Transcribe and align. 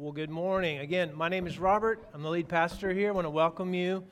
Well, 0.00 0.12
good 0.12 0.30
morning. 0.30 0.78
Again, 0.78 1.10
my 1.14 1.28
name 1.28 1.46
is 1.46 1.58
Robert. 1.58 2.02
I'm 2.14 2.22
the 2.22 2.30
lead 2.30 2.48
pastor 2.48 2.90
here. 2.90 3.10
I 3.10 3.12
want 3.12 3.26
to 3.26 3.30
welcome 3.30 3.74
you. 3.74 4.02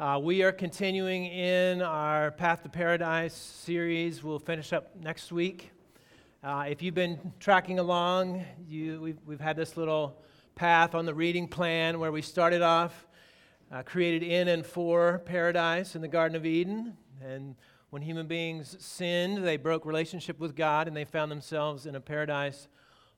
Uh, 0.00 0.18
we 0.20 0.42
are 0.42 0.50
continuing 0.50 1.26
in 1.26 1.82
our 1.82 2.32
Path 2.32 2.64
to 2.64 2.68
Paradise 2.68 3.32
series. 3.32 4.24
We'll 4.24 4.40
finish 4.40 4.72
up 4.72 4.96
next 4.96 5.30
week. 5.30 5.70
Uh, 6.42 6.64
if 6.68 6.82
you've 6.82 6.96
been 6.96 7.32
tracking 7.38 7.78
along, 7.78 8.44
you, 8.66 9.00
we've, 9.00 9.18
we've 9.24 9.40
had 9.40 9.54
this 9.54 9.76
little 9.76 10.20
path 10.56 10.96
on 10.96 11.06
the 11.06 11.14
reading 11.14 11.46
plan 11.46 12.00
where 12.00 12.10
we 12.10 12.20
started 12.20 12.60
off 12.60 13.06
uh, 13.70 13.84
created 13.84 14.24
in 14.24 14.48
and 14.48 14.66
for 14.66 15.20
paradise 15.26 15.94
in 15.94 16.02
the 16.02 16.08
Garden 16.08 16.36
of 16.36 16.44
Eden. 16.44 16.96
And 17.24 17.54
when 17.90 18.02
human 18.02 18.26
beings 18.26 18.76
sinned, 18.80 19.46
they 19.46 19.58
broke 19.58 19.86
relationship 19.86 20.40
with 20.40 20.56
God 20.56 20.88
and 20.88 20.96
they 20.96 21.04
found 21.04 21.30
themselves 21.30 21.86
in 21.86 21.94
a 21.94 22.00
paradise 22.00 22.66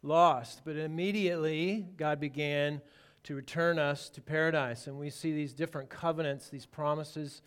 lost. 0.02 0.62
But 0.64 0.76
immediately, 0.76 1.86
God 1.96 2.20
began 2.20 2.80
to 3.24 3.34
return 3.34 3.78
us 3.78 4.08
to 4.10 4.20
paradise. 4.20 4.86
And 4.86 4.98
we 4.98 5.10
see 5.10 5.32
these 5.32 5.52
different 5.52 5.88
covenants, 5.88 6.48
these 6.48 6.66
promises 6.66 7.42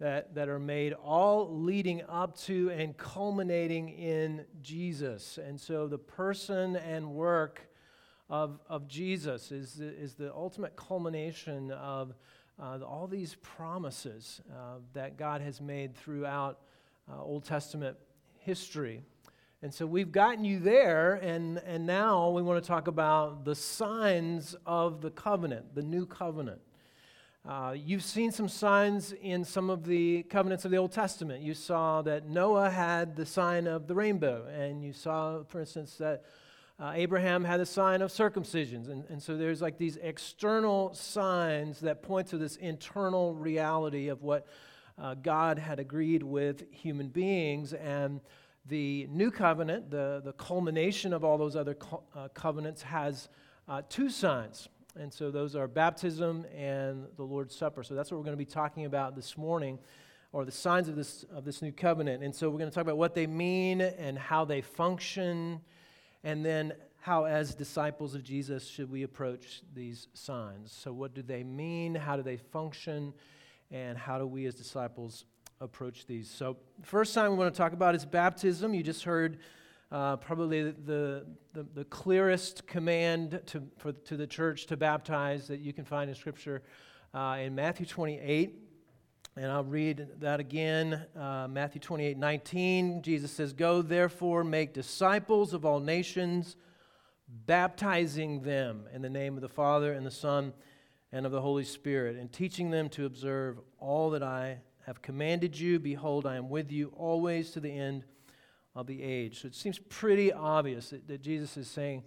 that, 0.00 0.34
that 0.34 0.48
are 0.48 0.58
made, 0.58 0.92
all 0.92 1.58
leading 1.58 2.02
up 2.08 2.36
to 2.38 2.70
and 2.70 2.96
culminating 2.96 3.88
in 3.88 4.44
Jesus. 4.62 5.38
And 5.38 5.60
so 5.60 5.86
the 5.86 5.98
person 5.98 6.76
and 6.76 7.14
work 7.14 7.68
of, 8.28 8.60
of 8.68 8.88
Jesus 8.88 9.52
is 9.52 9.74
the, 9.74 9.86
is 9.86 10.14
the 10.14 10.32
ultimate 10.32 10.76
culmination 10.76 11.70
of 11.72 12.14
uh, 12.60 12.78
all 12.86 13.06
these 13.06 13.36
promises 13.42 14.40
uh, 14.50 14.76
that 14.92 15.16
God 15.16 15.40
has 15.40 15.60
made 15.60 15.96
throughout 15.96 16.60
uh, 17.10 17.22
Old 17.22 17.44
Testament 17.44 17.96
history. 18.38 19.02
And 19.64 19.72
so 19.72 19.86
we've 19.86 20.12
gotten 20.12 20.44
you 20.44 20.58
there, 20.58 21.14
and, 21.14 21.56
and 21.64 21.86
now 21.86 22.28
we 22.28 22.42
want 22.42 22.62
to 22.62 22.68
talk 22.68 22.86
about 22.86 23.46
the 23.46 23.54
signs 23.54 24.54
of 24.66 25.00
the 25.00 25.08
covenant, 25.08 25.74
the 25.74 25.80
new 25.80 26.04
covenant. 26.04 26.60
Uh, 27.48 27.74
you've 27.74 28.02
seen 28.02 28.30
some 28.30 28.46
signs 28.46 29.14
in 29.22 29.42
some 29.42 29.70
of 29.70 29.86
the 29.86 30.24
covenants 30.24 30.66
of 30.66 30.70
the 30.70 30.76
Old 30.76 30.92
Testament. 30.92 31.42
You 31.42 31.54
saw 31.54 32.02
that 32.02 32.28
Noah 32.28 32.68
had 32.68 33.16
the 33.16 33.24
sign 33.24 33.66
of 33.66 33.86
the 33.86 33.94
rainbow, 33.94 34.46
and 34.54 34.84
you 34.84 34.92
saw, 34.92 35.44
for 35.44 35.60
instance, 35.60 35.96
that 35.96 36.24
uh, 36.78 36.92
Abraham 36.94 37.42
had 37.42 37.58
the 37.58 37.64
sign 37.64 38.02
of 38.02 38.12
circumcision. 38.12 38.90
And, 38.90 39.04
and 39.08 39.22
so 39.22 39.38
there's 39.38 39.62
like 39.62 39.78
these 39.78 39.96
external 39.96 40.92
signs 40.92 41.80
that 41.80 42.02
point 42.02 42.26
to 42.26 42.36
this 42.36 42.56
internal 42.56 43.32
reality 43.32 44.08
of 44.08 44.22
what 44.22 44.46
uh, 44.98 45.14
God 45.14 45.58
had 45.58 45.78
agreed 45.78 46.22
with 46.22 46.70
human 46.70 47.08
beings. 47.08 47.72
And 47.72 48.20
the 48.66 49.06
new 49.10 49.30
covenant, 49.30 49.90
the, 49.90 50.22
the 50.24 50.32
culmination 50.32 51.12
of 51.12 51.24
all 51.24 51.36
those 51.36 51.56
other 51.56 51.74
co- 51.74 52.02
uh, 52.14 52.28
covenants, 52.28 52.82
has 52.82 53.28
uh, 53.68 53.82
two 53.88 54.08
signs. 54.08 54.68
And 54.98 55.12
so 55.12 55.30
those 55.30 55.56
are 55.56 55.66
baptism 55.66 56.46
and 56.56 57.06
the 57.16 57.24
Lord's 57.24 57.54
Supper. 57.54 57.82
So 57.82 57.94
that's 57.94 58.10
what 58.10 58.18
we're 58.18 58.24
going 58.24 58.36
to 58.36 58.44
be 58.44 58.44
talking 58.44 58.84
about 58.84 59.16
this 59.16 59.36
morning, 59.36 59.78
or 60.32 60.44
the 60.44 60.52
signs 60.52 60.88
of 60.88 60.96
this, 60.96 61.24
of 61.34 61.44
this 61.44 61.62
new 61.62 61.72
covenant. 61.72 62.22
And 62.22 62.34
so 62.34 62.48
we're 62.48 62.58
going 62.58 62.70
to 62.70 62.74
talk 62.74 62.82
about 62.82 62.96
what 62.96 63.14
they 63.14 63.26
mean 63.26 63.80
and 63.80 64.16
how 64.16 64.44
they 64.44 64.60
function, 64.60 65.60
and 66.22 66.44
then 66.44 66.74
how, 67.00 67.24
as 67.24 67.54
disciples 67.54 68.14
of 68.14 68.22
Jesus, 68.22 68.66
should 68.66 68.90
we 68.90 69.02
approach 69.02 69.62
these 69.74 70.08
signs. 70.14 70.72
So, 70.72 70.90
what 70.90 71.12
do 71.12 71.20
they 71.20 71.42
mean? 71.42 71.94
How 71.94 72.16
do 72.16 72.22
they 72.22 72.38
function? 72.38 73.12
And 73.70 73.98
how 73.98 74.18
do 74.18 74.26
we, 74.26 74.46
as 74.46 74.54
disciples, 74.54 75.26
approach 75.60 76.06
these. 76.06 76.30
So, 76.30 76.56
first 76.82 77.14
time 77.14 77.32
we 77.32 77.38
want 77.38 77.52
to 77.52 77.58
talk 77.58 77.72
about 77.72 77.94
is 77.94 78.04
baptism. 78.04 78.74
You 78.74 78.82
just 78.82 79.04
heard 79.04 79.38
uh, 79.90 80.16
probably 80.16 80.62
the, 80.62 81.24
the, 81.52 81.66
the, 81.74 81.84
clearest 81.84 82.66
command 82.66 83.40
to, 83.46 83.62
for, 83.78 83.92
to 83.92 84.16
the 84.16 84.26
church 84.26 84.66
to 84.66 84.76
baptize 84.76 85.46
that 85.46 85.60
you 85.60 85.72
can 85.72 85.84
find 85.84 86.08
in 86.08 86.16
Scripture 86.16 86.62
uh, 87.14 87.38
in 87.40 87.54
Matthew 87.54 87.86
28. 87.86 88.58
And 89.36 89.46
I'll 89.50 89.64
read 89.64 90.08
that 90.20 90.40
again. 90.40 91.06
Uh, 91.16 91.48
Matthew 91.48 91.80
28 91.80 92.18
19. 92.18 93.02
Jesus 93.02 93.30
says, 93.30 93.52
Go 93.52 93.82
therefore, 93.82 94.44
make 94.44 94.72
disciples 94.72 95.54
of 95.54 95.64
all 95.64 95.80
nations, 95.80 96.56
baptizing 97.28 98.42
them 98.42 98.88
in 98.92 99.02
the 99.02 99.10
name 99.10 99.36
of 99.36 99.42
the 99.42 99.48
Father 99.48 99.92
and 99.92 100.04
the 100.04 100.10
Son 100.10 100.52
and 101.12 101.26
of 101.26 101.32
the 101.32 101.40
Holy 101.40 101.64
Spirit, 101.64 102.16
and 102.16 102.32
teaching 102.32 102.70
them 102.70 102.88
to 102.90 103.06
observe 103.06 103.60
all 103.78 104.10
that 104.10 104.22
I 104.22 104.58
have 104.86 105.02
commanded 105.02 105.58
you. 105.58 105.78
Behold, 105.78 106.26
I 106.26 106.36
am 106.36 106.48
with 106.48 106.70
you 106.70 106.92
always 106.96 107.50
to 107.52 107.60
the 107.60 107.70
end 107.70 108.04
of 108.74 108.86
the 108.86 109.02
age. 109.02 109.42
So 109.42 109.48
it 109.48 109.54
seems 109.54 109.78
pretty 109.78 110.32
obvious 110.32 110.90
that, 110.90 111.06
that 111.08 111.22
Jesus 111.22 111.56
is 111.56 111.68
saying, 111.68 112.02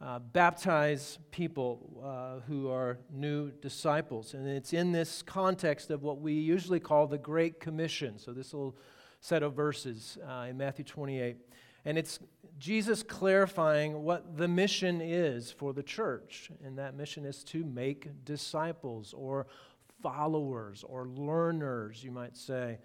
uh, 0.00 0.18
baptize 0.18 1.18
people 1.30 2.02
uh, 2.02 2.40
who 2.46 2.70
are 2.70 2.98
new 3.12 3.50
disciples. 3.50 4.32
And 4.32 4.48
it's 4.48 4.72
in 4.72 4.92
this 4.92 5.22
context 5.22 5.90
of 5.90 6.02
what 6.02 6.20
we 6.20 6.32
usually 6.32 6.80
call 6.80 7.06
the 7.06 7.18
Great 7.18 7.60
Commission. 7.60 8.18
So, 8.18 8.32
this 8.32 8.54
little 8.54 8.78
set 9.20 9.42
of 9.42 9.52
verses 9.52 10.16
uh, 10.26 10.46
in 10.48 10.56
Matthew 10.56 10.86
28. 10.86 11.36
And 11.84 11.98
it's 11.98 12.18
Jesus 12.58 13.02
clarifying 13.02 14.02
what 14.02 14.36
the 14.36 14.48
mission 14.48 15.00
is 15.02 15.50
for 15.50 15.72
the 15.72 15.82
church. 15.82 16.50
And 16.64 16.78
that 16.78 16.94
mission 16.94 17.24
is 17.24 17.44
to 17.44 17.64
make 17.64 18.24
disciples 18.24 19.14
or 19.14 19.46
followers 20.02 20.84
or 20.86 21.06
learners, 21.06 22.02
you 22.02 22.10
might 22.10 22.36
say, 22.36 22.78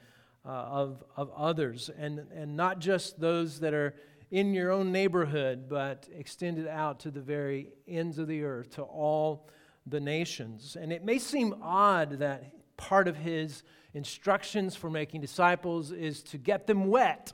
uh, 0.45 0.49
of, 0.49 1.03
of 1.17 1.31
others, 1.35 1.89
and, 1.97 2.19
and 2.35 2.55
not 2.55 2.79
just 2.79 3.19
those 3.19 3.59
that 3.59 3.73
are 3.73 3.95
in 4.31 4.53
your 4.53 4.71
own 4.71 4.91
neighborhood, 4.91 5.67
but 5.69 6.07
extended 6.15 6.67
out 6.67 6.99
to 6.99 7.11
the 7.11 7.21
very 7.21 7.69
ends 7.87 8.17
of 8.17 8.27
the 8.27 8.43
earth, 8.43 8.69
to 8.71 8.81
all 8.81 9.49
the 9.87 9.99
nations. 9.99 10.75
And 10.79 10.91
it 10.91 11.03
may 11.03 11.19
seem 11.19 11.55
odd 11.61 12.19
that 12.19 12.51
part 12.77 13.07
of 13.07 13.15
his 13.15 13.63
instructions 13.93 14.75
for 14.75 14.89
making 14.89 15.21
disciples 15.21 15.91
is 15.91 16.21
to 16.23 16.37
get 16.37 16.67
them 16.67 16.87
wet. 16.87 17.33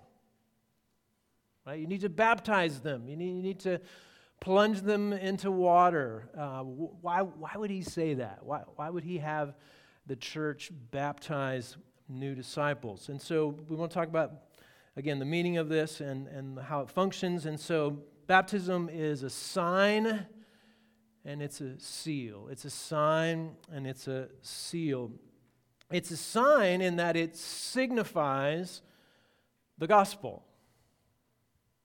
Right? 1.65 1.79
You 1.79 1.87
need 1.87 2.01
to 2.01 2.09
baptize 2.09 2.79
them. 2.79 3.07
You 3.07 3.15
need, 3.15 3.35
you 3.35 3.43
need 3.43 3.59
to 3.61 3.79
plunge 4.41 4.81
them 4.81 5.13
into 5.13 5.52
water. 5.52 6.28
Uh, 6.38 6.63
why, 6.63 7.22
why 7.22 7.52
would 7.56 7.69
he 7.69 7.81
say 7.81 8.16
that? 8.16 8.40
Why, 8.41 8.63
why 8.75 8.90
would 8.90 9.03
he 9.03 9.19
have 9.19 9.53
the 10.07 10.16
church 10.16 10.72
baptize 10.90 11.78
new 12.09 12.35
disciples? 12.35 13.07
And 13.07 13.22
so 13.22 13.56
we 13.69 13.75
want 13.75 13.91
to 13.91 13.96
talk 13.96 14.07
about, 14.07 14.34
again, 14.97 15.19
the 15.19 15.25
meaning 15.25 15.57
of 15.57 15.69
this 15.69 16.02
and, 16.02 16.28
and 16.28 16.59
how 16.59 16.81
it 16.81 16.90
functions. 16.90 17.46
And 17.46 17.57
so 17.57 18.00
baptism 18.25 18.90
is 18.91 19.22
a 19.22 19.29
sign 19.29 20.25
and 21.23 21.41
it's 21.44 21.62
a 21.62 21.79
seal. 21.79 22.47
It's 22.50 22.66
a 22.66 22.72
sign 22.72 23.56
and 23.72 23.85
it's 23.85 24.08
a 24.08 24.28
seal. 24.41 25.12
It's 25.91 26.09
a 26.09 26.18
sign 26.18 26.81
in 26.81 26.96
that 26.96 27.16
it 27.16 27.38
signifies 27.38 28.81
the 29.78 29.85
gospel. 29.85 30.44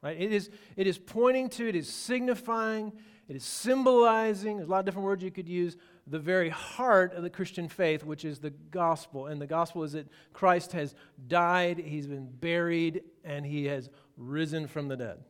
Right? 0.07 0.21
It, 0.21 0.31
is, 0.31 0.51
it 0.77 0.87
is 0.87 0.99
pointing 0.99 1.49
to, 1.49 1.69
it 1.69 1.75
is 1.75 1.89
signifying, 1.89 2.93
it 3.27 3.35
is 3.35 3.43
symbolizing, 3.43 4.59
there's 4.59 4.69
a 4.69 4.71
lot 4.71 4.79
of 4.79 4.85
different 4.85 5.05
words 5.05 5.25
you 5.25 5.33
could 5.33 5.49
use, 5.49 5.77
the 6.07 6.21
very 6.21 6.49
heart 6.49 7.13
of 7.13 7.25
the 7.25 7.29
Christian 7.29 7.69
faith, 7.69 8.05
which 8.05 8.25
is 8.25 8.39
the 8.39 8.51
gospel. 8.51 9.27
And 9.27 9.43
the 9.43 9.49
gospel 9.49 9.83
is 9.83 9.95
that 9.95 10.07
Christ 10.33 10.71
has 10.75 10.95
died, 11.27 11.79
he's 11.79 12.07
been 12.07 12.29
buried, 12.31 13.03
and 13.25 13.45
he 13.45 13.65
has 13.65 13.91
risen 14.17 14.69
from 14.69 14.87
the 14.87 14.97
dead. 14.97 15.25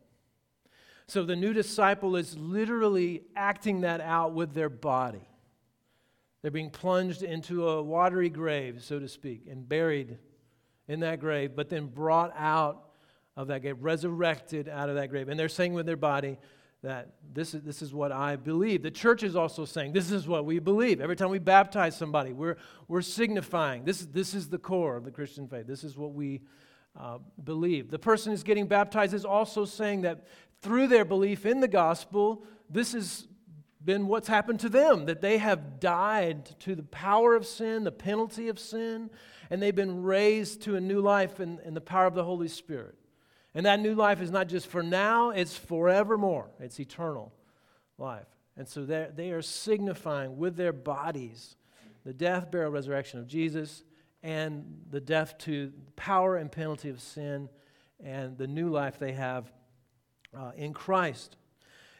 So 1.06 1.24
the 1.24 1.36
new 1.36 1.54
disciple 1.54 2.14
is 2.14 2.36
literally 2.36 3.22
acting 3.34 3.80
that 3.80 4.02
out 4.02 4.34
with 4.34 4.52
their 4.52 4.68
body. 4.68 5.26
They're 6.42 6.50
being 6.50 6.68
plunged 6.68 7.22
into 7.22 7.66
a 7.66 7.82
watery 7.82 8.28
grave, 8.28 8.84
so 8.84 8.98
to 8.98 9.08
speak, 9.08 9.46
and 9.50 9.66
buried 9.66 10.18
in 10.86 11.00
that 11.00 11.18
grave, 11.18 11.56
but 11.56 11.70
then 11.70 11.86
brought 11.86 12.34
out 12.36 12.85
of 13.36 13.48
that 13.48 13.62
grave, 13.62 13.76
resurrected 13.80 14.68
out 14.68 14.88
of 14.88 14.94
that 14.96 15.10
grave. 15.10 15.28
And 15.28 15.38
they're 15.38 15.48
saying 15.48 15.74
with 15.74 15.86
their 15.86 15.96
body 15.96 16.38
that 16.82 17.10
this 17.32 17.54
is, 17.54 17.62
this 17.62 17.82
is 17.82 17.92
what 17.92 18.12
I 18.12 18.36
believe. 18.36 18.82
The 18.82 18.90
church 18.90 19.22
is 19.22 19.36
also 19.36 19.64
saying 19.64 19.92
this 19.92 20.10
is 20.10 20.28
what 20.28 20.44
we 20.44 20.58
believe. 20.58 21.00
Every 21.00 21.16
time 21.16 21.30
we 21.30 21.38
baptize 21.38 21.96
somebody, 21.96 22.32
we're, 22.32 22.56
we're 22.88 23.02
signifying 23.02 23.84
this, 23.84 24.06
this 24.06 24.34
is 24.34 24.48
the 24.48 24.58
core 24.58 24.96
of 24.96 25.04
the 25.04 25.10
Christian 25.10 25.48
faith. 25.48 25.66
This 25.66 25.84
is 25.84 25.96
what 25.96 26.12
we 26.12 26.42
uh, 26.98 27.18
believe. 27.42 27.90
The 27.90 27.98
person 27.98 28.32
who's 28.32 28.42
getting 28.42 28.66
baptized 28.66 29.14
is 29.14 29.24
also 29.24 29.64
saying 29.64 30.02
that 30.02 30.26
through 30.62 30.88
their 30.88 31.04
belief 31.04 31.44
in 31.44 31.60
the 31.60 31.68
gospel, 31.68 32.44
this 32.70 32.92
has 32.92 33.26
been 33.84 34.06
what's 34.06 34.28
happened 34.28 34.60
to 34.60 34.68
them, 34.68 35.06
that 35.06 35.20
they 35.20 35.38
have 35.38 35.78
died 35.78 36.46
to 36.60 36.74
the 36.74 36.82
power 36.82 37.34
of 37.34 37.46
sin, 37.46 37.84
the 37.84 37.92
penalty 37.92 38.48
of 38.48 38.58
sin, 38.58 39.10
and 39.50 39.62
they've 39.62 39.76
been 39.76 40.02
raised 40.02 40.62
to 40.62 40.74
a 40.74 40.80
new 40.80 41.00
life 41.00 41.40
in, 41.40 41.60
in 41.64 41.74
the 41.74 41.80
power 41.80 42.06
of 42.06 42.14
the 42.14 42.24
Holy 42.24 42.48
Spirit. 42.48 42.96
And 43.56 43.64
that 43.64 43.80
new 43.80 43.94
life 43.94 44.20
is 44.20 44.30
not 44.30 44.48
just 44.48 44.66
for 44.66 44.82
now, 44.82 45.30
it's 45.30 45.56
forevermore. 45.56 46.50
It's 46.60 46.78
eternal 46.78 47.32
life. 47.96 48.26
And 48.54 48.68
so 48.68 48.84
they 48.84 49.32
are 49.32 49.40
signifying 49.40 50.36
with 50.36 50.56
their 50.56 50.74
bodies 50.74 51.56
the 52.04 52.12
death, 52.12 52.50
burial, 52.50 52.70
resurrection 52.70 53.18
of 53.18 53.26
Jesus 53.26 53.82
and 54.22 54.82
the 54.90 55.00
death 55.00 55.38
to 55.38 55.72
power 55.96 56.36
and 56.36 56.52
penalty 56.52 56.90
of 56.90 57.00
sin 57.00 57.48
and 58.04 58.36
the 58.36 58.46
new 58.46 58.68
life 58.68 58.98
they 58.98 59.12
have 59.12 59.50
uh, 60.36 60.52
in 60.54 60.74
Christ. 60.74 61.36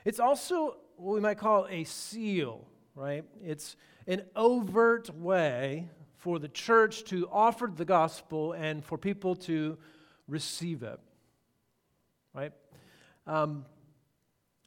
It's 0.05 0.21
also 0.21 0.77
what 0.97 1.15
we 1.15 1.21
might 1.21 1.39
call 1.39 1.67
a 1.71 1.85
seal, 1.85 2.69
right? 2.95 3.25
It's 3.43 3.77
an 4.07 4.23
overt 4.37 5.09
way 5.17 5.89
for 6.17 6.39
the 6.39 6.49
church 6.49 7.05
to 7.05 7.29
offer 7.33 7.73
the 7.75 7.87
gospel 7.87 8.53
and 8.53 8.85
for 8.85 8.99
people 8.99 9.37
to 9.37 9.79
receive 10.29 10.83
it, 10.83 11.01
right? 12.37 12.53
Um, 13.27 13.65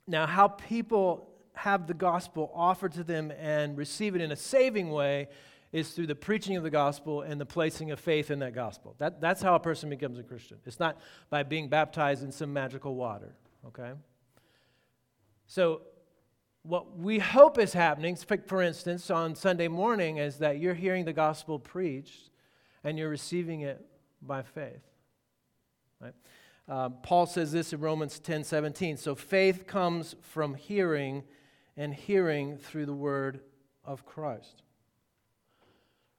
now, 0.08 0.26
how 0.26 0.48
people 0.48 1.30
have 1.54 1.88
the 1.88 1.94
gospel 1.94 2.52
offered 2.56 2.94
to 2.94 3.04
them 3.04 3.32
and 3.40 3.78
receive 3.78 4.16
it 4.16 4.22
in 4.22 4.32
a 4.32 4.36
saving 4.36 4.90
way 4.90 5.28
is 5.72 5.92
through 5.92 6.08
the 6.08 6.16
preaching 6.16 6.58
of 6.58 6.64
the 6.64 6.70
gospel 6.70 7.22
and 7.22 7.40
the 7.40 7.46
placing 7.46 7.92
of 7.92 8.00
faith 8.00 8.32
in 8.32 8.40
that 8.40 8.56
gospel. 8.56 8.96
That, 8.98 9.22
that's 9.22 9.42
how 9.42 9.54
a 9.54 9.60
person 9.60 9.90
becomes 9.90 10.18
a 10.18 10.24
Christian. 10.24 10.58
It's 10.66 10.80
not 10.80 10.98
by 11.30 11.44
being 11.44 11.70
baptized 11.70 12.24
in 12.24 12.32
some 12.32 12.52
magical 12.52 12.96
water, 12.96 13.36
okay? 13.68 13.92
So, 15.46 15.82
what 16.64 16.98
we 16.98 17.20
hope 17.20 17.58
is 17.58 17.72
happening, 17.72 18.18
for 18.18 18.62
instance, 18.62 19.10
on 19.10 19.34
Sunday 19.34 19.68
morning, 19.68 20.18
is 20.18 20.40
that 20.40 20.60
you're 20.60 20.74
hearing 20.74 21.06
the 21.06 21.14
gospel 21.14 21.58
preached 21.58 22.32
and 22.84 22.98
you're 22.98 23.10
receiving 23.10 23.62
it 23.62 23.84
by 24.22 24.42
faith. 24.44 24.82
Right? 26.02 26.14
Uh, 26.70 26.90
Paul 26.90 27.26
says 27.26 27.52
this 27.52 27.74
in 27.74 27.80
Romans 27.80 28.20
10 28.20 28.44
17. 28.44 28.98
So 28.98 29.16
faith 29.16 29.66
comes 29.66 30.16
from 30.22 30.54
hearing, 30.54 31.24
and 31.76 31.94
hearing 31.94 32.58
through 32.58 32.86
the 32.86 32.94
word 32.94 33.40
of 33.84 34.06
Christ. 34.06 34.62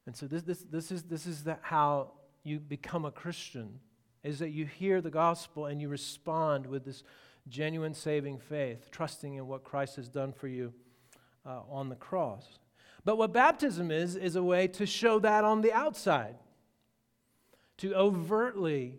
And 0.07 0.17
so 0.17 0.27
this, 0.27 0.43
this, 0.43 0.65
this 0.69 0.91
is, 0.91 1.05
this 1.05 1.27
is 1.27 1.45
the, 1.45 1.57
how 1.63 2.13
you 2.43 2.59
become 2.59 3.05
a 3.05 3.13
Christian, 3.13 3.79
is 4.25 4.41
that 4.41 4.51
you 4.51 4.67
hear 4.67 5.01
the 5.01 5.11
gospel 5.11 5.67
and 5.67 5.81
you 5.81 5.89
respond 5.89 6.67
with 6.67 6.85
this 6.85 7.05
genuine 7.49 7.95
saving 7.95 8.39
faith, 8.39 8.91
trusting 8.91 9.35
in 9.35 9.47
what 9.47 9.63
Christ 9.63 9.97
has 9.97 10.09
done 10.09 10.33
for 10.33 10.49
you 10.49 10.73
uh, 11.47 11.61
on 11.71 11.89
the 11.89 11.97
cross. 11.97 12.59
But 13.05 13.19
what 13.19 13.33
baptism 13.33 13.93
is, 13.93 14.17
is 14.17 14.35
a 14.35 14.43
way 14.43 14.67
to 14.69 14.85
show 14.85 15.21
that 15.21 15.45
on 15.45 15.61
the 15.61 15.73
outside, 15.73 16.37
to 17.79 17.95
overtly, 17.95 18.99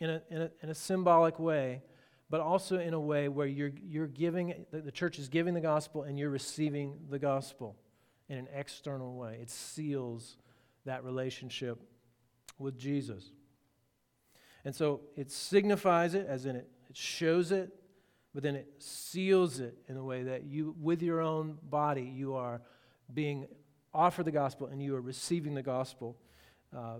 in 0.00 0.10
a, 0.10 0.22
in 0.30 0.42
a, 0.42 0.50
in 0.62 0.68
a 0.70 0.74
symbolic 0.74 1.38
way, 1.38 1.82
but 2.30 2.40
also 2.40 2.78
in 2.78 2.94
a 2.94 3.00
way 3.00 3.28
where 3.28 3.46
you're, 3.46 3.72
you're 3.82 4.06
giving, 4.06 4.66
the 4.70 4.92
church 4.92 5.18
is 5.18 5.28
giving 5.28 5.54
the 5.54 5.60
gospel 5.60 6.02
and 6.02 6.18
you're 6.18 6.30
receiving 6.30 6.98
the 7.10 7.18
gospel 7.18 7.76
in 8.28 8.38
an 8.38 8.48
external 8.54 9.14
way. 9.14 9.38
It 9.40 9.50
seals 9.50 10.36
that 10.84 11.04
relationship 11.04 11.80
with 12.58 12.78
Jesus. 12.78 13.32
And 14.64 14.74
so 14.74 15.00
it 15.16 15.30
signifies 15.30 16.14
it, 16.14 16.26
as 16.26 16.44
in 16.46 16.56
it 16.56 16.68
it 16.88 16.96
shows 16.96 17.52
it, 17.52 17.70
but 18.34 18.42
then 18.42 18.56
it 18.56 18.66
seals 18.78 19.60
it 19.60 19.76
in 19.88 19.96
a 19.96 20.04
way 20.04 20.22
that 20.22 20.44
you, 20.44 20.74
with 20.80 21.02
your 21.02 21.20
own 21.20 21.58
body, 21.62 22.02
you 22.02 22.34
are 22.34 22.60
being 23.12 23.46
offered 23.92 24.24
the 24.24 24.32
gospel 24.32 24.66
and 24.66 24.82
you 24.82 24.94
are 24.94 25.00
receiving 25.00 25.54
the 25.54 25.62
gospel 25.62 26.16
uh, 26.76 26.96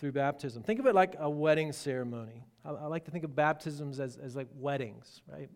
through 0.00 0.12
baptism. 0.12 0.62
Think 0.62 0.80
of 0.80 0.86
it 0.86 0.94
like 0.94 1.14
a 1.18 1.28
wedding 1.28 1.72
ceremony. 1.72 2.44
I, 2.64 2.70
I 2.70 2.86
like 2.86 3.04
to 3.04 3.10
think 3.10 3.24
of 3.24 3.36
baptisms 3.36 4.00
as, 4.00 4.16
as 4.16 4.34
like 4.34 4.48
weddings, 4.54 5.20
right? 5.30 5.50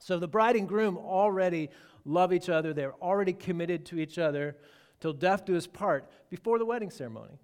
So 0.00 0.18
the 0.18 0.28
bride 0.28 0.56
and 0.56 0.68
groom 0.68 0.98
already 0.98 1.70
love 2.04 2.32
each 2.32 2.50
other, 2.50 2.74
they're 2.74 2.94
already 2.94 3.32
committed 3.32 3.86
to 3.86 3.98
each 3.98 4.18
other 4.18 4.56
till 5.00 5.14
death 5.14 5.46
do 5.46 5.56
us 5.56 5.66
part 5.66 6.10
before 6.28 6.58
the 6.58 6.66
wedding 6.66 6.90
ceremony. 6.90 7.40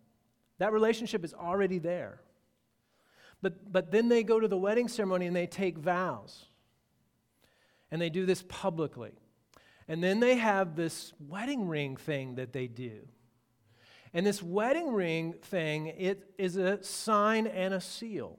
That 0.59 0.73
relationship 0.73 1.25
is 1.25 1.33
already 1.33 1.79
there. 1.79 2.21
But, 3.41 3.73
but 3.73 3.91
then 3.91 4.11
they 4.11 4.23
go 4.23 4.39
to 4.39 4.49
the 4.49 4.59
wedding 4.59 4.89
ceremony 4.89 5.27
and 5.27 5.35
they 5.35 5.47
take 5.47 5.79
vows. 5.79 6.45
And 7.91 8.01
they 8.01 8.11
do 8.11 8.27
this 8.27 8.45
publicly. 8.47 9.13
And 9.89 10.05
then 10.05 10.21
they 10.21 10.37
have 10.37 10.77
this 10.77 11.15
wedding 11.19 11.67
ring 11.67 11.97
thing 11.97 12.35
that 12.35 12.53
they 12.53 12.69
do. 12.69 13.09
And 14.13 14.27
this 14.27 14.43
wedding 14.43 14.93
ring 14.93 15.35
thing, 15.35 15.87
it 15.87 16.31
is 16.37 16.57
a 16.57 16.83
sign 16.83 17.47
and 17.47 17.75
a 17.75 17.81
seal. 17.81 18.39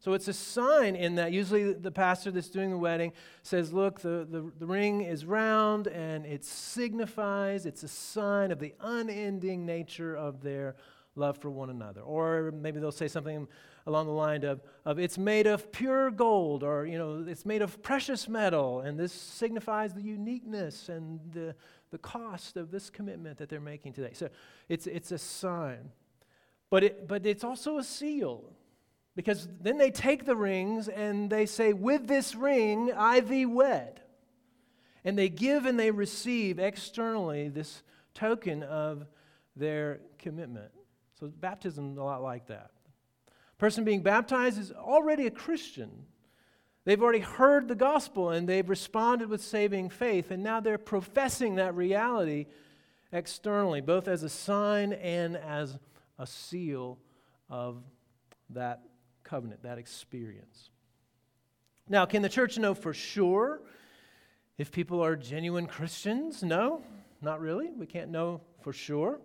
So 0.00 0.14
it's 0.14 0.26
a 0.26 0.32
sign 0.32 0.96
in 0.96 1.14
that 1.14 1.32
usually 1.32 1.72
the 1.72 1.92
pastor 1.92 2.32
that's 2.32 2.50
doing 2.50 2.70
the 2.70 2.78
wedding 2.78 3.12
says, 3.44 3.72
Look, 3.72 4.00
the, 4.00 4.26
the, 4.28 4.50
the, 4.58 4.66
ring 4.66 5.02
is 5.02 5.24
round 5.24 5.86
and 5.86 6.26
it 6.26 6.44
signifies, 6.44 7.66
it's 7.66 7.84
a 7.84 7.88
sign 7.88 8.50
of 8.50 8.58
the 8.58 8.74
unending 8.80 9.64
nature 9.64 10.16
of 10.16 10.42
their 10.42 10.74
love 11.14 11.38
for 11.38 11.50
one 11.50 11.70
another. 11.70 12.00
Or 12.00 12.50
maybe 12.50 12.80
they'll 12.80 12.90
say 12.90 13.06
something 13.06 13.46
along 13.86 14.06
the 14.06 14.12
line 14.12 14.44
of, 14.44 14.60
of 14.84 14.98
it's 14.98 15.18
made 15.18 15.46
of 15.46 15.70
pure 15.72 16.10
gold 16.10 16.62
or 16.62 16.86
you 16.86 16.98
know 16.98 17.24
it's 17.26 17.44
made 17.44 17.62
of 17.62 17.82
precious 17.82 18.28
metal 18.28 18.80
and 18.80 18.98
this 18.98 19.12
signifies 19.12 19.92
the 19.92 20.02
uniqueness 20.02 20.88
and 20.88 21.20
the, 21.32 21.54
the 21.92 21.98
cost 21.98 22.56
of 22.56 22.72
this 22.72 22.90
commitment 22.90 23.38
that 23.38 23.48
they're 23.48 23.60
making 23.60 23.92
today. 23.92 24.14
So 24.14 24.30
it's, 24.68 24.88
it's 24.88 25.12
a 25.12 25.18
sign. 25.18 25.92
But, 26.70 26.82
it, 26.82 27.06
but 27.06 27.24
it's 27.26 27.44
also 27.44 27.78
a 27.78 27.84
seal. 27.84 28.42
Because 29.14 29.46
then 29.60 29.76
they 29.76 29.90
take 29.90 30.24
the 30.24 30.34
rings 30.34 30.88
and 30.88 31.30
they 31.30 31.44
say 31.44 31.74
with 31.74 32.08
this 32.08 32.34
ring 32.34 32.90
i 32.96 33.20
thee 33.20 33.46
wed. 33.46 34.00
And 35.04 35.18
they 35.18 35.28
give 35.28 35.66
and 35.66 35.78
they 35.78 35.90
receive 35.90 36.58
externally 36.58 37.48
this 37.48 37.82
token 38.14 38.62
of 38.62 39.06
their 39.54 40.00
commitment. 40.18 40.72
So 41.20 41.28
baptism 41.28 41.92
is 41.92 41.98
a 41.98 42.02
lot 42.02 42.22
like 42.22 42.46
that. 42.46 42.70
Person 43.58 43.84
being 43.84 44.02
baptized 44.02 44.58
is 44.58 44.72
already 44.72 45.26
a 45.26 45.30
Christian. 45.30 46.06
They've 46.84 47.00
already 47.00 47.20
heard 47.20 47.68
the 47.68 47.74
gospel 47.74 48.30
and 48.30 48.48
they've 48.48 48.68
responded 48.68 49.28
with 49.28 49.42
saving 49.42 49.90
faith, 49.90 50.30
and 50.30 50.42
now 50.42 50.60
they're 50.60 50.78
professing 50.78 51.56
that 51.56 51.74
reality 51.74 52.46
externally, 53.12 53.80
both 53.80 54.08
as 54.08 54.22
a 54.22 54.28
sign 54.28 54.92
and 54.94 55.36
as 55.36 55.78
a 56.18 56.26
seal 56.26 56.98
of 57.48 57.82
that 58.50 58.82
covenant, 59.22 59.62
that 59.62 59.78
experience. 59.78 60.70
Now, 61.88 62.04
can 62.06 62.22
the 62.22 62.28
church 62.28 62.58
know 62.58 62.74
for 62.74 62.94
sure 62.94 63.60
if 64.58 64.72
people 64.72 65.02
are 65.04 65.14
genuine 65.14 65.66
Christians? 65.66 66.42
No, 66.42 66.82
not 67.20 67.40
really. 67.40 67.70
We 67.70 67.86
can't 67.86 68.10
know 68.10 68.40
for 68.62 68.72
sure. 68.72 69.20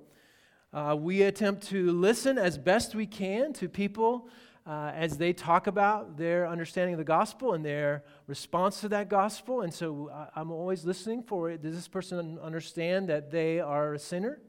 Uh, 0.74 0.96
we 1.00 1.24
attempt 1.24 1.68
to 1.70 1.92
listen 1.92 2.38
as 2.38 2.58
best 2.58 2.94
we 2.94 3.08
can 3.08 3.54
to 3.54 3.70
people 3.70 4.28
uh, 4.68 4.92
as 4.94 5.18
they 5.18 5.32
talk 5.32 5.68
about 5.68 6.18
their 6.18 6.46
understanding 6.46 6.94
of 6.94 6.98
the 6.98 7.04
gospel 7.04 7.54
and 7.54 7.64
their 7.64 8.04
response 8.28 8.82
to 8.82 8.90
that 8.90 9.10
gospel. 9.10 9.62
And 9.62 9.74
so 9.74 10.10
uh, 10.14 10.28
I'm 10.36 10.52
always 10.52 10.84
listening 10.84 11.24
for 11.24 11.50
it. 11.50 11.62
Does 11.62 11.74
this 11.74 11.88
person 11.88 12.38
understand 12.44 13.08
that 13.08 13.32
they 13.32 13.62
are 13.62 13.94
a 13.94 14.00
sinner 14.00 14.42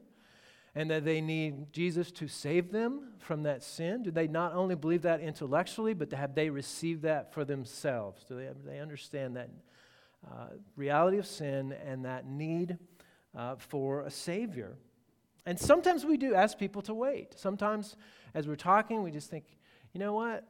and 0.75 0.91
that 0.91 1.05
they 1.05 1.21
need 1.21 1.71
Jesus 1.71 2.11
to 2.11 2.27
save 2.27 2.69
them 2.71 3.13
from 3.19 3.43
that 3.43 3.63
sin? 3.63 4.03
Do 4.03 4.11
they 4.11 4.27
not 4.27 4.53
only 4.53 4.75
believe 4.75 5.03
that 5.03 5.21
intellectually, 5.21 5.93
but 5.93 6.11
have 6.11 6.35
they 6.35 6.49
received 6.49 7.03
that 7.03 7.33
for 7.33 7.45
themselves? 7.45 8.25
Do 8.25 8.35
they, 8.35 8.49
they 8.65 8.79
understand 8.79 9.37
that 9.37 9.49
uh, 10.29 10.47
reality 10.75 11.17
of 11.17 11.25
sin 11.25 11.73
and 11.85 12.03
that 12.03 12.25
need 12.25 12.77
uh, 13.37 13.55
for 13.57 14.01
a 14.01 14.11
Savior? 14.11 14.75
And 15.45 15.57
sometimes 15.57 16.05
we 16.05 16.17
do 16.17 16.35
ask 16.35 16.57
people 16.57 16.81
to 16.83 16.93
wait. 16.93 17.39
Sometimes, 17.39 17.95
as 18.33 18.49
we're 18.49 18.57
talking, 18.57 19.01
we 19.01 19.11
just 19.11 19.29
think, 19.29 19.45
you 19.93 19.99
know 19.99 20.13
what? 20.13 20.47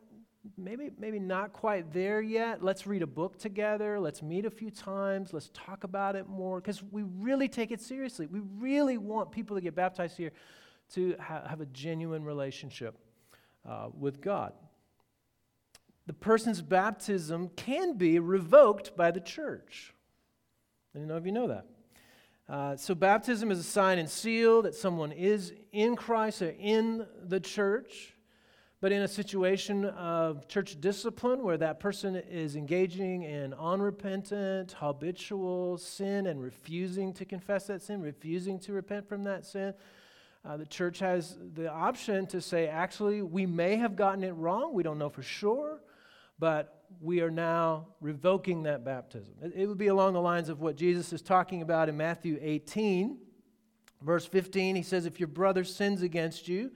Maybe, 0.58 0.90
maybe 0.98 1.20
not 1.20 1.54
quite 1.54 1.92
there 1.94 2.22
yet. 2.22 2.64
Let's 2.64 2.88
read 2.88 3.02
a 3.02 3.08
book 3.08 3.38
together. 3.38 4.00
Let's 4.00 4.24
meet 4.24 4.46
a 4.46 4.50
few 4.50 4.72
times. 4.72 5.34
Let's 5.34 5.50
talk 5.54 5.84
about 5.84 6.16
it 6.16 6.28
more 6.28 6.60
because 6.60 6.82
we 6.84 7.04
really 7.04 7.48
take 7.48 7.72
it 7.72 7.82
seriously. 7.82 8.26
We 8.26 8.42
really 8.58 8.98
want 8.98 9.32
people 9.32 9.56
to 9.58 9.62
get 9.62 9.76
baptized 9.76 10.18
here 10.18 10.32
to 10.94 11.16
ha- 11.20 11.44
have 11.48 11.62
a 11.62 11.66
genuine 11.68 12.24
relationship 12.24 12.98
uh, 13.68 13.90
with 13.98 14.22
God. 14.22 14.54
The 16.08 16.14
person's 16.14 16.62
baptism 16.62 17.50
can 17.56 17.94
be 17.98 18.18
revoked 18.20 18.98
by 18.98 19.12
the 19.12 19.20
church. 19.20 19.94
I 20.96 21.00
don't 21.00 21.08
know 21.08 21.18
if 21.18 21.26
you 21.26 21.32
know 21.32 21.48
that. 21.50 21.66
Uh, 22.48 22.76
so, 22.76 22.96
baptism 22.96 23.52
is 23.52 23.60
a 23.60 23.64
sign 23.64 24.00
and 24.00 24.10
seal 24.10 24.64
that 24.64 24.74
someone 24.74 25.12
is 25.12 25.54
in 25.72 25.96
Christ 25.96 26.42
or 26.42 26.56
in 26.58 27.06
the 27.28 27.40
church. 27.40 28.16
But 28.82 28.92
in 28.94 29.02
a 29.02 29.08
situation 29.08 29.86
of 29.86 30.48
church 30.48 30.80
discipline 30.80 31.44
where 31.44 31.58
that 31.58 31.80
person 31.80 32.16
is 32.16 32.56
engaging 32.56 33.24
in 33.24 33.54
unrepentant, 33.54 34.72
habitual 34.72 35.78
sin 35.78 36.28
and 36.28 36.42
refusing 36.42 37.12
to 37.14 37.26
confess 37.26 37.68
that 37.68 37.82
sin, 37.82 38.02
refusing 38.02 38.58
to 38.60 38.74
repent 38.74 39.10
from 39.10 39.24
that 39.26 39.46
sin, 39.46 39.74
uh, 40.46 40.56
the 40.56 40.66
church 40.66 41.00
has 41.00 41.38
the 41.56 41.70
option 41.70 42.26
to 42.28 42.40
say, 42.40 42.68
actually, 42.68 43.22
we 43.22 43.46
may 43.46 43.76
have 43.76 43.98
gotten 43.98 44.24
it 44.24 44.32
wrong. 44.32 44.74
We 44.74 44.84
don't 44.84 44.98
know 44.98 45.10
for 45.10 45.24
sure 45.24 45.82
but 46.40 46.86
we 47.02 47.22
are 47.22 47.30
now 47.30 47.88
revoking 48.02 48.64
that 48.64 48.84
baptism. 48.84 49.36
It, 49.44 49.54
it 49.56 49.68
would 49.68 49.78
be 49.78 49.88
along 49.88 50.14
the 50.14 50.22
lines 50.22 50.50
of 50.50 50.62
what 50.62 50.76
Jesus 50.76 51.14
is 51.14 51.22
talking 51.22 51.62
about 51.62 51.90
in 51.90 51.98
Matthew 51.98 52.40
18, 52.42 53.18
verse 54.02 54.26
15. 54.26 54.76
He 54.76 54.82
says, 54.82 55.06
If 55.06 55.20
your 55.20 55.28
brother 55.28 55.64
sins 55.64 56.02
against 56.02 56.48
you, 56.48 56.72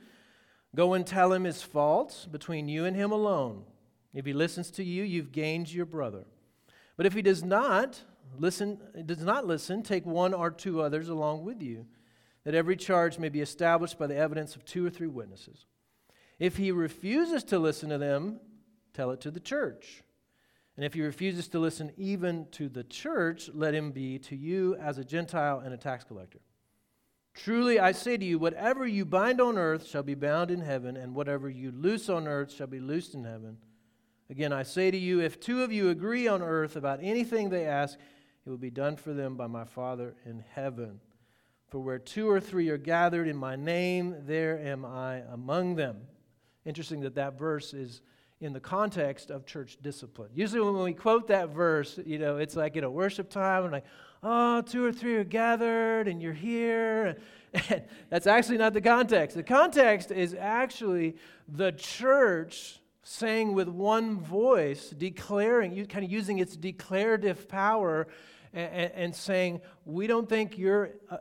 go 0.76 0.94
and 0.94 1.06
tell 1.06 1.34
him 1.34 1.44
his 1.44 1.62
faults 1.62 2.26
between 2.26 2.68
you 2.68 2.86
and 2.86 2.96
him 2.96 3.12
alone. 3.12 3.64
If 4.14 4.26
he 4.26 4.34
listens 4.34 4.72
to 4.72 4.84
you, 4.84 5.04
you've 5.04 5.32
gained 5.32 5.74
your 5.74 5.86
brother. 5.86 6.26
But 6.96 7.06
if 7.06 7.14
he 7.14 7.22
does 7.22 7.44
not, 7.44 8.00
listen, 8.38 8.80
does 9.06 9.24
not 9.24 9.48
listen, 9.48 9.82
take 9.82 10.06
one 10.06 10.34
or 10.34 10.52
two 10.52 10.82
others 10.82 11.10
along 11.10 11.44
with 11.44 11.62
you, 11.62 11.86
that 12.44 12.56
every 12.56 12.76
charge 12.76 13.18
may 13.18 13.30
be 13.30 13.42
established 13.42 13.98
by 13.98 14.08
the 14.08 14.18
evidence 14.18 14.56
of 14.56 14.66
two 14.66 14.86
or 14.86 14.90
three 14.90 15.08
witnesses. 15.08 15.66
If 16.40 16.58
he 16.58 16.72
refuses 16.72 17.44
to 17.46 17.60
listen 17.60 17.90
to 17.90 17.98
them, 17.98 18.40
tell 18.94 19.12
it 19.12 19.22
to 19.22 19.32
the 19.32 19.40
church. 19.40 20.04
And 20.76 20.84
if 20.84 20.94
he 20.94 21.02
refuses 21.02 21.48
to 21.50 21.60
listen 21.60 21.92
even 21.98 22.48
to 22.52 22.68
the 22.68 22.84
church, 22.84 23.50
let 23.54 23.74
him 23.74 23.92
be 23.92 24.20
to 24.20 24.36
you 24.36 24.76
as 24.76 24.98
a 24.98 25.06
Gentile 25.06 25.60
and 25.60 25.74
a 25.74 25.78
tax 25.78 26.04
collector. 26.04 26.40
Truly 27.34 27.80
I 27.80 27.92
say 27.94 28.16
to 28.18 28.26
you, 28.26 28.38
whatever 28.38 28.86
you 28.86 29.06
bind 29.06 29.42
on 29.42 29.58
earth 29.58 29.88
shall 29.88 30.04
be 30.04 30.16
bound 30.16 30.52
in 30.52 30.62
heaven, 30.62 30.96
and 30.96 31.16
whatever 31.16 31.50
you 31.50 31.72
loose 31.72 32.08
on 32.10 32.28
earth 32.28 32.54
shall 32.54 32.68
be 32.68 32.80
loosed 32.80 33.16
in 33.16 33.24
heaven. 33.24 33.58
Again, 34.30 34.54
I 34.54 34.64
say 34.64 34.92
to 34.92 34.98
you, 34.98 35.20
if 35.20 35.40
two 35.40 35.64
of 35.64 35.72
you 35.72 35.90
agree 35.90 36.28
on 36.28 36.42
earth 36.42 36.76
about 36.76 37.00
anything 37.02 37.50
they 37.50 37.66
ask, 37.66 37.98
it 38.46 38.50
will 38.50 38.58
be 38.58 38.70
done 38.70 38.96
for 38.96 39.14
them 39.14 39.36
by 39.36 39.48
my 39.48 39.66
Father 39.66 40.16
in 40.26 40.44
heaven. 40.54 41.00
For 41.68 41.80
where 41.80 41.98
two 41.98 42.30
or 42.30 42.40
three 42.40 42.70
are 42.70 42.78
gathered 42.78 43.28
in 43.28 43.36
my 43.36 43.56
name, 43.56 44.16
there 44.26 44.60
am 44.60 44.86
I 44.86 45.24
among 45.32 45.76
them. 45.76 46.02
Interesting 46.66 47.02
that 47.02 47.16
that 47.16 47.38
verse 47.38 47.74
is 47.74 48.02
in 48.42 48.54
the 48.54 48.60
context 48.60 49.32
of 49.32 49.46
church 49.46 49.78
discipline. 49.82 50.30
Usually, 50.36 50.62
when 50.62 50.84
we 50.84 50.94
quote 50.94 51.28
that 51.28 51.50
verse, 51.50 52.00
you 52.06 52.20
know, 52.20 52.38
it's 52.38 52.56
like 52.56 52.76
in 52.76 52.84
a 52.84 52.92
worship 52.92 53.30
time, 53.30 53.64
and 53.64 53.72
like, 53.72 53.86
oh, 54.24 54.62
two 54.62 54.84
or 54.84 54.92
three 54.92 55.16
are 55.16 55.24
gathered, 55.24 56.08
and 56.08 56.22
you're 56.22 56.34
here. 56.34 57.18
And 57.70 57.84
that's 58.10 58.26
actually 58.26 58.58
not 58.58 58.74
the 58.74 58.82
context. 58.82 59.36
The 59.36 59.44
context 59.44 60.10
is 60.10 60.34
actually 60.34 61.18
the 61.48 61.72
church 61.72 62.80
saying 63.04 63.54
with 63.54 63.68
one 63.68 64.20
voice, 64.20 64.90
declaring, 64.90 65.86
kind 65.86 66.04
of 66.04 66.12
using 66.12 66.40
its 66.40 66.58
declarative 66.58 67.48
power 67.48 68.08
and, 68.54 68.92
and 68.94 69.16
saying, 69.16 69.62
We 69.86 70.08
don't 70.08 70.28
think 70.28 70.58
you're 70.58 70.92
a, 71.10 71.20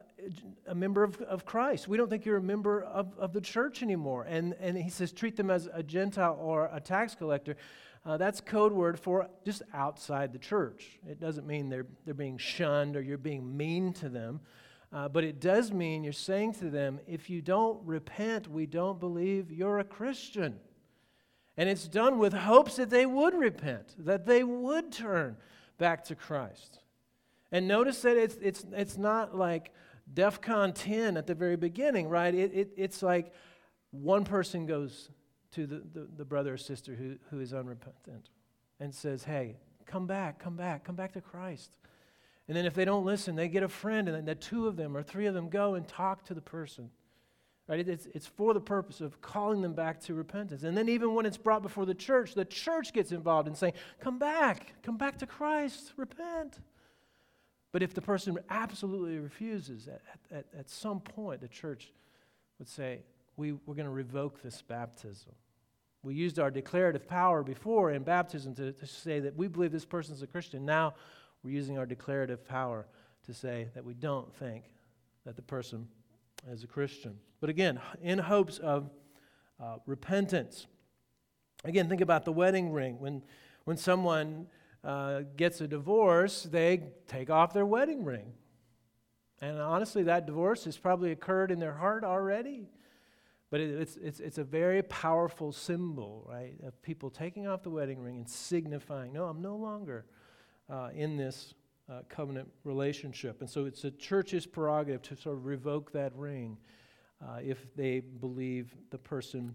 a, 0.69 0.75
member 0.75 1.03
of, 1.03 1.21
of 1.23 1.45
Christ. 1.45 1.89
We 1.89 1.97
don't 1.97 2.09
think 2.09 2.25
you're 2.25 2.37
a 2.37 2.43
member 2.43 2.83
of, 2.83 3.13
of 3.19 3.33
the 3.33 3.41
church 3.41 3.83
anymore. 3.83 4.25
And, 4.29 4.55
and 4.61 4.77
he 4.77 4.91
says, 4.91 5.13
Treat 5.13 5.37
them 5.37 5.51
as 5.51 5.69
a 5.73 5.83
Gentile 5.83 6.39
or 6.41 6.71
a 6.73 6.81
tax 6.81 7.15
collector. 7.15 7.57
Uh, 8.05 8.17
that's 8.17 8.41
code 8.41 8.73
word 8.73 8.99
for 8.99 9.29
just 9.45 9.63
outside 9.73 10.33
the 10.33 10.39
church. 10.39 10.99
It 11.09 11.21
doesn't 11.21 11.47
mean 11.47 11.69
they're, 11.69 11.87
they're 12.05 12.15
being 12.15 12.39
shunned 12.39 12.97
or 12.97 13.01
you're 13.01 13.17
being 13.17 13.57
mean 13.57 13.93
to 13.95 14.09
them. 14.09 14.41
Uh, 14.93 15.09
but 15.09 15.25
it 15.25 15.41
does 15.41 15.73
mean 15.73 16.03
you're 16.03 16.13
saying 16.13 16.55
to 16.55 16.69
them, 16.69 17.01
if 17.07 17.31
you 17.31 17.41
don't 17.41 17.81
repent, 17.87 18.49
we 18.49 18.67
don't 18.67 18.99
believe 18.99 19.51
you're 19.51 19.79
a 19.79 19.85
Christian. 19.85 20.59
And 21.57 21.69
it's 21.69 21.87
done 21.87 22.19
with 22.19 22.33
hopes 22.33 22.77
that 22.77 22.91
they 22.91 23.07
would 23.07 23.35
repent, 23.35 23.95
that 23.99 24.27
they 24.27 24.43
would 24.43 24.91
turn 24.91 25.37
back 25.79 26.05
to 26.05 26.15
Christ. 26.15 26.81
And 27.53 27.69
notice 27.69 28.03
that 28.03 28.17
it's, 28.17 28.37
it's, 28.43 28.65
it's 28.73 28.99
not 28.99 29.37
like 29.37 29.71
DEF 30.13 30.41
CON 30.41 30.73
10 30.73 31.17
at 31.17 31.27
the 31.27 31.35
very 31.35 31.57
beginning, 31.57 32.09
right? 32.09 32.35
It, 32.35 32.53
it, 32.53 32.73
it's 32.77 33.03
like 33.03 33.33
one 33.93 34.25
person 34.25 34.67
goes 34.67 35.11
to 35.53 35.67
the, 35.67 35.83
the, 35.93 36.09
the 36.19 36.25
brother 36.25 36.55
or 36.55 36.57
sister 36.57 36.95
who, 36.95 37.17
who 37.31 37.41
is 37.41 37.53
unrepentant 37.53 38.31
and 38.81 38.95
says, 38.95 39.25
hey, 39.25 39.57
come 39.87 40.07
back, 40.07 40.39
come 40.39 40.57
back, 40.57 40.85
come 40.85 40.97
back 40.97 41.13
to 41.13 41.21
Christ. 41.21 41.77
And 42.49 42.57
then 42.57 42.67
if 42.67 42.75
they 42.75 42.85
don't 42.85 43.05
listen, 43.05 43.37
they 43.37 43.49
get 43.49 43.63
a 43.63 43.69
friend, 43.69 44.09
and 44.09 44.17
then 44.17 44.25
the 44.25 44.35
two 44.35 44.67
of 44.67 44.77
them 44.77 44.97
or 44.97 45.03
three 45.03 45.27
of 45.27 45.35
them 45.35 45.49
go 45.49 45.75
and 45.75 45.87
talk 45.87 46.25
to 46.25 46.35
the 46.35 46.41
person. 46.41 46.91
Right? 47.69 47.87
It's, 47.89 48.07
it's 48.13 48.27
for 48.27 48.53
the 48.53 48.61
purpose 48.61 49.01
of 49.01 49.21
calling 49.21 49.63
them 49.63 49.75
back 49.75 50.01
to 50.03 50.15
repentance. 50.15 50.65
And 50.65 50.77
then, 50.77 50.89
even 50.89 51.15
when 51.15 51.25
it's 51.25 51.37
brought 51.37 51.63
before 51.63 51.87
the 51.87 51.95
church, 51.95 52.35
the 52.35 52.45
church 52.45 52.93
gets 52.93 53.13
involved 53.13 53.47
in 53.47 53.55
saying, 53.55 53.75
Come 54.01 54.19
back, 54.19 54.75
come 54.83 54.97
back 54.97 55.19
to 55.19 55.27
Christ, 55.27 55.93
repent. 55.97 56.59
But 57.71 57.83
if 57.83 57.95
the 57.95 58.03
person 58.03 58.39
absolutely 58.51 59.19
refuses, 59.19 59.89
at, 59.89 60.03
at, 60.31 60.47
at 60.59 60.69
some 60.69 61.01
point, 61.01 61.41
the 61.41 61.49
church 61.49 61.93
would 62.59 62.69
say, 62.69 63.03
we, 63.37 63.53
We're 63.53 63.77
going 63.77 63.87
to 63.87 63.93
revoke 63.93 64.43
this 64.43 64.61
baptism. 64.61 65.33
We 66.03 66.15
used 66.15 66.39
our 66.39 66.51
declarative 66.51 67.07
power 67.07 67.43
before 67.43 67.93
in 67.93 68.03
baptism 68.03 68.55
to, 68.57 68.73
to 68.73 68.87
say 68.87 69.21
that 69.21 69.37
we 69.37 69.47
believe 69.47 69.71
this 69.71 69.85
person 69.85 70.15
is 70.15 70.23
a 70.23 70.27
Christian. 70.27 70.65
Now 70.65 70.95
we're 71.43 71.53
using 71.53 71.79
our 71.79 71.87
declarative 71.87 72.47
power 72.47 72.87
to 73.27 73.35
say 73.35 73.69
that 73.75 73.85
we 73.85 73.95
don't 73.95 74.35
think 74.35 74.65
that 75.25 75.37
the 75.37 75.43
person 75.43 75.87
is 76.51 76.65
a 76.65 76.67
Christian. 76.67 77.19
But 77.41 77.51
again, 77.51 77.81
in 78.03 78.19
hopes 78.19 78.59
of 78.59 78.91
uh, 79.63 79.77
repentance. 79.87 80.67
Again, 81.65 81.89
think 81.89 82.01
about 82.01 82.25
the 82.25 82.33
wedding 82.33 82.73
ring. 82.73 82.99
When, 82.99 83.23
when 83.65 83.77
someone 83.77 84.49
uh, 84.83 85.21
gets 85.37 85.61
a 85.61 85.69
divorce, 85.69 86.43
they 86.43 86.83
take 87.07 87.31
off 87.31 87.53
their 87.53 87.67
wedding 87.67 88.05
ring. 88.05 88.33
And 89.41 89.61
honestly, 89.61 90.05
that 90.05 90.27
divorce 90.27 90.65
has 90.65 90.77
probably 90.77 91.13
occurred 91.13 91.51
in 91.51 91.61
their 91.61 91.75
heart 91.75 92.05
already. 92.05 92.69
But 93.53 93.61
it, 93.61 93.83
it's, 93.83 93.99
it's, 93.99 94.19
it's 94.19 94.39
a 94.39 94.45
very 94.45 94.83
powerful 94.83 95.53
symbol, 95.53 96.27
right, 96.27 96.55
of 96.67 96.81
people 96.81 97.11
taking 97.11 97.47
off 97.47 97.63
the 97.63 97.69
wedding 97.69 98.03
ring 98.03 98.17
and 98.17 98.27
signifying, 98.27 99.13
no, 99.13 99.27
I'm 99.27 99.43
no 99.43 99.57
longer 99.57 100.07
uh, 100.71 100.89
in 100.95 101.19
this 101.19 101.53
uh, 101.87 102.01
covenant 102.09 102.49
relationship. 102.65 103.43
And 103.43 103.51
so 103.51 103.67
it's 103.67 103.85
a 103.85 103.91
church's 103.91 104.47
prerogative 104.47 105.03
to 105.03 105.17
sort 105.17 105.37
of 105.37 105.45
revoke 105.45 105.93
that 105.93 106.15
ring 106.17 106.57
uh, 107.23 107.41
if 107.45 107.77
they 107.77 108.01
believe 108.01 108.75
the 108.89 108.97
person 108.97 109.55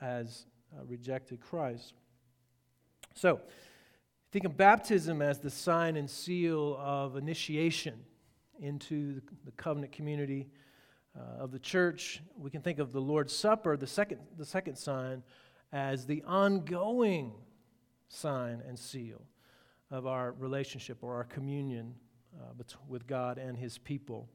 has 0.00 0.46
uh, 0.74 0.82
rejected 0.86 1.38
Christ. 1.38 1.92
So, 3.14 3.40
think 4.32 4.46
of 4.46 4.56
baptism 4.56 5.20
as 5.20 5.40
the 5.40 5.50
sign 5.50 5.98
and 5.98 6.08
seal 6.08 6.74
of 6.80 7.16
initiation 7.16 8.00
into 8.58 9.20
the 9.44 9.52
covenant 9.52 9.92
community 9.92 10.48
uh, 11.16 11.42
of 11.42 11.50
the 11.50 11.58
church. 11.58 12.22
We 12.36 12.50
can 12.50 12.62
think 12.62 12.78
of 12.78 12.92
the 12.92 13.00
Lord's 13.00 13.34
Supper, 13.34 13.76
the 13.76 13.86
second, 13.86 14.20
the 14.36 14.44
second 14.44 14.76
sign, 14.76 15.22
as 15.72 16.06
the 16.06 16.22
ongoing 16.26 17.32
sign 18.08 18.62
and 18.66 18.78
seal 18.78 19.22
of 19.90 20.06
our 20.06 20.32
relationship 20.32 20.98
or 21.02 21.14
our 21.14 21.24
communion 21.24 21.94
uh, 22.38 22.52
with 22.88 23.06
God 23.06 23.38
and 23.38 23.56
His 23.56 23.78
people. 23.78 24.28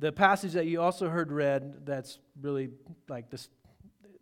The 0.00 0.12
passage 0.12 0.52
that 0.52 0.66
you 0.66 0.82
also 0.82 1.08
heard 1.08 1.30
read, 1.30 1.86
that's 1.86 2.18
really 2.40 2.70
like 3.08 3.30
this 3.30 3.48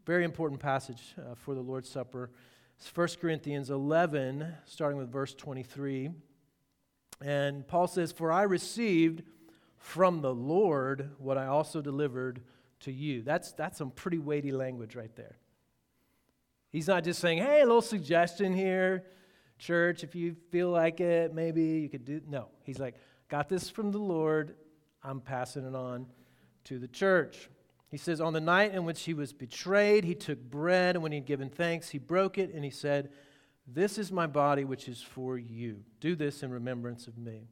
very 0.04 0.24
important 0.24 0.60
passage 0.60 1.14
uh, 1.18 1.34
for 1.34 1.54
the 1.54 1.60
Lord's 1.60 1.88
Supper, 1.88 2.30
is 2.80 2.90
1 2.94 3.08
Corinthians 3.20 3.70
11, 3.70 4.52
starting 4.66 4.98
with 4.98 5.10
verse 5.10 5.34
23. 5.34 6.10
And 7.24 7.66
Paul 7.66 7.86
says, 7.86 8.12
For 8.12 8.30
I 8.32 8.42
received 8.42 9.22
from 9.82 10.22
the 10.22 10.32
Lord 10.32 11.10
what 11.18 11.36
I 11.36 11.46
also 11.46 11.82
delivered 11.82 12.40
to 12.80 12.92
you. 12.92 13.22
That's, 13.22 13.52
that's 13.52 13.78
some 13.78 13.90
pretty 13.90 14.18
weighty 14.18 14.52
language 14.52 14.94
right 14.94 15.14
there. 15.16 15.36
He's 16.70 16.86
not 16.86 17.04
just 17.04 17.20
saying, 17.20 17.38
hey, 17.38 17.60
a 17.60 17.66
little 17.66 17.82
suggestion 17.82 18.54
here, 18.54 19.04
church, 19.58 20.04
if 20.04 20.14
you 20.14 20.36
feel 20.50 20.70
like 20.70 21.00
it, 21.00 21.34
maybe 21.34 21.62
you 21.62 21.88
could 21.88 22.04
do. 22.04 22.20
No, 22.28 22.48
he's 22.62 22.78
like, 22.78 22.94
got 23.28 23.48
this 23.48 23.68
from 23.68 23.90
the 23.90 23.98
Lord. 23.98 24.54
I'm 25.02 25.20
passing 25.20 25.66
it 25.66 25.74
on 25.74 26.06
to 26.64 26.78
the 26.78 26.88
church. 26.88 27.50
He 27.90 27.98
says, 27.98 28.20
On 28.20 28.32
the 28.32 28.40
night 28.40 28.72
in 28.74 28.84
which 28.84 29.02
he 29.02 29.14
was 29.14 29.32
betrayed, 29.32 30.04
he 30.04 30.14
took 30.14 30.40
bread, 30.40 30.94
and 30.94 31.02
when 31.02 31.10
he 31.12 31.18
had 31.18 31.26
given 31.26 31.50
thanks, 31.50 31.90
he 31.90 31.98
broke 31.98 32.38
it, 32.38 32.54
and 32.54 32.64
he 32.64 32.70
said, 32.70 33.10
This 33.66 33.98
is 33.98 34.12
my 34.12 34.28
body, 34.28 34.64
which 34.64 34.88
is 34.88 35.02
for 35.02 35.36
you. 35.36 35.80
Do 36.00 36.14
this 36.14 36.44
in 36.44 36.52
remembrance 36.52 37.08
of 37.08 37.18
me. 37.18 37.48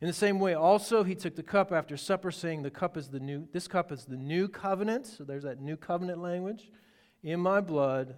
In 0.00 0.06
the 0.06 0.12
same 0.12 0.38
way, 0.38 0.54
also, 0.54 1.04
he 1.04 1.14
took 1.14 1.36
the 1.36 1.42
cup 1.42 1.72
after 1.72 1.96
supper, 1.96 2.30
saying, 2.30 2.62
The 2.62 2.70
cup 2.70 2.96
is 2.96 3.08
the 3.08 3.20
new, 3.20 3.48
this 3.52 3.66
cup 3.66 3.90
is 3.90 4.04
the 4.04 4.16
new 4.16 4.46
covenant. 4.48 5.06
So 5.06 5.24
there's 5.24 5.44
that 5.44 5.60
new 5.60 5.76
covenant 5.76 6.20
language. 6.20 6.70
In 7.22 7.40
my 7.40 7.60
blood, 7.60 8.16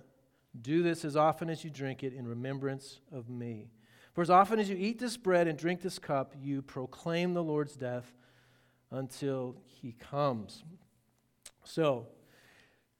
do 0.60 0.82
this 0.82 1.04
as 1.04 1.16
often 1.16 1.48
as 1.48 1.62
you 1.62 1.70
drink 1.70 2.02
it 2.02 2.12
in 2.12 2.26
remembrance 2.26 3.00
of 3.12 3.28
me. 3.28 3.68
For 4.12 4.22
as 4.22 4.30
often 4.30 4.58
as 4.58 4.68
you 4.68 4.76
eat 4.76 4.98
this 4.98 5.16
bread 5.16 5.46
and 5.46 5.56
drink 5.56 5.80
this 5.80 5.98
cup, 5.98 6.34
you 6.40 6.62
proclaim 6.62 7.34
the 7.34 7.42
Lord's 7.42 7.76
death 7.76 8.12
until 8.90 9.56
he 9.64 9.92
comes. 9.92 10.64
So, 11.62 12.08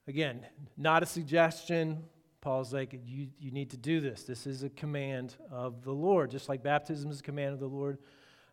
again, 0.07 0.45
not 0.77 1.03
a 1.03 1.05
suggestion. 1.05 2.03
Paul's 2.39 2.71
like, 2.71 2.93
you, 3.05 3.27
you 3.37 3.51
need 3.51 3.71
to 3.71 3.77
do 3.77 3.99
this. 3.99 4.23
This 4.23 4.47
is 4.47 4.63
a 4.63 4.69
command 4.69 5.35
of 5.51 5.83
the 5.83 5.91
Lord. 5.91 6.31
Just 6.31 6.47
like 6.47 6.63
baptism 6.63 7.11
is 7.11 7.19
a 7.19 7.23
command 7.23 7.53
of 7.53 7.59
the 7.59 7.67
Lord, 7.67 7.97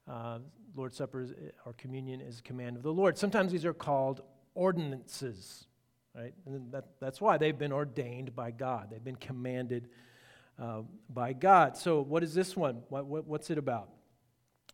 uh, 0.08 0.38
Lord's 0.74 0.96
Supper 0.96 1.22
is, 1.22 1.32
or 1.64 1.72
communion 1.74 2.20
is 2.20 2.40
a 2.40 2.42
command 2.42 2.76
of 2.76 2.82
the 2.82 2.92
Lord. 2.92 3.16
Sometimes 3.18 3.52
these 3.52 3.64
are 3.64 3.74
called 3.74 4.22
ordinances, 4.54 5.66
right? 6.14 6.34
And 6.46 6.72
that, 6.72 6.84
that's 7.00 7.20
why 7.20 7.38
they've 7.38 7.58
been 7.58 7.72
ordained 7.72 8.34
by 8.34 8.50
God, 8.50 8.88
they've 8.90 9.02
been 9.02 9.16
commanded 9.16 9.88
uh, 10.58 10.82
by 11.08 11.32
God. 11.32 11.76
So, 11.76 12.00
what 12.00 12.22
is 12.22 12.34
this 12.34 12.56
one? 12.56 12.82
What, 12.88 13.06
what, 13.06 13.26
what's 13.26 13.50
it 13.50 13.58
about? 13.58 13.90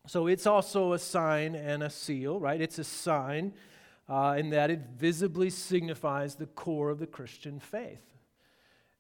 So 0.07 0.27
it's 0.27 0.47
also 0.47 0.95
a 0.95 0.99
sign 0.99 1.55
and 1.55 1.83
a 1.83 1.91
seal, 1.91 2.41
right? 2.41 2.61
It's 2.61 2.79
a 2.79 2.85
sign 2.85 3.53
uh, 4.09 4.35
in 4.37 4.51
that 4.51 4.71
it 4.71 4.81
visibly 4.97 5.49
signifies 5.49 6.35
the 6.35 6.47
core 6.47 6.91
of 6.91 6.99
the 6.99 7.07
Christian 7.07 7.61
faith. 7.61 8.03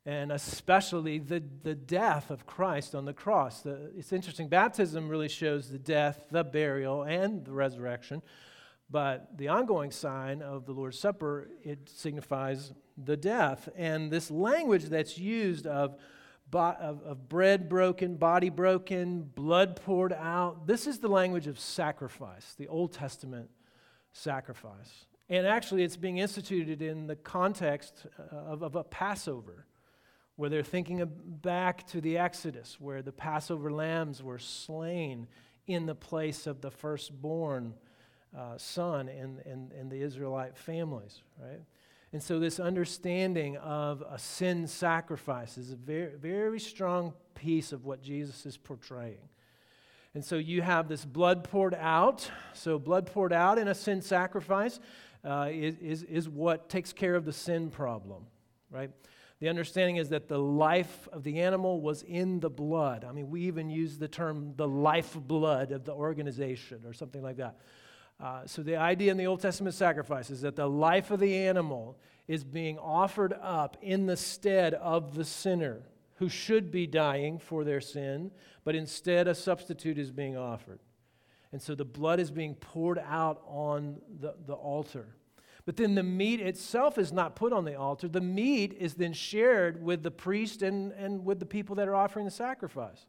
And 0.04 0.32
especially 0.32 1.18
the, 1.18 1.42
the 1.62 1.74
death 1.74 2.30
of 2.30 2.46
Christ 2.46 2.94
on 2.94 3.04
the 3.04 3.12
cross. 3.12 3.60
The, 3.60 3.92
it's 3.96 4.12
interesting, 4.12 4.48
baptism 4.48 5.08
really 5.08 5.28
shows 5.28 5.68
the 5.68 5.78
death, 5.78 6.24
the 6.30 6.42
burial, 6.42 7.04
and 7.04 7.44
the 7.44 7.52
resurrection. 7.52 8.22
But 8.90 9.38
the 9.38 9.48
ongoing 9.48 9.90
sign 9.90 10.42
of 10.42 10.66
the 10.66 10.72
Lord's 10.72 10.98
Supper, 10.98 11.48
it 11.62 11.88
signifies 11.88 12.72
the 13.02 13.16
death. 13.16 13.68
And 13.76 14.10
this 14.10 14.30
language 14.30 14.84
that's 14.84 15.16
used 15.16 15.66
of, 15.66 15.96
of, 16.52 17.02
of 17.02 17.28
bread 17.28 17.68
broken, 17.68 18.16
body 18.16 18.50
broken, 18.50 19.22
blood 19.22 19.76
poured 19.76 20.12
out, 20.12 20.66
this 20.66 20.86
is 20.86 20.98
the 20.98 21.08
language 21.08 21.46
of 21.46 21.58
sacrifice, 21.58 22.54
the 22.58 22.68
Old 22.68 22.92
Testament 22.92 23.48
sacrifice. 24.12 25.06
And 25.28 25.46
actually, 25.46 25.84
it's 25.84 25.96
being 25.96 26.18
instituted 26.18 26.82
in 26.82 27.06
the 27.06 27.16
context 27.16 28.06
uh, 28.18 28.36
of, 28.36 28.62
of 28.62 28.74
a 28.74 28.84
Passover 28.84 29.64
where 30.36 30.48
they're 30.48 30.62
thinking 30.62 31.06
back 31.42 31.86
to 31.88 32.00
the 32.00 32.18
Exodus, 32.18 32.76
where 32.80 33.02
the 33.02 33.12
Passover 33.12 33.70
lambs 33.70 34.22
were 34.22 34.38
slain 34.38 35.26
in 35.66 35.86
the 35.86 35.94
place 35.94 36.46
of 36.46 36.60
the 36.60 36.70
firstborn 36.70 37.74
uh, 38.36 38.56
son 38.56 39.08
in, 39.08 39.40
in, 39.44 39.70
in 39.78 39.88
the 39.88 40.00
Israelite 40.00 40.56
families, 40.56 41.22
right? 41.40 41.60
And 42.12 42.22
so, 42.22 42.38
this 42.38 42.60
understanding 42.60 43.56
of 43.56 44.02
a 44.08 44.18
sin 44.18 44.66
sacrifice 44.66 45.56
is 45.56 45.72
a 45.72 45.76
very, 45.76 46.14
very 46.16 46.60
strong 46.60 47.14
piece 47.34 47.72
of 47.72 47.86
what 47.86 48.02
Jesus 48.02 48.44
is 48.44 48.58
portraying. 48.58 49.28
And 50.14 50.22
so, 50.22 50.36
you 50.36 50.60
have 50.60 50.88
this 50.88 51.06
blood 51.06 51.42
poured 51.42 51.74
out. 51.74 52.30
So, 52.52 52.78
blood 52.78 53.06
poured 53.06 53.32
out 53.32 53.58
in 53.58 53.68
a 53.68 53.74
sin 53.74 54.02
sacrifice 54.02 54.78
uh, 55.24 55.48
is, 55.50 55.76
is, 55.76 56.02
is 56.02 56.28
what 56.28 56.68
takes 56.68 56.92
care 56.92 57.14
of 57.14 57.24
the 57.24 57.32
sin 57.32 57.70
problem, 57.70 58.26
right? 58.70 58.90
The 59.42 59.48
understanding 59.48 59.96
is 59.96 60.10
that 60.10 60.28
the 60.28 60.38
life 60.38 61.08
of 61.12 61.24
the 61.24 61.40
animal 61.40 61.80
was 61.80 62.04
in 62.04 62.38
the 62.38 62.48
blood. 62.48 63.04
I 63.04 63.10
mean, 63.10 63.28
we 63.28 63.40
even 63.40 63.70
use 63.70 63.98
the 63.98 64.06
term 64.06 64.54
the 64.54 64.68
lifeblood 64.68 65.72
of 65.72 65.84
the 65.84 65.90
organization 65.90 66.82
or 66.86 66.92
something 66.92 67.24
like 67.24 67.38
that. 67.38 67.58
Uh, 68.20 68.46
so, 68.46 68.62
the 68.62 68.76
idea 68.76 69.10
in 69.10 69.16
the 69.16 69.26
Old 69.26 69.40
Testament 69.40 69.74
sacrifice 69.74 70.30
is 70.30 70.42
that 70.42 70.54
the 70.54 70.68
life 70.68 71.10
of 71.10 71.18
the 71.18 71.34
animal 71.34 71.98
is 72.28 72.44
being 72.44 72.78
offered 72.78 73.32
up 73.42 73.76
in 73.82 74.06
the 74.06 74.16
stead 74.16 74.74
of 74.74 75.16
the 75.16 75.24
sinner 75.24 75.82
who 76.18 76.28
should 76.28 76.70
be 76.70 76.86
dying 76.86 77.40
for 77.40 77.64
their 77.64 77.80
sin, 77.80 78.30
but 78.62 78.76
instead 78.76 79.26
a 79.26 79.34
substitute 79.34 79.98
is 79.98 80.12
being 80.12 80.36
offered. 80.36 80.78
And 81.50 81.60
so 81.60 81.74
the 81.74 81.84
blood 81.84 82.20
is 82.20 82.30
being 82.30 82.54
poured 82.54 83.00
out 83.00 83.42
on 83.48 84.00
the, 84.20 84.36
the 84.46 84.54
altar. 84.54 85.16
But 85.64 85.76
then 85.76 85.94
the 85.94 86.02
meat 86.02 86.40
itself 86.40 86.98
is 86.98 87.12
not 87.12 87.36
put 87.36 87.52
on 87.52 87.64
the 87.64 87.76
altar. 87.76 88.08
The 88.08 88.20
meat 88.20 88.74
is 88.78 88.94
then 88.94 89.12
shared 89.12 89.82
with 89.82 90.02
the 90.02 90.10
priest 90.10 90.62
and, 90.62 90.92
and 90.92 91.24
with 91.24 91.38
the 91.38 91.46
people 91.46 91.76
that 91.76 91.86
are 91.86 91.94
offering 91.94 92.24
the 92.24 92.32
sacrifice. 92.32 93.06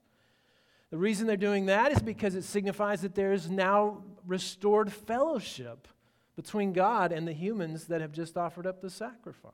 The 0.91 0.97
reason 0.97 1.25
they're 1.25 1.37
doing 1.37 1.65
that 1.65 1.91
is 1.91 2.03
because 2.03 2.35
it 2.35 2.43
signifies 2.43 3.01
that 3.01 3.15
there 3.15 3.33
is 3.33 3.49
now 3.49 4.03
restored 4.27 4.93
fellowship 4.93 5.87
between 6.35 6.73
God 6.73 7.11
and 7.11 7.27
the 7.27 7.33
humans 7.33 7.85
that 7.85 8.01
have 8.01 8.11
just 8.11 8.37
offered 8.37 8.67
up 8.67 8.81
the 8.81 8.89
sacrifice. 8.89 9.53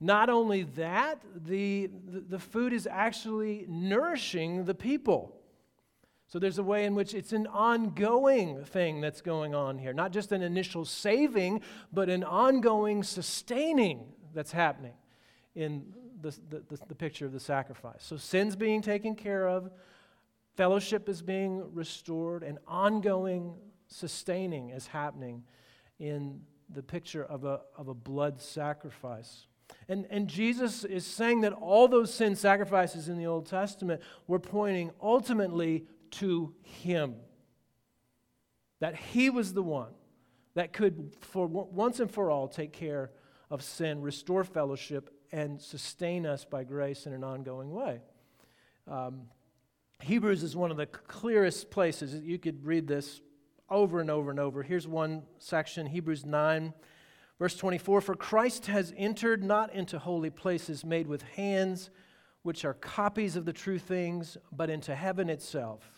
Not 0.00 0.28
only 0.28 0.62
that, 0.62 1.20
the, 1.34 1.90
the, 2.02 2.38
food 2.38 2.72
is 2.72 2.86
actually 2.86 3.64
nourishing 3.68 4.64
the 4.64 4.74
people. 4.74 5.36
So 6.28 6.38
there's 6.38 6.58
a 6.58 6.62
way 6.62 6.84
in 6.84 6.94
which 6.94 7.14
it's 7.14 7.32
an 7.32 7.46
ongoing 7.46 8.62
thing 8.62 9.00
that's 9.00 9.22
going 9.22 9.54
on 9.54 9.78
here, 9.78 9.94
not 9.94 10.12
just 10.12 10.30
an 10.30 10.42
initial 10.42 10.84
saving, 10.84 11.62
but 11.90 12.10
an 12.10 12.22
ongoing 12.22 13.02
sustaining 13.02 14.12
that's 14.34 14.52
happening 14.52 14.92
in 15.54 15.86
the, 16.20 16.38
the, 16.50 16.78
the, 16.86 16.94
picture 16.94 17.24
of 17.24 17.32
the 17.32 17.40
sacrifice. 17.40 18.00
So 18.00 18.18
sin's 18.18 18.56
being 18.56 18.82
taken 18.82 19.14
care 19.14 19.48
of, 19.48 19.70
fellowship 20.54 21.08
is 21.08 21.22
being 21.22 21.64
restored, 21.72 22.42
and 22.42 22.58
ongoing 22.66 23.54
sustaining 23.86 24.70
is 24.70 24.86
happening 24.86 25.44
in 25.98 26.42
the 26.68 26.82
picture 26.82 27.24
of 27.24 27.44
a, 27.44 27.60
of 27.74 27.88
a 27.88 27.94
blood 27.94 28.40
sacrifice. 28.42 29.46
And, 29.88 30.06
and 30.10 30.28
Jesus 30.28 30.84
is 30.84 31.06
saying 31.06 31.40
that 31.42 31.54
all 31.54 31.88
those 31.88 32.12
sin 32.12 32.36
sacrifices 32.36 33.08
in 33.08 33.16
the 33.16 33.26
Old 33.26 33.46
Testament 33.46 34.02
were 34.26 34.38
pointing 34.38 34.90
ultimately 35.00 35.86
to 36.12 36.54
Him. 36.62 37.16
That 38.80 38.96
He 38.96 39.30
was 39.30 39.52
the 39.52 39.62
one 39.62 39.92
that 40.54 40.72
could, 40.72 41.14
for 41.20 41.46
once 41.46 42.00
and 42.00 42.10
for 42.10 42.30
all, 42.30 42.48
take 42.48 42.72
care 42.72 43.12
of 43.50 43.62
sin, 43.62 44.02
restore 44.02 44.42
fellowship, 44.42 45.08
and 45.30 45.60
sustain 45.60 46.26
us 46.26 46.44
by 46.44 46.64
grace 46.64 47.06
in 47.06 47.12
an 47.12 47.22
ongoing 47.22 47.70
way. 47.70 48.00
Um, 48.88 49.22
Hebrews 50.02 50.42
is 50.42 50.56
one 50.56 50.70
of 50.70 50.76
the 50.76 50.86
clearest 50.86 51.70
places. 51.70 52.14
You 52.22 52.38
could 52.38 52.64
read 52.64 52.86
this 52.86 53.20
over 53.70 54.00
and 54.00 54.10
over 54.10 54.30
and 54.30 54.40
over. 54.40 54.62
Here's 54.62 54.88
one 54.88 55.22
section 55.38 55.86
Hebrews 55.86 56.24
9, 56.24 56.72
verse 57.38 57.56
24 57.56 58.00
For 58.00 58.14
Christ 58.14 58.66
has 58.66 58.92
entered 58.96 59.44
not 59.44 59.72
into 59.72 59.98
holy 59.98 60.30
places 60.30 60.84
made 60.84 61.06
with 61.06 61.22
hands, 61.22 61.90
which 62.42 62.64
are 62.64 62.74
copies 62.74 63.36
of 63.36 63.44
the 63.44 63.52
true 63.52 63.78
things, 63.78 64.36
but 64.50 64.70
into 64.70 64.94
heaven 64.94 65.28
itself 65.28 65.97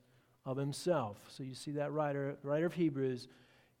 of 0.45 0.57
himself. 0.57 1.17
So 1.29 1.43
you 1.43 1.55
see 1.55 1.71
that 1.71 1.91
writer, 1.91 2.37
writer 2.43 2.65
of 2.65 2.73
Hebrews, 2.73 3.27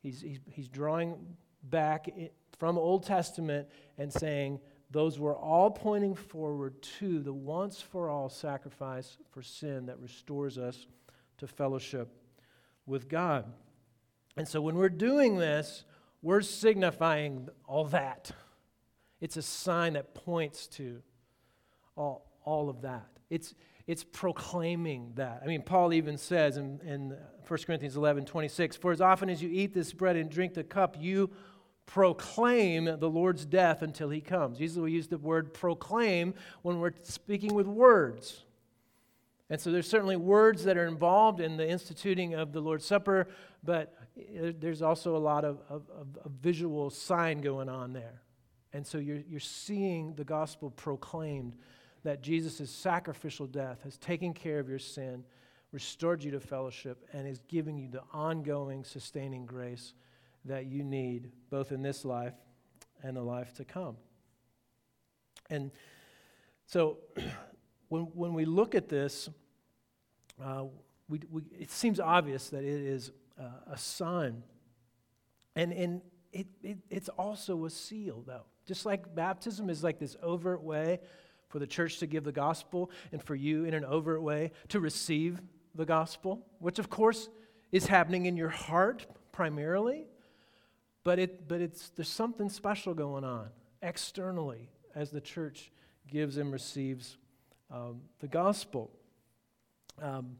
he's, 0.01 0.21
he's, 0.21 0.39
he's 0.49 0.67
drawing 0.67 1.17
back 1.63 2.09
from 2.57 2.77
Old 2.77 3.03
Testament 3.03 3.67
and 3.97 4.11
saying 4.11 4.59
those 4.91 5.19
were 5.19 5.35
all 5.35 5.71
pointing 5.71 6.15
forward 6.15 6.81
to 6.99 7.19
the 7.19 7.33
once 7.33 7.81
for 7.81 8.09
all 8.09 8.29
sacrifice 8.29 9.17
for 9.31 9.41
sin 9.41 9.85
that 9.85 9.99
restores 9.99 10.57
us 10.57 10.85
to 11.37 11.47
fellowship 11.47 12.09
with 12.85 13.07
God. 13.07 13.45
And 14.37 14.47
so 14.47 14.61
when 14.61 14.75
we're 14.75 14.89
doing 14.89 15.37
this, 15.37 15.85
we're 16.21 16.41
signifying 16.41 17.49
all 17.65 17.85
that. 17.85 18.31
It's 19.21 19.37
a 19.37 19.41
sign 19.41 19.93
that 19.93 20.13
points 20.13 20.67
to 20.67 21.01
all, 21.95 22.25
all 22.43 22.69
of 22.69 22.81
that. 22.81 23.07
It's, 23.29 23.55
it's 23.87 24.03
proclaiming 24.03 25.13
that. 25.15 25.41
I 25.43 25.47
mean, 25.47 25.61
Paul 25.61 25.93
even 25.93 26.17
says 26.17 26.57
in, 26.57 26.79
in 26.85 27.17
1 27.47 27.59
Corinthians 27.65 27.97
11 27.97 28.25
26, 28.25 28.77
For 28.77 28.91
as 28.91 29.01
often 29.01 29.29
as 29.29 29.41
you 29.41 29.49
eat 29.49 29.73
this 29.73 29.93
bread 29.93 30.15
and 30.15 30.29
drink 30.29 30.53
the 30.53 30.63
cup, 30.63 30.95
you 30.99 31.29
proclaim 31.85 32.85
the 32.85 33.09
Lord's 33.09 33.45
death 33.45 33.81
until 33.81 34.09
he 34.09 34.21
comes. 34.21 34.59
Usually 34.59 34.83
we 34.83 34.91
use 34.93 35.07
the 35.07 35.17
word 35.17 35.53
proclaim 35.53 36.33
when 36.61 36.79
we're 36.79 36.93
speaking 37.03 37.53
with 37.53 37.67
words. 37.67 38.45
And 39.49 39.59
so 39.59 39.71
there's 39.71 39.89
certainly 39.89 40.15
words 40.15 40.63
that 40.63 40.77
are 40.77 40.87
involved 40.87 41.41
in 41.41 41.57
the 41.57 41.67
instituting 41.67 42.35
of 42.35 42.53
the 42.53 42.61
Lord's 42.61 42.85
Supper, 42.85 43.27
but 43.61 43.93
there's 44.15 44.81
also 44.81 45.17
a 45.17 45.19
lot 45.19 45.43
of, 45.43 45.59
of, 45.69 45.83
of 45.89 46.31
visual 46.41 46.89
sign 46.89 47.41
going 47.41 47.67
on 47.67 47.91
there. 47.91 48.21
And 48.71 48.87
so 48.87 48.97
you're, 48.97 49.21
you're 49.27 49.41
seeing 49.41 50.13
the 50.15 50.23
gospel 50.23 50.71
proclaimed 50.71 51.57
that 52.03 52.21
Jesus' 52.21 52.69
sacrificial 52.69 53.47
death 53.47 53.83
has 53.83 53.97
taken 53.97 54.33
care 54.33 54.59
of 54.59 54.67
your 54.67 54.79
sin, 54.79 55.23
restored 55.71 56.23
you 56.23 56.31
to 56.31 56.39
fellowship, 56.39 57.05
and 57.13 57.27
is 57.27 57.39
giving 57.47 57.77
you 57.77 57.87
the 57.87 58.01
ongoing, 58.11 58.83
sustaining 58.83 59.45
grace 59.45 59.93
that 60.45 60.65
you 60.65 60.83
need, 60.83 61.31
both 61.49 61.71
in 61.71 61.81
this 61.81 62.03
life 62.03 62.33
and 63.03 63.15
the 63.15 63.21
life 63.21 63.53
to 63.55 63.65
come. 63.65 63.97
And 65.49 65.71
so, 66.65 66.97
when, 67.89 68.03
when 68.13 68.33
we 68.33 68.45
look 68.45 68.73
at 68.73 68.89
this, 68.89 69.29
uh, 70.43 70.63
we, 71.07 71.21
we, 71.29 71.43
it 71.59 71.69
seems 71.69 71.99
obvious 71.99 72.49
that 72.49 72.63
it 72.63 72.81
is 72.81 73.11
uh, 73.39 73.71
a 73.71 73.77
sign. 73.77 74.43
And, 75.55 75.73
and 75.73 76.01
it, 76.31 76.47
it, 76.63 76.77
it's 76.89 77.09
also 77.09 77.65
a 77.65 77.69
seal, 77.69 78.23
though. 78.25 78.45
Just 78.65 78.85
like 78.85 79.13
baptism 79.13 79.69
is 79.69 79.83
like 79.83 79.99
this 79.99 80.15
overt 80.23 80.63
way 80.63 80.99
for 81.51 81.59
the 81.59 81.67
church 81.67 81.99
to 81.99 82.07
give 82.07 82.23
the 82.23 82.31
gospel 82.31 82.89
and 83.11 83.21
for 83.21 83.35
you 83.35 83.65
in 83.65 83.73
an 83.73 83.85
overt 83.85 84.21
way 84.21 84.51
to 84.69 84.79
receive 84.79 85.39
the 85.75 85.85
gospel, 85.85 86.45
which 86.59 86.79
of 86.79 86.89
course 86.89 87.29
is 87.71 87.87
happening 87.87 88.25
in 88.25 88.35
your 88.35 88.49
heart 88.49 89.05
primarily, 89.31 90.07
but, 91.03 91.19
it, 91.19 91.47
but 91.47 91.61
it's, 91.61 91.89
there's 91.89 92.09
something 92.09 92.49
special 92.49 92.93
going 92.93 93.23
on 93.23 93.49
externally 93.81 94.69
as 94.95 95.09
the 95.09 95.21
church 95.21 95.71
gives 96.09 96.37
and 96.37 96.51
receives 96.51 97.17
um, 97.71 98.01
the 98.19 98.27
gospel. 98.27 98.91
Um, 100.01 100.37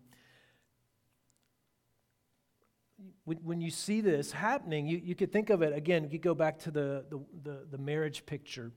when, 3.24 3.62
you 3.62 3.72
see 3.72 4.02
this 4.02 4.32
happening, 4.32 4.86
you, 4.86 5.02
you 5.04 5.16
could 5.16 5.32
think 5.32 5.50
of 5.50 5.62
it 5.62 5.76
again, 5.76 6.10
you 6.12 6.20
go 6.20 6.36
back 6.36 6.60
to 6.60 6.72
the, 6.72 7.06
the, 7.10 7.20
the, 7.44 7.66
the 7.72 7.78
marriage 7.78 8.26
picture. 8.26 8.72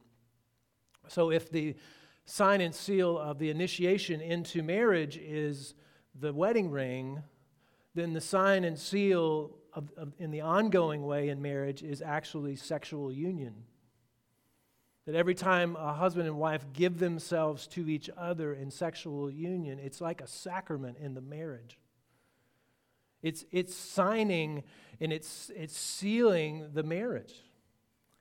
So 1.09 1.31
if 1.31 1.51
the 1.51 1.75
sign 2.25 2.61
and 2.61 2.75
seal 2.75 3.19
of 3.19 3.39
the 3.39 3.51
initiation 3.51 4.21
into 4.21 4.63
marriage 4.63 5.17
is 5.17 5.75
the 6.19 6.33
wedding 6.33 6.71
ring, 6.71 7.23
then 7.95 8.13
the 8.13 8.21
sign 8.21 8.65
and 8.65 8.79
seal 8.79 9.51
of, 9.73 9.91
of, 9.97 10.13
in 10.19 10.31
the 10.31 10.41
ongoing 10.41 11.05
way 11.05 11.29
in 11.29 11.43
marriage 11.43 11.83
is 11.83 12.01
actually 12.01 12.57
sexual 12.57 13.13
union. 13.13 13.55
That 15.07 15.15
every 15.15 15.35
time 15.35 15.77
a 15.77 15.93
husband 15.93 16.27
and 16.27 16.39
wife 16.39 16.65
give 16.73 16.99
themselves 16.99 17.67
to 17.69 17.89
each 17.89 18.09
other 18.17 18.55
in 18.55 18.71
sexual 18.71 19.31
union, 19.31 19.79
it's 19.79 20.01
like 20.01 20.23
a 20.23 20.27
sacrament 20.27 20.97
in 20.99 21.15
the 21.15 21.21
marriage. 21.21 21.79
It's, 23.23 23.45
it's 23.51 23.75
signing 23.75 24.65
and 25.01 25.13
it's, 25.13 25.51
it's 25.55 25.77
sealing 25.77 26.71
the 26.73 26.83
marriage. 26.83 27.35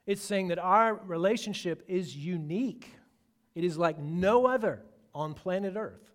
It's 0.06 0.22
saying 0.22 0.50
that 0.50 0.60
our 0.60 0.96
relationship 0.96 1.84
is 1.88 2.16
unique. 2.16 2.90
It 3.56 3.64
is 3.64 3.78
like 3.78 4.00
no 4.00 4.46
other 4.48 4.82
on 5.14 5.34
planet 5.34 5.76
Earth. 5.76 6.12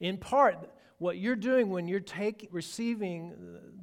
In 0.00 0.18
part, 0.18 0.68
what 0.98 1.18
you're 1.18 1.36
doing 1.36 1.70
when 1.70 1.88
you're 1.88 2.00
taking, 2.00 2.48
receiving 2.52 3.34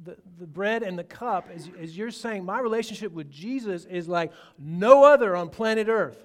the, 0.04 0.16
the 0.38 0.46
bread 0.46 0.82
and 0.82 0.98
the 0.98 1.04
cup 1.04 1.50
is, 1.54 1.68
is 1.78 1.96
you're 1.96 2.10
saying, 2.10 2.44
My 2.44 2.60
relationship 2.60 3.12
with 3.12 3.30
Jesus 3.30 3.84
is 3.84 4.08
like 4.08 4.32
no 4.58 5.04
other 5.04 5.36
on 5.36 5.50
planet 5.50 5.88
Earth. 5.88 6.18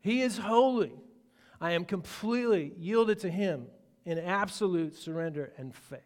He 0.00 0.22
is 0.22 0.38
holy. 0.38 0.92
I 1.60 1.72
am 1.72 1.84
completely 1.84 2.74
yielded 2.76 3.20
to 3.20 3.30
Him 3.30 3.66
in 4.04 4.18
absolute 4.18 4.96
surrender 4.96 5.52
and 5.56 5.74
faith. 5.74 6.00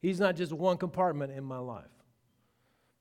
He's 0.00 0.20
not 0.20 0.36
just 0.36 0.52
one 0.52 0.76
compartment 0.76 1.32
in 1.32 1.44
my 1.44 1.58
life. 1.58 1.84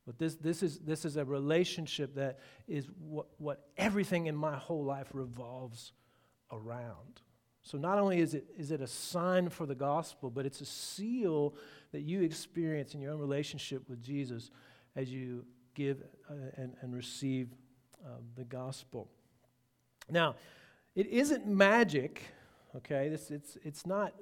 But 0.07 0.17
this, 0.17 0.35
this, 0.35 0.63
is, 0.63 0.79
this 0.79 1.03
is 1.03 1.17
a 1.17 1.25
relationship 1.25 2.15
that 2.15 2.39
is 2.65 2.87
what, 2.97 3.27
what 3.37 3.67
everything 3.75 4.27
in 4.27 4.35
my 4.37 4.55
whole 4.55 4.85
life 4.85 5.09
revolves 5.11 5.91
around. 6.49 7.21
So 7.61 7.77
not 7.77 7.99
only 7.99 8.21
is 8.21 8.33
it, 8.33 8.45
is 8.57 8.71
it 8.71 8.79
a 8.79 8.87
sign 8.87 9.49
for 9.49 9.65
the 9.65 9.75
gospel, 9.75 10.29
but 10.29 10.45
it's 10.45 10.61
a 10.61 10.65
seal 10.65 11.55
that 11.91 12.03
you 12.03 12.21
experience 12.21 12.93
in 12.93 13.01
your 13.01 13.11
own 13.11 13.19
relationship 13.19 13.89
with 13.89 14.01
Jesus 14.01 14.49
as 14.95 15.11
you 15.11 15.43
give 15.75 16.01
uh, 16.29 16.33
and, 16.55 16.73
and 16.79 16.95
receive 16.95 17.49
uh, 18.05 18.11
the 18.35 18.45
gospel. 18.45 19.09
Now, 20.09 20.35
it 20.95 21.07
isn't 21.07 21.45
magic, 21.45 22.23
okay? 22.77 23.09
This, 23.09 23.29
it's, 23.29 23.57
it's 23.61 23.85
not 23.85 24.13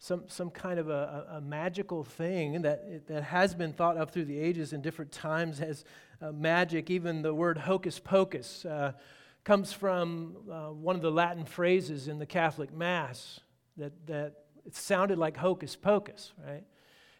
some, 0.00 0.24
some 0.28 0.50
kind 0.50 0.80
of 0.80 0.88
a, 0.88 1.26
a, 1.32 1.40
magical 1.42 2.02
thing 2.02 2.62
that, 2.62 3.06
that 3.06 3.22
has 3.22 3.54
been 3.54 3.72
thought 3.72 3.98
of 3.98 4.10
through 4.10 4.24
the 4.24 4.38
ages 4.38 4.72
in 4.72 4.80
different 4.80 5.12
times 5.12 5.60
as 5.60 5.84
uh, 6.22 6.32
magic. 6.32 6.90
Even 6.90 7.20
the 7.22 7.34
word 7.34 7.58
hocus 7.58 8.00
pocus. 8.00 8.64
Uh, 8.64 8.92
comes 9.44 9.72
from 9.72 10.36
uh, 10.50 10.68
one 10.68 10.96
of 10.96 11.02
the 11.02 11.10
Latin 11.10 11.44
phrases 11.44 12.08
in 12.08 12.18
the 12.18 12.26
Catholic 12.26 12.72
Mass 12.72 13.40
that, 13.76 13.92
that 14.06 14.34
it 14.66 14.74
sounded 14.74 15.18
like 15.18 15.36
hocus 15.36 15.76
pocus, 15.76 16.32
right? 16.46 16.64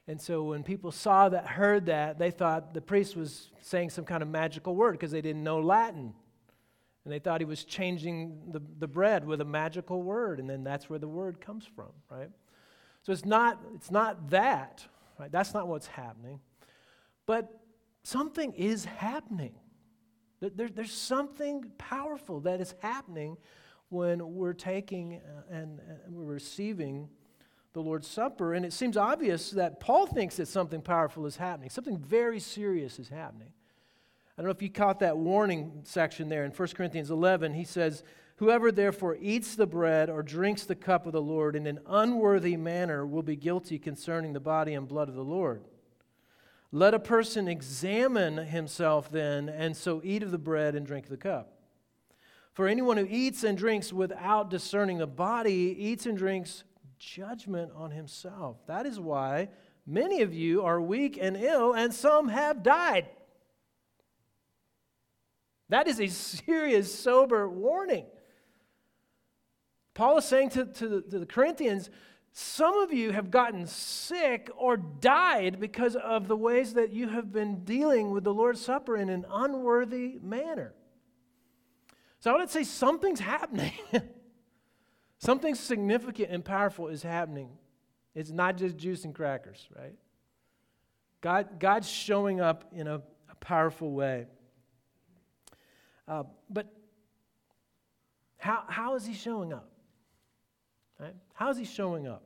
And 0.06 0.20
so 0.20 0.42
when 0.44 0.62
people 0.62 0.90
saw 0.92 1.28
that, 1.28 1.46
heard 1.46 1.86
that, 1.86 2.18
they 2.18 2.30
thought 2.30 2.74
the 2.74 2.80
priest 2.80 3.16
was 3.16 3.50
saying 3.60 3.90
some 3.90 4.04
kind 4.04 4.22
of 4.22 4.28
magical 4.28 4.74
word 4.74 4.92
because 4.92 5.10
they 5.10 5.22
didn't 5.22 5.42
know 5.42 5.60
Latin. 5.60 6.12
And 7.04 7.12
they 7.12 7.18
thought 7.18 7.40
he 7.40 7.46
was 7.46 7.64
changing 7.64 8.52
the, 8.52 8.60
the 8.78 8.88
bread 8.88 9.24
with 9.24 9.40
a 9.40 9.44
magical 9.44 10.02
word, 10.02 10.38
and 10.38 10.50
then 10.50 10.64
that's 10.64 10.90
where 10.90 10.98
the 10.98 11.08
word 11.08 11.40
comes 11.40 11.64
from, 11.74 11.90
right? 12.10 12.30
So 13.02 13.12
it's 13.12 13.24
not, 13.24 13.60
it's 13.74 13.90
not 13.90 14.30
that, 14.30 14.84
right? 15.18 15.32
That's 15.32 15.54
not 15.54 15.68
what's 15.68 15.86
happening. 15.86 16.40
But 17.26 17.60
something 18.02 18.52
is 18.52 18.84
happening. 18.84 19.54
There, 20.40 20.68
there's 20.68 20.92
something 20.92 21.70
powerful 21.78 22.40
that 22.40 22.60
is 22.60 22.74
happening 22.80 23.36
when 23.90 24.34
we're 24.34 24.52
taking 24.52 25.16
uh, 25.16 25.54
and, 25.54 25.80
and 26.06 26.14
we're 26.14 26.24
receiving 26.24 27.08
the 27.72 27.80
Lord's 27.80 28.08
Supper. 28.08 28.54
And 28.54 28.64
it 28.64 28.72
seems 28.72 28.96
obvious 28.96 29.50
that 29.52 29.80
Paul 29.80 30.06
thinks 30.06 30.36
that 30.36 30.48
something 30.48 30.80
powerful 30.80 31.26
is 31.26 31.36
happening, 31.36 31.70
something 31.70 31.98
very 31.98 32.40
serious 32.40 32.98
is 32.98 33.08
happening. 33.08 33.52
I 34.36 34.42
don't 34.42 34.46
know 34.46 34.52
if 34.52 34.62
you 34.62 34.70
caught 34.70 35.00
that 35.00 35.18
warning 35.18 35.82
section 35.84 36.28
there 36.30 36.44
in 36.44 36.52
1 36.52 36.68
Corinthians 36.68 37.10
11. 37.10 37.52
He 37.52 37.64
says, 37.64 38.02
Whoever 38.40 38.72
therefore 38.72 39.18
eats 39.20 39.54
the 39.54 39.66
bread 39.66 40.08
or 40.08 40.22
drinks 40.22 40.64
the 40.64 40.74
cup 40.74 41.04
of 41.04 41.12
the 41.12 41.20
Lord 41.20 41.54
in 41.54 41.66
an 41.66 41.78
unworthy 41.86 42.56
manner 42.56 43.06
will 43.06 43.22
be 43.22 43.36
guilty 43.36 43.78
concerning 43.78 44.32
the 44.32 44.40
body 44.40 44.72
and 44.72 44.88
blood 44.88 45.10
of 45.10 45.14
the 45.14 45.22
Lord. 45.22 45.62
Let 46.72 46.94
a 46.94 46.98
person 46.98 47.48
examine 47.48 48.38
himself 48.38 49.12
then, 49.12 49.50
and 49.50 49.76
so 49.76 50.00
eat 50.02 50.22
of 50.22 50.30
the 50.30 50.38
bread 50.38 50.74
and 50.74 50.86
drink 50.86 51.08
the 51.08 51.18
cup. 51.18 51.52
For 52.54 52.66
anyone 52.66 52.96
who 52.96 53.06
eats 53.10 53.44
and 53.44 53.58
drinks 53.58 53.92
without 53.92 54.48
discerning 54.48 54.96
the 54.96 55.06
body 55.06 55.76
eats 55.78 56.06
and 56.06 56.16
drinks 56.16 56.64
judgment 56.98 57.72
on 57.76 57.90
himself. 57.90 58.56
That 58.66 58.86
is 58.86 58.98
why 58.98 59.50
many 59.86 60.22
of 60.22 60.32
you 60.32 60.62
are 60.62 60.80
weak 60.80 61.18
and 61.20 61.36
ill, 61.36 61.74
and 61.74 61.92
some 61.92 62.28
have 62.28 62.62
died. 62.62 63.06
That 65.68 65.86
is 65.88 66.00
a 66.00 66.06
serious, 66.06 66.98
sober 66.98 67.46
warning. 67.46 68.06
Paul 70.00 70.16
is 70.16 70.24
saying 70.24 70.48
to, 70.48 70.64
to, 70.64 70.88
the, 70.88 71.00
to 71.02 71.18
the 71.18 71.26
Corinthians, 71.26 71.90
some 72.32 72.80
of 72.80 72.90
you 72.90 73.12
have 73.12 73.30
gotten 73.30 73.66
sick 73.66 74.48
or 74.56 74.78
died 74.78 75.60
because 75.60 75.94
of 75.94 76.26
the 76.26 76.38
ways 76.38 76.72
that 76.72 76.90
you 76.90 77.08
have 77.08 77.30
been 77.30 77.66
dealing 77.66 78.10
with 78.10 78.24
the 78.24 78.32
Lord's 78.32 78.62
Supper 78.62 78.96
in 78.96 79.10
an 79.10 79.26
unworthy 79.30 80.18
manner. 80.22 80.72
So 82.18 82.34
I 82.34 82.38
would 82.38 82.48
say 82.48 82.64
something's 82.64 83.20
happening. 83.20 83.74
Something 85.18 85.54
significant 85.54 86.30
and 86.30 86.42
powerful 86.42 86.88
is 86.88 87.02
happening. 87.02 87.50
It's 88.14 88.30
not 88.30 88.56
just 88.56 88.78
juice 88.78 89.04
and 89.04 89.14
crackers, 89.14 89.68
right? 89.76 89.96
God, 91.20 91.60
God's 91.60 91.90
showing 91.90 92.40
up 92.40 92.64
in 92.72 92.86
a, 92.86 93.02
a 93.30 93.34
powerful 93.38 93.92
way. 93.92 94.28
Uh, 96.08 96.22
but 96.48 96.72
how, 98.38 98.64
how 98.66 98.94
is 98.94 99.04
he 99.04 99.12
showing 99.12 99.52
up? 99.52 99.70
Right? 101.00 101.14
How's 101.32 101.56
he 101.56 101.64
showing 101.64 102.06
up? 102.06 102.22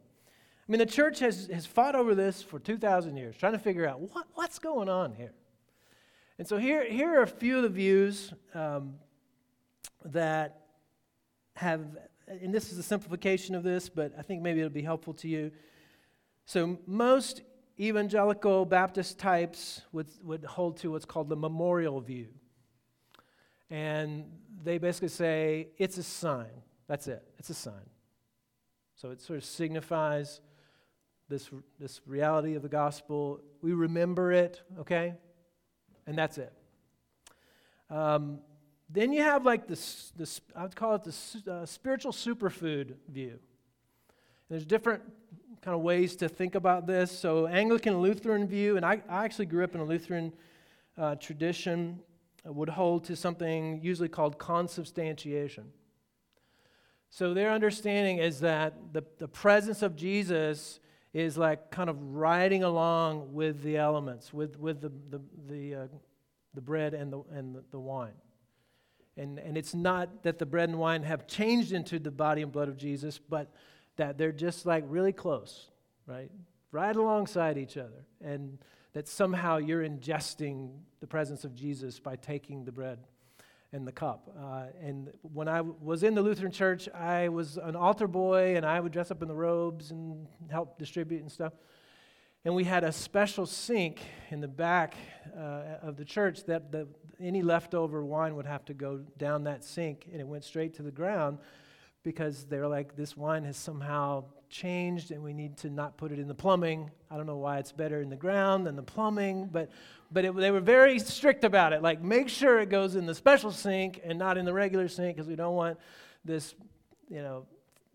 I 0.68 0.72
mean, 0.72 0.78
the 0.78 0.86
church 0.86 1.20
has, 1.20 1.46
has 1.52 1.64
fought 1.66 1.94
over 1.94 2.14
this 2.14 2.42
for 2.42 2.58
2,000 2.58 3.16
years, 3.16 3.36
trying 3.36 3.52
to 3.52 3.58
figure 3.58 3.86
out 3.86 4.00
what, 4.00 4.26
what's 4.34 4.58
going 4.58 4.88
on 4.88 5.12
here. 5.12 5.32
And 6.38 6.48
so 6.48 6.56
here, 6.56 6.84
here 6.84 7.20
are 7.20 7.22
a 7.22 7.26
few 7.26 7.58
of 7.58 7.62
the 7.62 7.68
views 7.68 8.32
um, 8.54 8.94
that 10.06 10.62
have, 11.54 11.82
and 12.26 12.52
this 12.52 12.72
is 12.72 12.78
a 12.78 12.82
simplification 12.82 13.54
of 13.54 13.62
this, 13.62 13.88
but 13.88 14.12
I 14.18 14.22
think 14.22 14.42
maybe 14.42 14.60
it'll 14.60 14.70
be 14.70 14.82
helpful 14.82 15.14
to 15.14 15.28
you. 15.28 15.52
So 16.46 16.78
most 16.86 17.42
evangelical 17.78 18.64
Baptist 18.64 19.18
types 19.18 19.82
would, 19.92 20.08
would 20.24 20.44
hold 20.44 20.78
to 20.78 20.90
what's 20.90 21.04
called 21.04 21.28
the 21.28 21.36
memorial 21.36 22.00
view. 22.00 22.28
And 23.70 24.24
they 24.62 24.78
basically 24.78 25.08
say 25.08 25.68
it's 25.78 25.98
a 25.98 26.02
sign. 26.02 26.62
That's 26.88 27.06
it, 27.06 27.22
it's 27.38 27.50
a 27.50 27.54
sign. 27.54 27.93
So 28.96 29.10
it 29.10 29.20
sort 29.20 29.38
of 29.38 29.44
signifies 29.44 30.40
this, 31.28 31.50
this 31.80 32.00
reality 32.06 32.54
of 32.54 32.62
the 32.62 32.68
gospel. 32.68 33.40
We 33.62 33.72
remember 33.72 34.32
it, 34.32 34.62
okay? 34.78 35.14
And 36.06 36.16
that's 36.16 36.38
it. 36.38 36.52
Um, 37.90 38.38
then 38.88 39.12
you 39.12 39.22
have 39.22 39.44
like 39.44 39.66
this, 39.66 40.12
this 40.16 40.40
I 40.54 40.62
would 40.62 40.76
call 40.76 40.94
it 40.94 41.04
the 41.04 41.52
uh, 41.52 41.66
spiritual 41.66 42.12
superfood 42.12 42.94
view. 43.08 43.30
And 43.30 43.40
there's 44.50 44.66
different 44.66 45.02
kind 45.62 45.74
of 45.74 45.80
ways 45.80 46.16
to 46.16 46.28
think 46.28 46.54
about 46.54 46.86
this. 46.86 47.10
So, 47.10 47.46
Anglican 47.46 47.98
Lutheran 47.98 48.46
view, 48.46 48.76
and 48.76 48.84
I, 48.84 49.02
I 49.08 49.24
actually 49.24 49.46
grew 49.46 49.64
up 49.64 49.74
in 49.74 49.80
a 49.80 49.84
Lutheran 49.84 50.32
uh, 50.98 51.14
tradition, 51.16 52.00
uh, 52.46 52.52
would 52.52 52.68
hold 52.68 53.04
to 53.04 53.16
something 53.16 53.80
usually 53.82 54.08
called 54.08 54.38
consubstantiation. 54.38 55.64
So 57.14 57.32
their 57.32 57.52
understanding 57.52 58.18
is 58.18 58.40
that 58.40 58.74
the, 58.92 59.04
the 59.18 59.28
presence 59.28 59.82
of 59.82 59.94
Jesus 59.94 60.80
is 61.12 61.38
like 61.38 61.70
kind 61.70 61.88
of 61.88 61.96
riding 62.12 62.64
along 62.64 63.32
with 63.32 63.62
the 63.62 63.76
elements, 63.76 64.34
with, 64.34 64.58
with 64.58 64.80
the, 64.80 64.90
the, 65.10 65.20
the, 65.46 65.74
uh, 65.76 65.86
the 66.54 66.60
bread 66.60 66.92
and, 66.92 67.12
the, 67.12 67.22
and 67.30 67.56
the, 67.70 67.78
wine. 67.78 68.16
And, 69.16 69.38
and 69.38 69.56
it's 69.56 69.76
not 69.76 70.24
that 70.24 70.40
the 70.40 70.44
bread 70.44 70.70
and 70.70 70.76
wine 70.76 71.04
have 71.04 71.28
changed 71.28 71.70
into 71.70 72.00
the 72.00 72.10
body 72.10 72.42
and 72.42 72.50
blood 72.50 72.68
of 72.68 72.76
Jesus, 72.76 73.20
but 73.20 73.54
that 73.94 74.18
they're 74.18 74.32
just 74.32 74.66
like 74.66 74.82
really 74.88 75.12
close, 75.12 75.70
right? 76.08 76.32
Right 76.72 76.96
alongside 76.96 77.58
each 77.58 77.76
other. 77.76 78.06
And 78.24 78.58
that 78.92 79.06
somehow 79.06 79.58
you're 79.58 79.88
ingesting 79.88 80.72
the 80.98 81.06
presence 81.06 81.44
of 81.44 81.54
Jesus 81.54 82.00
by 82.00 82.16
taking 82.16 82.64
the 82.64 82.72
bread 82.72 82.98
and 83.74 83.86
the 83.86 83.92
cup. 83.92 84.30
Uh, 84.40 84.66
and 84.80 85.10
when 85.22 85.48
I 85.48 85.56
w- 85.56 85.74
was 85.80 86.04
in 86.04 86.14
the 86.14 86.22
Lutheran 86.22 86.52
church, 86.52 86.88
I 86.90 87.28
was 87.28 87.56
an 87.56 87.74
altar 87.74 88.06
boy 88.06 88.56
and 88.56 88.64
I 88.64 88.78
would 88.78 88.92
dress 88.92 89.10
up 89.10 89.20
in 89.20 89.26
the 89.26 89.34
robes 89.34 89.90
and 89.90 90.28
help 90.48 90.78
distribute 90.78 91.22
and 91.22 91.30
stuff. 91.30 91.52
And 92.44 92.54
we 92.54 92.62
had 92.62 92.84
a 92.84 92.92
special 92.92 93.46
sink 93.46 94.00
in 94.30 94.40
the 94.40 94.48
back 94.48 94.94
uh, 95.36 95.78
of 95.82 95.96
the 95.96 96.04
church 96.04 96.44
that 96.44 96.70
the, 96.70 96.86
any 97.18 97.42
leftover 97.42 98.04
wine 98.04 98.36
would 98.36 98.46
have 98.46 98.64
to 98.66 98.74
go 98.74 98.98
down 99.18 99.44
that 99.44 99.64
sink 99.64 100.06
and 100.12 100.20
it 100.20 100.26
went 100.26 100.44
straight 100.44 100.74
to 100.74 100.82
the 100.82 100.92
ground 100.92 101.38
because 102.04 102.44
they 102.44 102.58
were 102.58 102.68
like, 102.68 102.94
this 102.94 103.16
wine 103.16 103.44
has 103.44 103.56
somehow 103.56 104.24
changed 104.50 105.10
and 105.10 105.20
we 105.20 105.32
need 105.32 105.56
to 105.56 105.70
not 105.70 105.96
put 105.96 106.12
it 106.12 106.20
in 106.20 106.28
the 106.28 106.34
plumbing. 106.34 106.90
I 107.10 107.16
don't 107.16 107.26
know 107.26 107.38
why 107.38 107.58
it's 107.58 107.72
better 107.72 108.00
in 108.00 108.08
the 108.08 108.16
ground 108.16 108.66
than 108.66 108.76
the 108.76 108.84
plumbing, 108.84 109.48
but, 109.50 109.70
but 110.14 110.24
it, 110.24 110.34
they 110.36 110.52
were 110.52 110.60
very 110.60 111.00
strict 111.00 111.42
about 111.42 111.72
it. 111.72 111.82
Like, 111.82 112.00
make 112.00 112.28
sure 112.28 112.60
it 112.60 112.70
goes 112.70 112.94
in 112.94 113.04
the 113.04 113.14
special 113.14 113.50
sink 113.50 114.00
and 114.04 114.16
not 114.16 114.38
in 114.38 114.44
the 114.44 114.52
regular 114.52 114.86
sink 114.86 115.16
because 115.16 115.28
we 115.28 115.34
don't 115.34 115.56
want 115.56 115.76
this, 116.24 116.54
you 117.10 117.20
know, 117.20 117.46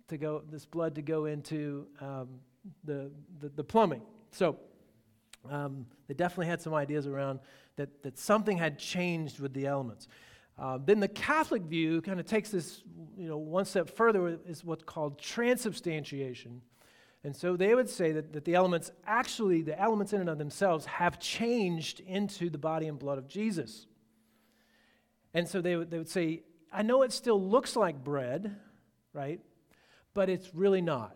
to 0.09 0.17
go, 0.17 0.43
this 0.51 0.65
blood 0.65 0.95
to 0.95 1.01
go 1.01 1.25
into 1.25 1.87
um, 2.01 2.27
the, 2.83 3.09
the, 3.39 3.49
the, 3.55 3.63
plumbing. 3.63 4.01
So 4.31 4.57
um, 5.49 5.85
they 6.07 6.13
definitely 6.13 6.47
had 6.47 6.61
some 6.61 6.73
ideas 6.73 7.07
around 7.07 7.39
that, 7.77 8.03
that 8.03 8.19
something 8.19 8.57
had 8.57 8.77
changed 8.77 9.39
with 9.39 9.53
the 9.53 9.65
elements. 9.65 10.09
Uh, 10.57 10.77
then 10.83 10.99
the 10.99 11.07
Catholic 11.07 11.61
view 11.61 12.01
kind 12.01 12.19
of 12.19 12.25
takes 12.25 12.49
this, 12.49 12.83
you 13.17 13.29
know, 13.29 13.37
one 13.37 13.63
step 13.63 13.89
further 13.89 14.37
is 14.45 14.65
what's 14.65 14.83
called 14.83 15.17
transubstantiation. 15.17 16.61
And 17.23 17.35
so 17.35 17.57
they 17.57 17.75
would 17.75 17.89
say 17.89 18.13
that, 18.13 18.31
that 18.33 18.45
the 18.45 18.55
elements 18.55 18.91
actually, 19.05 19.61
the 19.61 19.79
elements 19.79 20.13
in 20.13 20.21
and 20.21 20.29
of 20.29 20.37
themselves, 20.37 20.85
have 20.85 21.19
changed 21.19 21.99
into 21.99 22.49
the 22.49 22.57
body 22.57 22.87
and 22.87 22.97
blood 22.97 23.17
of 23.17 23.27
Jesus. 23.27 23.87
And 25.33 25.47
so 25.47 25.61
they 25.61 25.75
would, 25.75 25.91
they 25.91 25.97
would 25.97 26.09
say, 26.09 26.43
I 26.71 26.81
know 26.81 27.01
it 27.03 27.11
still 27.11 27.41
looks 27.41 27.75
like 27.75 28.03
bread, 28.03 28.55
right? 29.13 29.41
But 30.13 30.29
it's 30.29 30.53
really 30.55 30.81
not. 30.81 31.15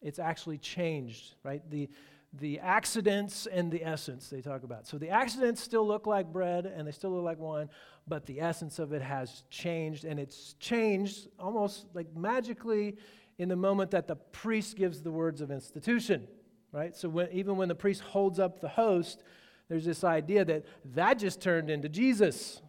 It's 0.00 0.18
actually 0.18 0.58
changed, 0.58 1.34
right? 1.42 1.62
The, 1.70 1.90
the 2.32 2.58
accidents 2.60 3.46
and 3.46 3.70
the 3.70 3.84
essence 3.84 4.28
they 4.28 4.40
talk 4.40 4.64
about. 4.64 4.86
So 4.86 4.98
the 4.98 5.10
accidents 5.10 5.62
still 5.62 5.86
look 5.86 6.06
like 6.06 6.32
bread 6.32 6.66
and 6.66 6.86
they 6.86 6.92
still 6.92 7.10
look 7.10 7.24
like 7.24 7.38
wine, 7.38 7.68
but 8.08 8.26
the 8.26 8.40
essence 8.40 8.78
of 8.78 8.92
it 8.92 9.02
has 9.02 9.44
changed, 9.50 10.04
and 10.04 10.18
it's 10.18 10.54
changed 10.54 11.28
almost 11.38 11.86
like 11.94 12.14
magically 12.16 12.96
in 13.38 13.48
the 13.48 13.56
moment 13.56 13.90
that 13.92 14.06
the 14.06 14.16
priest 14.16 14.76
gives 14.76 15.02
the 15.02 15.10
words 15.10 15.40
of 15.40 15.50
institution, 15.50 16.26
right? 16.72 16.96
So 16.96 17.08
when, 17.08 17.30
even 17.32 17.56
when 17.56 17.68
the 17.68 17.74
priest 17.74 18.02
holds 18.02 18.38
up 18.38 18.60
the 18.60 18.68
host, 18.68 19.22
there's 19.68 19.84
this 19.84 20.04
idea 20.04 20.44
that 20.44 20.64
that 20.94 21.18
just 21.18 21.40
turned 21.40 21.70
into 21.70 21.88
Jesus. 21.88 22.60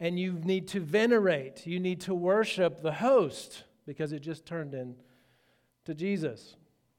And 0.00 0.18
you 0.18 0.32
need 0.32 0.68
to 0.68 0.80
venerate, 0.80 1.66
you 1.66 1.80
need 1.80 2.00
to 2.02 2.14
worship 2.14 2.82
the 2.82 2.92
host 2.92 3.64
because 3.86 4.12
it 4.12 4.20
just 4.20 4.44
turned 4.44 4.74
into 4.74 5.94
Jesus. 5.94 6.56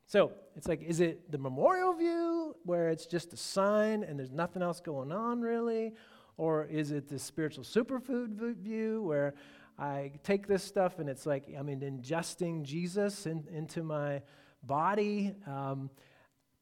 So 0.08 0.32
it's 0.56 0.68
like, 0.68 0.82
is 0.82 1.00
it 1.00 1.32
the 1.32 1.38
memorial 1.38 1.94
view 1.94 2.56
where 2.64 2.90
it's 2.90 3.06
just 3.06 3.34
a 3.34 3.38
sign 3.38 4.04
and 4.04 4.18
there's 4.18 4.32
nothing 4.32 4.62
else 4.62 4.80
going 4.80 5.12
on 5.12 5.42
really? 5.42 5.94
Or 6.38 6.66
is 6.66 6.92
it 6.92 7.08
the 7.08 7.20
spiritual 7.20 7.64
superfood 7.64 8.58
view 8.58 9.02
where 9.04 9.34
I 9.78 10.12
take 10.24 10.48
this 10.48 10.64
stuff 10.64 11.00
and 11.00 11.10
it's 11.10 11.26
like 11.26 11.46
I'm 11.58 11.68
ingesting 11.68 12.64
Jesus 12.64 13.26
in, 13.26 13.46
into 13.52 13.84
my 13.84 14.22
body? 14.64 15.34
Um, 15.46 15.90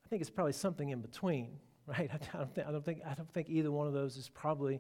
I 0.06 0.10
think 0.10 0.22
it's 0.22 0.30
probably 0.30 0.54
something 0.54 0.90
in 0.90 1.02
between, 1.02 1.60
right? 1.88 2.10
I 2.12 2.38
don't, 2.38 2.54
think, 2.54 2.68
I 2.68 2.72
don't, 2.72 2.86
think, 2.86 3.02
I 3.08 3.14
don't 3.14 3.32
think 3.34 3.50
either 3.50 3.72
one 3.72 3.88
of 3.88 3.94
those 3.94 4.18
is 4.18 4.30
probably 4.30 4.80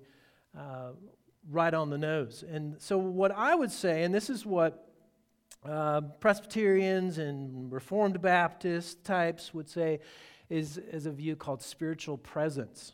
uh, 0.57 0.91
right 1.49 1.73
on 1.73 1.89
the 1.89 1.97
nose. 1.97 2.43
And 2.47 2.81
so, 2.81 2.97
what 2.97 3.31
I 3.31 3.55
would 3.55 3.71
say, 3.71 4.03
and 4.03 4.13
this 4.13 4.29
is 4.29 4.45
what 4.45 4.89
uh, 5.67 6.01
Presbyterians 6.19 7.17
and 7.17 7.71
Reformed 7.71 8.21
Baptist 8.21 9.03
types 9.03 9.53
would 9.53 9.69
say, 9.69 9.99
is, 10.49 10.77
is 10.77 11.05
a 11.05 11.11
view 11.11 11.35
called 11.35 11.61
spiritual 11.61 12.17
presence 12.17 12.93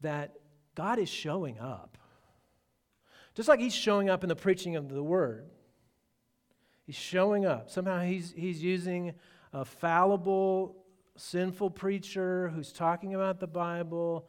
that 0.00 0.34
God 0.74 0.98
is 0.98 1.08
showing 1.08 1.58
up. 1.58 1.98
Just 3.34 3.48
like 3.48 3.60
He's 3.60 3.74
showing 3.74 4.08
up 4.08 4.22
in 4.22 4.28
the 4.28 4.36
preaching 4.36 4.76
of 4.76 4.88
the 4.88 5.02
Word, 5.02 5.46
He's 6.86 6.96
showing 6.96 7.46
up. 7.46 7.70
Somehow 7.70 8.00
He's, 8.00 8.32
he's 8.36 8.62
using 8.62 9.14
a 9.52 9.64
fallible, 9.64 10.76
sinful 11.16 11.70
preacher 11.70 12.48
who's 12.48 12.72
talking 12.72 13.14
about 13.14 13.40
the 13.40 13.46
Bible, 13.46 14.28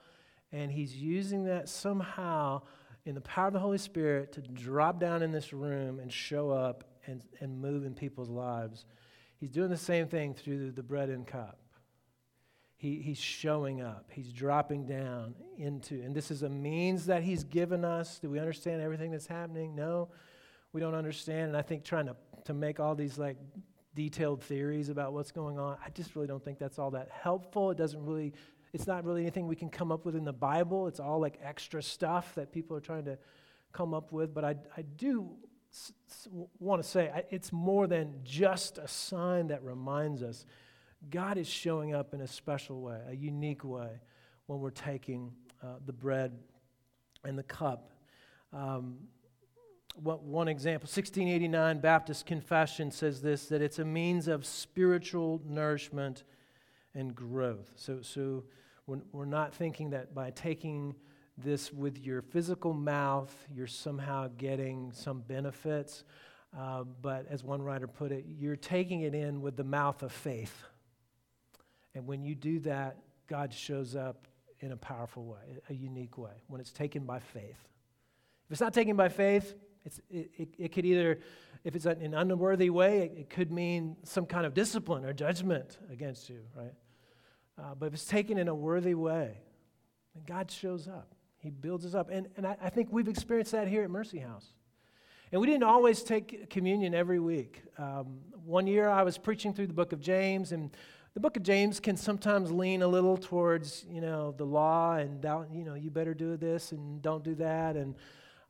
and 0.52 0.72
He's 0.72 0.96
using 0.96 1.46
that 1.46 1.70
somehow 1.70 2.62
in 3.06 3.16
the 3.16 3.22
power 3.22 3.48
of 3.48 3.54
the 3.54 3.60
Holy 3.60 3.78
Spirit 3.78 4.34
to 4.34 4.42
drop 4.42 5.00
down 5.00 5.24
in 5.24 5.32
this 5.32 5.54
room 5.54 6.00
and 6.00 6.12
show 6.12 6.52
up 6.52 6.84
and, 7.08 7.24
and 7.40 7.60
move 7.60 7.86
in 7.86 7.96
people's 7.96 8.30
lives. 8.30 8.86
He's 9.40 9.50
doing 9.50 9.70
the 9.70 9.78
same 9.78 10.08
thing 10.08 10.36
through 10.36 10.72
the 10.72 10.84
bread 10.84 11.10
and 11.10 11.26
cup. 11.26 11.61
He, 12.82 12.96
he's 12.96 13.20
showing 13.20 13.84
up. 13.84 14.10
He's 14.12 14.34
dropping 14.34 14.88
down 14.88 15.36
into, 15.56 16.02
and 16.02 16.15
this 16.15 16.32
is 16.32 16.41
a 16.41 16.50
means 16.50 17.06
that 17.06 17.22
he's 17.22 17.44
given 17.44 17.86
us. 17.86 18.17
Do 18.17 18.28
we 18.32 18.39
understand 18.39 18.82
everything 18.82 19.12
that's 19.12 19.28
happening? 19.28 19.76
No, 19.76 20.10
we 20.74 20.82
don't 20.82 20.96
understand. 20.96 21.50
And 21.50 21.58
I 21.58 21.62
think 21.62 21.84
trying 21.84 22.08
to, 22.08 22.15
to 22.46 22.56
make 22.56 22.80
all 22.80 22.96
these 22.96 23.20
like 23.20 23.38
detailed 23.94 24.41
theories 24.44 24.89
about 24.89 25.13
what's 25.13 25.32
going 25.32 25.60
on, 25.60 25.78
I 25.86 25.91
just 25.91 26.15
really 26.15 26.26
don't 26.26 26.44
think 26.44 26.58
that's 26.58 26.80
all 26.80 26.89
that 26.89 27.10
helpful. 27.12 27.70
It 27.70 27.78
doesn't 27.78 28.04
really, 28.04 28.34
it's 28.74 28.88
not 28.88 29.06
really 29.06 29.22
anything 29.22 29.46
we 29.46 29.56
can 29.56 29.70
come 29.70 29.91
up 29.91 30.04
with 30.04 30.15
in 30.15 30.26
the 30.26 30.34
Bible. 30.34 30.88
It's 30.88 31.00
all 31.00 31.20
like 31.20 31.38
extra 31.44 31.84
stuff 31.84 32.34
that 32.34 32.52
people 32.52 32.76
are 32.76 32.82
trying 32.82 33.06
to 33.06 33.20
come 33.74 33.94
up 33.94 34.12
with. 34.12 34.34
But 34.34 34.44
I, 34.44 34.56
I 34.76 34.82
do 34.82 35.30
s- 35.72 35.94
s- 36.10 36.28
want 36.58 36.82
to 36.82 36.89
say 36.89 37.12
I, 37.13 37.26
it's 37.30 37.54
more 37.54 37.86
than 37.86 38.22
just 38.24 38.80
a 38.80 38.88
sign 38.88 39.50
that 39.50 39.63
reminds 39.63 40.24
us 40.24 40.48
God 41.10 41.38
is 41.38 41.48
showing 41.48 41.94
up 41.94 42.14
in 42.14 42.22
a 42.22 42.28
special 42.28 42.82
way, 42.82 43.00
a 43.08 43.16
unique 43.16 43.64
way, 43.64 44.00
when 44.46 44.60
we're 44.60 44.70
taking 44.70 45.32
uh, 45.64 45.76
the 45.86 45.94
bread 45.94 46.38
and 47.24 47.38
the 47.38 47.44
cup. 47.44 47.92
Um, 48.54 48.98
what, 49.96 50.24
one 50.24 50.48
example 50.48 50.88
1689 50.88 51.80
Baptist 51.80 52.26
Confession 52.26 52.92
says 52.92 53.22
this 53.22 53.48
that 53.48 53.62
it's 53.62 53.80
a 53.80 53.86
means 53.86 54.28
of 54.28 54.46
spiritual 54.46 55.42
nourishment 55.46 56.24
and 56.94 57.16
growth. 57.16 57.72
So, 57.76 58.02
so 58.02 58.44
we're, 58.88 59.02
we're 59.12 59.26
not 59.26 59.54
thinking 59.54 59.90
that 59.92 60.14
by 60.14 60.32
taking 60.32 60.96
this 61.38 61.72
with 61.74 61.98
your 61.98 62.22
physical 62.22 62.74
mouth, 62.74 63.34
you're 63.54 63.68
somehow 63.68 64.30
getting 64.38 64.92
some 64.94 65.22
benefits. 65.22 66.04
Uh, 66.58 66.84
but 67.02 67.26
as 67.30 67.44
one 67.44 67.62
writer 67.62 67.88
put 67.88 68.12
it, 68.12 68.26
you're 68.28 68.58
taking 68.58 69.02
it 69.02 69.16
in 69.16 69.42
with 69.42 69.56
the 69.56 69.64
mouth 69.64 70.04
of 70.04 70.12
faith. 70.12 70.66
And 71.95 72.08
when 72.08 72.23
you 72.23 72.36
do 72.36 72.60
that, 72.60 72.97
God 73.27 73.54
shows 73.54 73.95
up 73.95 74.27
in 74.60 74.71
a 74.71 74.77
powerful 74.77 75.25
way, 75.25 75.60
a 75.69 75.73
unique 75.73 76.17
way, 76.17 76.43
when 76.47 76.62
it's 76.62 76.71
taken 76.71 77.06
by 77.06 77.19
faith. 77.19 77.67
If 78.45 78.51
it's 78.51 78.62
not 78.62 78.73
taken 78.73 78.95
by 78.95 79.10
faith, 79.10 79.56
it's, 79.86 79.99
it, 80.10 80.32
it, 80.38 80.49
it 80.58 80.71
could 80.71 80.86
either, 80.86 81.19
if 81.63 81.75
it's 81.75 81.86
an 81.86 82.13
unworthy 82.13 82.69
way, 82.69 82.99
it, 82.99 83.13
it, 83.17 83.30
could 83.30 83.51
mean 83.51 83.95
some 84.04 84.25
kind 84.25 84.45
of 84.45 84.54
discipline 84.54 85.06
or 85.06 85.13
judgment 85.13 85.77
against 85.91 86.30
you, 86.30 86.41
right? 86.56 86.73
Uh, 87.58 87.75
but 87.77 87.88
if 87.88 87.93
it's 87.93 88.06
taken 88.06 88.38
in 88.38 88.47
a 88.47 88.56
worthy 88.56 88.93
way, 88.93 89.38
God 90.27 90.51
shows 90.51 90.88
up. 90.88 91.15
He 91.39 91.49
builds 91.49 91.86
us 91.86 91.95
up. 91.95 92.10
And, 92.12 92.27
and 92.38 92.45
I, 92.45 92.56
I 92.62 92.69
think 92.69 92.89
we've 92.91 93.08
experienced 93.08 93.51
that 93.54 93.67
here 93.67 93.84
at 93.84 93.89
Mercy 93.89 94.19
House. 94.19 94.54
And 95.32 95.39
we 95.39 95.47
didn't 95.47 95.63
always 95.63 96.04
take 96.04 96.49
communion 96.49 96.93
every 96.93 97.19
week. 97.19 97.63
Um, 97.77 98.19
one 98.45 98.67
year 98.67 98.89
I 98.89 99.04
was 99.04 99.17
preaching 99.17 99.54
through 99.54 99.67
the 99.67 99.73
book 99.73 99.93
of 99.93 100.01
James, 100.01 100.51
and 100.51 100.75
the 101.13 101.19
book 101.19 101.36
of 101.36 101.43
James 101.43 101.80
can 101.80 101.97
sometimes 101.97 102.52
lean 102.52 102.82
a 102.82 102.88
little 102.88 103.17
towards, 103.17 103.86
you 103.89 104.00
know, 104.00 104.34
the 104.38 104.45
law 104.45 104.93
and, 104.93 105.21
you 105.54 105.65
know, 105.65 105.74
you 105.74 105.89
better 105.89 106.13
do 106.13 106.38
this 106.38 106.71
and 106.71 107.02
don't 107.02 107.24
do 107.24 107.36
that. 107.36 107.76
And 107.76 107.95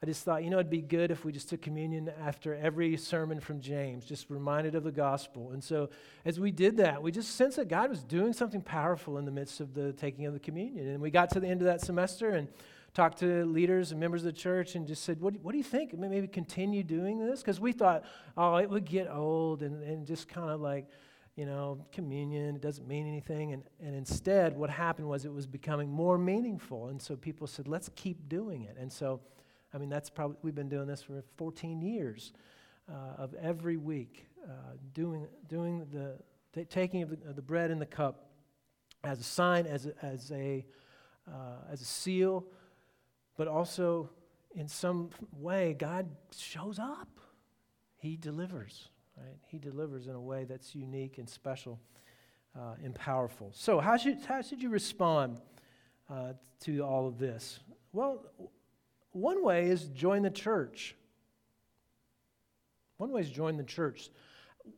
I 0.03 0.05
just 0.05 0.23
thought, 0.23 0.43
you 0.43 0.51
know, 0.51 0.57
it'd 0.57 0.69
be 0.69 0.81
good 0.81 1.09
if 1.09 1.25
we 1.25 1.31
just 1.31 1.49
took 1.49 1.61
communion 1.61 2.11
after 2.23 2.53
every 2.55 2.97
sermon 2.97 3.39
from 3.39 3.61
James, 3.61 4.05
just 4.05 4.29
reminded 4.29 4.75
of 4.75 4.83
the 4.83 4.91
gospel. 4.91 5.51
And 5.51 5.63
so 5.63 5.89
as 6.23 6.39
we 6.39 6.51
did 6.51 6.77
that, 6.77 7.01
we 7.01 7.11
just 7.11 7.35
sensed 7.35 7.57
that 7.57 7.67
God 7.67 7.89
was 7.89 8.03
doing 8.03 8.31
something 8.31 8.61
powerful 8.61 9.17
in 9.17 9.25
the 9.25 9.31
midst 9.31 9.59
of 9.59 9.73
the 9.73 9.93
taking 9.93 10.27
of 10.27 10.33
the 10.33 10.39
communion. 10.39 10.87
And 10.87 11.01
we 11.01 11.09
got 11.09 11.31
to 11.31 11.39
the 11.39 11.47
end 11.47 11.61
of 11.61 11.65
that 11.65 11.81
semester 11.81 12.29
and 12.29 12.47
talked 12.93 13.19
to 13.19 13.45
leaders 13.45 13.91
and 13.91 13.99
members 13.99 14.21
of 14.21 14.25
the 14.25 14.39
church 14.39 14.75
and 14.75 14.85
just 14.85 15.03
said, 15.03 15.19
What, 15.19 15.35
what 15.41 15.51
do 15.53 15.57
you 15.57 15.63
think? 15.63 15.97
Maybe 15.97 16.27
continue 16.27 16.83
doing 16.83 17.19
this? 17.19 17.41
Because 17.41 17.59
we 17.59 17.71
thought, 17.71 18.03
oh, 18.37 18.57
it 18.57 18.69
would 18.69 18.85
get 18.85 19.07
old 19.09 19.63
and, 19.63 19.81
and 19.81 20.05
just 20.05 20.27
kind 20.27 20.49
of 20.49 20.61
like, 20.61 20.87
you 21.35 21.45
know, 21.45 21.85
communion, 21.91 22.55
it 22.55 22.61
doesn't 22.61 22.87
mean 22.87 23.07
anything. 23.07 23.53
And, 23.53 23.63
and 23.79 23.95
instead, 23.95 24.55
what 24.55 24.69
happened 24.69 25.07
was 25.07 25.25
it 25.25 25.33
was 25.33 25.47
becoming 25.47 25.89
more 25.89 26.17
meaningful. 26.17 26.89
And 26.89 27.01
so 27.01 27.15
people 27.15 27.47
said, 27.47 27.67
let's 27.67 27.89
keep 27.95 28.27
doing 28.27 28.63
it. 28.63 28.75
And 28.79 28.91
so, 28.91 29.21
I 29.73 29.77
mean, 29.77 29.89
that's 29.89 30.09
probably, 30.09 30.37
we've 30.41 30.55
been 30.55 30.69
doing 30.69 30.87
this 30.87 31.01
for 31.01 31.23
14 31.37 31.81
years 31.81 32.33
uh, 32.89 33.21
of 33.21 33.33
every 33.35 33.77
week, 33.77 34.27
uh, 34.43 34.75
doing, 34.93 35.27
doing 35.47 35.85
the, 35.91 36.17
t- 36.53 36.65
taking 36.65 37.03
of 37.03 37.09
the, 37.09 37.33
the, 37.33 37.41
bread 37.41 37.71
and 37.71 37.81
the 37.81 37.85
cup 37.85 38.29
as 39.03 39.19
a 39.19 39.23
sign, 39.23 39.65
as 39.65 39.85
a, 39.85 40.05
as 40.05 40.31
a, 40.31 40.65
uh, 41.27 41.71
as 41.71 41.81
a 41.81 41.85
seal, 41.85 42.45
but 43.37 43.47
also 43.47 44.09
in 44.55 44.67
some 44.67 45.09
way, 45.31 45.73
God 45.73 46.09
shows 46.35 46.79
up. 46.79 47.07
He 47.97 48.17
delivers, 48.17 48.89
right? 49.17 49.37
He 49.47 49.57
delivers 49.57 50.07
in 50.07 50.15
a 50.15 50.21
way 50.21 50.45
that's 50.45 50.75
unique 50.75 51.17
and 51.17 51.29
special 51.29 51.79
uh, 52.55 52.75
and 52.83 52.93
powerful. 52.95 53.51
So, 53.53 53.79
how 53.79 53.97
should, 53.97 54.19
how 54.25 54.41
should 54.41 54.61
you 54.61 54.69
respond 54.69 55.39
uh, 56.09 56.33
to 56.61 56.81
all 56.81 57.07
of 57.07 57.17
this? 57.17 57.59
Well, 57.93 58.25
one 59.11 59.43
way 59.43 59.67
is 59.67 59.85
join 59.87 60.21
the 60.21 60.29
church. 60.29 60.95
One 62.97 63.11
way 63.11 63.21
is 63.21 63.29
join 63.29 63.57
the 63.57 63.63
church. 63.63 64.09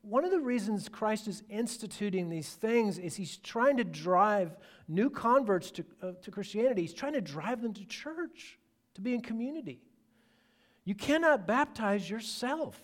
One 0.01 0.23
of 0.23 0.31
the 0.31 0.39
reasons 0.39 0.87
Christ 0.87 1.27
is 1.27 1.43
instituting 1.49 2.29
these 2.29 2.49
things 2.49 2.97
is 2.97 3.15
he's 3.15 3.37
trying 3.37 3.77
to 3.77 3.83
drive 3.83 4.55
new 4.87 5.09
converts 5.09 5.71
to, 5.71 5.85
uh, 6.01 6.11
to 6.21 6.31
Christianity. 6.31 6.81
He's 6.81 6.93
trying 6.93 7.13
to 7.13 7.21
drive 7.21 7.61
them 7.61 7.73
to 7.73 7.85
church, 7.85 8.57
to 8.95 9.01
be 9.01 9.13
in 9.13 9.21
community. 9.21 9.81
You 10.85 10.95
cannot 10.95 11.47
baptize 11.47 12.09
yourself. 12.09 12.81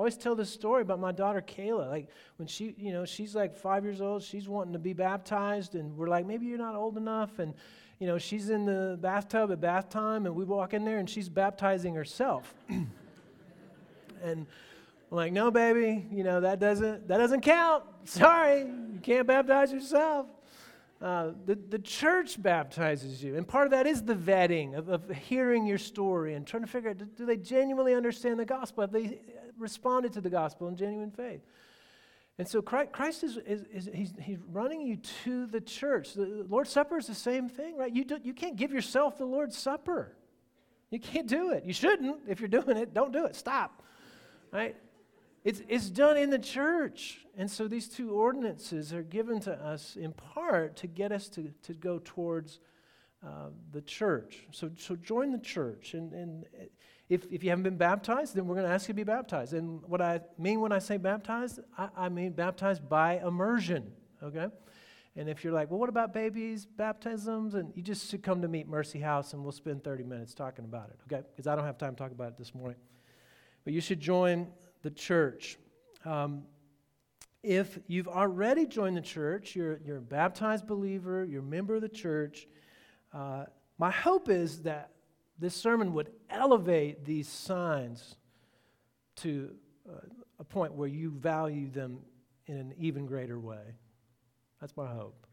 I 0.00 0.02
always 0.02 0.16
tell 0.16 0.34
this 0.34 0.48
story 0.50 0.80
about 0.80 0.98
my 0.98 1.12
daughter 1.12 1.42
Kayla. 1.42 1.90
Like 1.90 2.08
when 2.38 2.48
she, 2.48 2.74
you 2.78 2.90
know, 2.90 3.04
she's 3.04 3.34
like 3.34 3.54
five 3.54 3.84
years 3.84 4.00
old, 4.00 4.22
she's 4.22 4.48
wanting 4.48 4.72
to 4.72 4.78
be 4.78 4.94
baptized, 4.94 5.74
and 5.74 5.94
we're 5.94 6.08
like, 6.08 6.24
maybe 6.24 6.46
you're 6.46 6.56
not 6.56 6.74
old 6.74 6.96
enough. 6.96 7.38
And, 7.38 7.52
you 7.98 8.06
know, 8.06 8.16
she's 8.16 8.48
in 8.48 8.64
the 8.64 8.96
bathtub 8.98 9.52
at 9.52 9.60
bath 9.60 9.90
time, 9.90 10.24
and 10.24 10.34
we 10.34 10.46
walk 10.46 10.72
in 10.72 10.86
there, 10.86 10.96
and 10.96 11.10
she's 11.10 11.28
baptizing 11.28 11.94
herself. 11.94 12.54
and 12.70 12.86
I'm 14.22 14.46
like, 15.10 15.34
no, 15.34 15.50
baby, 15.50 16.06
you 16.10 16.24
know, 16.24 16.40
that 16.40 16.60
doesn't, 16.60 17.06
that 17.06 17.18
doesn't 17.18 17.42
count. 17.42 17.84
Sorry, 18.04 18.60
you 18.60 19.00
can't 19.02 19.26
baptize 19.26 19.70
yourself. 19.70 20.28
Uh, 21.00 21.32
the, 21.46 21.54
the 21.54 21.78
church 21.78 22.40
baptizes 22.42 23.24
you. 23.24 23.36
And 23.36 23.48
part 23.48 23.66
of 23.66 23.70
that 23.70 23.86
is 23.86 24.02
the 24.02 24.14
vetting 24.14 24.76
of, 24.76 24.90
of 24.90 25.08
hearing 25.10 25.66
your 25.66 25.78
story 25.78 26.34
and 26.34 26.46
trying 26.46 26.62
to 26.62 26.68
figure 26.68 26.90
out 26.90 26.98
do, 26.98 27.06
do 27.06 27.24
they 27.24 27.38
genuinely 27.38 27.94
understand 27.94 28.38
the 28.38 28.44
gospel? 28.44 28.82
Have 28.82 28.92
they 28.92 29.20
responded 29.58 30.12
to 30.12 30.20
the 30.20 30.28
gospel 30.28 30.68
in 30.68 30.76
genuine 30.76 31.10
faith? 31.10 31.40
And 32.36 32.46
so 32.46 32.62
Christ 32.62 33.24
is, 33.24 33.38
is, 33.46 33.64
is, 33.72 33.90
he's, 33.94 34.12
he's 34.20 34.38
running 34.50 34.80
you 34.80 34.96
to 35.24 35.46
the 35.46 35.60
church. 35.60 36.14
The 36.14 36.46
Lord's 36.48 36.70
Supper 36.70 36.98
is 36.98 37.06
the 37.06 37.14
same 37.14 37.48
thing, 37.48 37.76
right? 37.76 37.94
You, 37.94 38.04
do, 38.04 38.18
you 38.22 38.32
can't 38.32 38.56
give 38.56 38.72
yourself 38.72 39.18
the 39.18 39.26
Lord's 39.26 39.58
Supper. 39.58 40.16
You 40.90 40.98
can't 40.98 41.26
do 41.26 41.50
it. 41.50 41.64
You 41.64 41.72
shouldn't. 41.72 42.16
If 42.28 42.40
you're 42.40 42.48
doing 42.48 42.76
it, 42.76 42.94
don't 42.94 43.12
do 43.12 43.26
it. 43.26 43.36
Stop. 43.36 43.82
Right? 44.52 44.76
It's, 45.42 45.62
it's 45.68 45.88
done 45.88 46.16
in 46.16 46.30
the 46.30 46.38
church. 46.38 47.20
And 47.36 47.50
so 47.50 47.66
these 47.66 47.88
two 47.88 48.10
ordinances 48.10 48.92
are 48.92 49.02
given 49.02 49.40
to 49.40 49.52
us 49.52 49.96
in 49.96 50.12
part 50.12 50.76
to 50.78 50.86
get 50.86 51.12
us 51.12 51.28
to, 51.30 51.52
to 51.62 51.72
go 51.72 52.00
towards 52.04 52.60
uh, 53.24 53.48
the 53.72 53.80
church. 53.80 54.46
So, 54.50 54.70
so 54.76 54.96
join 54.96 55.32
the 55.32 55.38
church. 55.38 55.94
And, 55.94 56.12
and 56.12 56.44
if, 57.08 57.26
if 57.30 57.42
you 57.42 57.50
haven't 57.50 57.64
been 57.64 57.76
baptized, 57.76 58.34
then 58.34 58.46
we're 58.46 58.54
going 58.54 58.66
to 58.66 58.72
ask 58.72 58.88
you 58.88 58.92
to 58.92 58.96
be 58.96 59.04
baptized. 59.04 59.54
And 59.54 59.82
what 59.82 60.02
I 60.02 60.20
mean 60.38 60.60
when 60.60 60.72
I 60.72 60.78
say 60.78 60.96
baptized, 60.96 61.60
I, 61.76 61.88
I 61.96 62.08
mean 62.08 62.32
baptized 62.32 62.88
by 62.88 63.18
immersion, 63.18 63.92
okay? 64.22 64.48
And 65.16 65.28
if 65.28 65.42
you're 65.42 65.52
like, 65.52 65.70
well, 65.70 65.80
what 65.80 65.88
about 65.88 66.14
babies, 66.14 66.66
baptisms? 66.66 67.54
And 67.54 67.72
you 67.74 67.82
just 67.82 68.10
should 68.10 68.22
come 68.22 68.42
to 68.42 68.48
meet 68.48 68.68
Mercy 68.68 69.00
House 69.00 69.32
and 69.32 69.42
we'll 69.42 69.52
spend 69.52 69.82
30 69.84 70.04
minutes 70.04 70.34
talking 70.34 70.64
about 70.64 70.90
it, 70.90 70.98
okay? 71.10 71.26
Because 71.34 71.46
I 71.46 71.56
don't 71.56 71.64
have 71.64 71.78
time 71.78 71.94
to 71.94 71.98
talk 71.98 72.12
about 72.12 72.28
it 72.28 72.38
this 72.38 72.54
morning. 72.54 72.78
But 73.64 73.72
you 73.72 73.80
should 73.80 74.00
join 74.00 74.48
the 74.82 74.90
church. 74.90 75.58
Um, 76.04 76.42
if 77.42 77.78
you've 77.86 78.08
already 78.08 78.66
joined 78.66 78.96
the 78.96 79.02
church, 79.02 79.56
you're, 79.56 79.80
you're 79.84 79.98
a 79.98 80.02
baptized 80.02 80.66
believer, 80.66 81.24
you're 81.24 81.40
a 81.40 81.44
member 81.44 81.74
of 81.74 81.80
the 81.80 81.88
church, 81.88 82.46
uh, 83.12 83.44
my 83.78 83.90
hope 83.90 84.28
is 84.28 84.62
that 84.62 84.90
this 85.38 85.54
sermon 85.54 85.94
would 85.94 86.10
elevate 86.28 87.04
these 87.04 87.28
signs 87.28 88.16
to 89.16 89.54
uh, 89.88 90.00
a 90.38 90.44
point 90.44 90.74
where 90.74 90.88
you 90.88 91.10
value 91.10 91.70
them 91.70 91.98
in 92.46 92.56
an 92.56 92.74
even 92.78 93.06
greater 93.06 93.40
way. 93.40 93.74
That's 94.60 94.76
my 94.76 94.86
hope. 94.86 95.26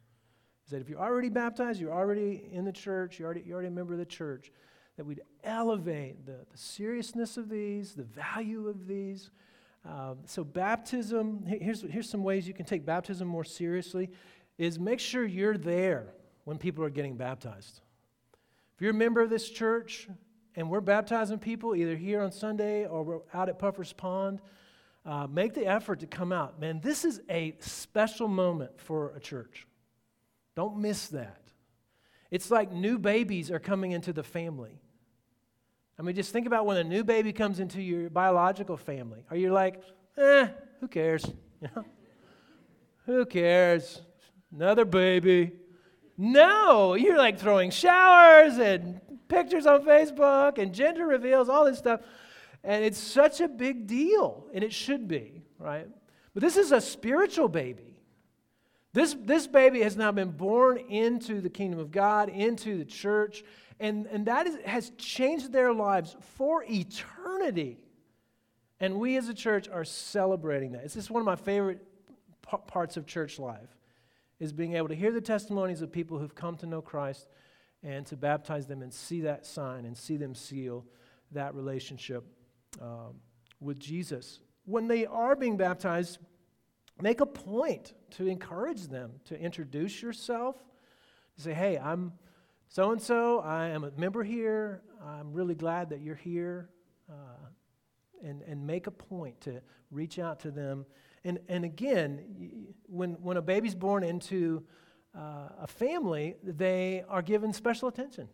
Is 0.65 0.71
that 0.71 0.81
if 0.81 0.89
you're 0.89 0.99
already 0.99 1.29
baptized, 1.29 1.79
you're 1.79 1.93
already 1.93 2.49
in 2.51 2.63
the 2.63 2.71
church, 2.71 3.19
you're 3.19 3.25
already, 3.25 3.43
you're 3.45 3.55
already 3.55 3.67
a 3.67 3.71
member 3.71 3.93
of 3.93 3.99
the 3.99 4.05
church, 4.05 4.51
that 4.97 5.05
we'd 5.05 5.21
elevate 5.43 6.25
the, 6.25 6.39
the 6.51 6.57
seriousness 6.57 7.37
of 7.37 7.49
these, 7.49 7.93
the 7.93 8.03
value 8.03 8.67
of 8.67 8.87
these. 8.87 9.29
Um, 9.85 10.17
so, 10.25 10.43
baptism, 10.43 11.45
here's, 11.45 11.81
here's 11.81 12.09
some 12.09 12.23
ways 12.23 12.47
you 12.47 12.53
can 12.53 12.65
take 12.65 12.85
baptism 12.85 13.27
more 13.27 13.45
seriously 13.45 14.09
is 14.57 14.79
make 14.79 14.99
sure 14.99 15.23
you're 15.23 15.57
there 15.57 16.07
when 16.43 16.57
people 16.57 16.83
are 16.83 16.89
getting 16.89 17.15
baptized. 17.15 17.81
If 18.75 18.81
you're 18.81 18.91
a 18.91 18.93
member 18.95 19.21
of 19.21 19.29
this 19.29 19.49
church 19.49 20.07
and 20.55 20.69
we're 20.69 20.81
baptizing 20.81 21.37
people 21.39 21.75
either 21.75 21.95
here 21.95 22.21
on 22.21 22.31
Sunday 22.31 22.85
or 22.85 23.03
we're 23.03 23.19
out 23.33 23.49
at 23.49 23.59
Puffer's 23.59 23.93
Pond, 23.93 24.41
uh, 25.05 25.27
make 25.27 25.53
the 25.53 25.65
effort 25.65 25.99
to 25.99 26.07
come 26.07 26.31
out. 26.31 26.59
Man, 26.59 26.81
this 26.81 27.05
is 27.05 27.21
a 27.29 27.55
special 27.59 28.27
moment 28.27 28.79
for 28.79 29.13
a 29.15 29.19
church. 29.19 29.67
Don't 30.55 30.77
miss 30.77 31.07
that. 31.09 31.41
It's 32.29 32.51
like 32.51 32.71
new 32.73 32.97
babies 32.97 33.51
are 33.51 33.59
coming 33.59 33.91
into 33.91 34.11
the 34.11 34.23
family. 34.23 34.81
I 35.99 36.03
mean, 36.03 36.15
just 36.15 36.31
think 36.31 36.45
about 36.45 36.65
when 36.65 36.77
a 36.77 36.83
new 36.83 37.03
baby 37.03 37.33
comes 37.33 37.59
into 37.59 37.81
your 37.81 38.09
biological 38.09 38.77
family. 38.77 39.23
Are 39.31 39.37
you 39.37 39.51
like, 39.51 39.81
eh, 40.17 40.47
who 40.79 40.87
cares? 40.87 41.25
You 41.59 41.69
know? 41.75 41.85
Who 43.07 43.25
cares? 43.25 44.03
Another 44.53 44.85
baby. 44.85 45.53
No, 46.17 46.93
you're 46.93 47.17
like 47.17 47.39
throwing 47.39 47.71
showers 47.71 48.59
and 48.59 49.01
pictures 49.27 49.65
on 49.65 49.83
Facebook 49.83 50.59
and 50.59 50.71
gender 50.71 51.07
reveals, 51.07 51.49
all 51.49 51.65
this 51.65 51.79
stuff. 51.79 52.01
And 52.63 52.85
it's 52.85 52.99
such 52.99 53.41
a 53.41 53.47
big 53.47 53.87
deal, 53.87 54.45
and 54.53 54.63
it 54.63 54.71
should 54.71 55.07
be, 55.07 55.41
right? 55.57 55.87
But 56.35 56.43
this 56.43 56.57
is 56.57 56.71
a 56.71 56.79
spiritual 56.79 57.47
baby. 57.47 57.97
This, 58.93 59.15
this 59.19 59.47
baby 59.47 59.81
has 59.81 59.95
now 59.95 60.11
been 60.11 60.31
born 60.31 60.77
into 60.77 61.41
the 61.41 61.49
kingdom 61.49 61.79
of 61.79 61.91
God, 61.91 62.29
into 62.29 62.77
the 62.77 62.85
church, 62.85 63.43
and, 63.79 64.07
and 64.07 64.25
that 64.25 64.47
is, 64.47 64.57
has 64.65 64.91
changed 64.97 65.51
their 65.51 65.73
lives 65.73 66.15
for 66.35 66.63
eternity. 66.67 67.77
And 68.79 68.99
we 68.99 69.17
as 69.17 69.29
a 69.29 69.33
church 69.33 69.67
are 69.69 69.83
celebrating 69.83 70.73
that. 70.73 70.83
It's 70.83 70.93
just 70.93 71.09
one 71.09 71.21
of 71.21 71.25
my 71.25 71.35
favorite 71.35 71.83
p- 72.49 72.57
parts 72.67 72.97
of 72.97 73.05
church 73.05 73.39
life 73.39 73.75
is 74.39 74.53
being 74.53 74.75
able 74.75 74.87
to 74.87 74.95
hear 74.95 75.11
the 75.11 75.21
testimonies 75.21 75.81
of 75.81 75.91
people 75.91 76.19
who've 76.19 76.35
come 76.35 76.55
to 76.57 76.65
know 76.65 76.81
Christ 76.81 77.27
and 77.83 78.05
to 78.07 78.15
baptize 78.15 78.67
them 78.67 78.81
and 78.81 78.93
see 78.93 79.21
that 79.21 79.45
sign 79.45 79.85
and 79.85 79.97
see 79.97 80.17
them 80.17 80.35
seal 80.35 80.85
that 81.31 81.55
relationship 81.55 82.23
um, 82.81 83.15
with 83.59 83.79
Jesus. 83.79 84.39
When 84.65 84.87
they 84.87 85.05
are 85.05 85.35
being 85.35 85.57
baptized, 85.57 86.19
make 87.01 87.21
a 87.21 87.25
point 87.25 87.93
to 88.11 88.27
encourage 88.27 88.87
them 88.87 89.13
to 89.25 89.39
introduce 89.39 90.01
yourself. 90.01 90.55
Say, 91.37 91.53
hey, 91.53 91.77
I'm 91.77 92.13
so 92.69 92.91
and 92.91 93.01
so, 93.01 93.39
I 93.39 93.67
am 93.67 93.83
a 93.83 93.91
member 93.97 94.23
here. 94.23 94.81
I'm 95.05 95.33
really 95.33 95.55
glad 95.55 95.89
that 95.89 96.01
you're 96.01 96.15
here. 96.15 96.69
Uh, 97.09 97.47
and, 98.23 98.41
and 98.43 98.65
make 98.65 98.87
a 98.87 98.91
point 98.91 99.39
to 99.41 99.61
reach 99.91 100.19
out 100.19 100.39
to 100.41 100.51
them. 100.51 100.85
And, 101.23 101.39
and 101.47 101.65
again, 101.65 102.73
when, 102.87 103.11
when 103.21 103.37
a 103.37 103.41
baby's 103.41 103.75
born 103.75 104.03
into 104.03 104.63
uh, 105.15 105.49
a 105.61 105.67
family, 105.67 106.35
they 106.43 107.03
are 107.09 107.21
given 107.21 107.53
special 107.53 107.87
attention. 107.87 108.27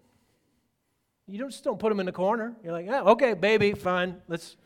You 1.27 1.39
don't, 1.39 1.49
just 1.49 1.63
don't 1.63 1.79
put 1.79 1.89
them 1.89 1.99
in 1.99 2.05
the 2.05 2.11
corner. 2.11 2.55
You're 2.63 2.73
like, 2.73 2.87
oh, 2.89 3.11
okay, 3.11 3.33
baby, 3.33 3.73
fine. 3.73 4.21
Let's, 4.27 4.57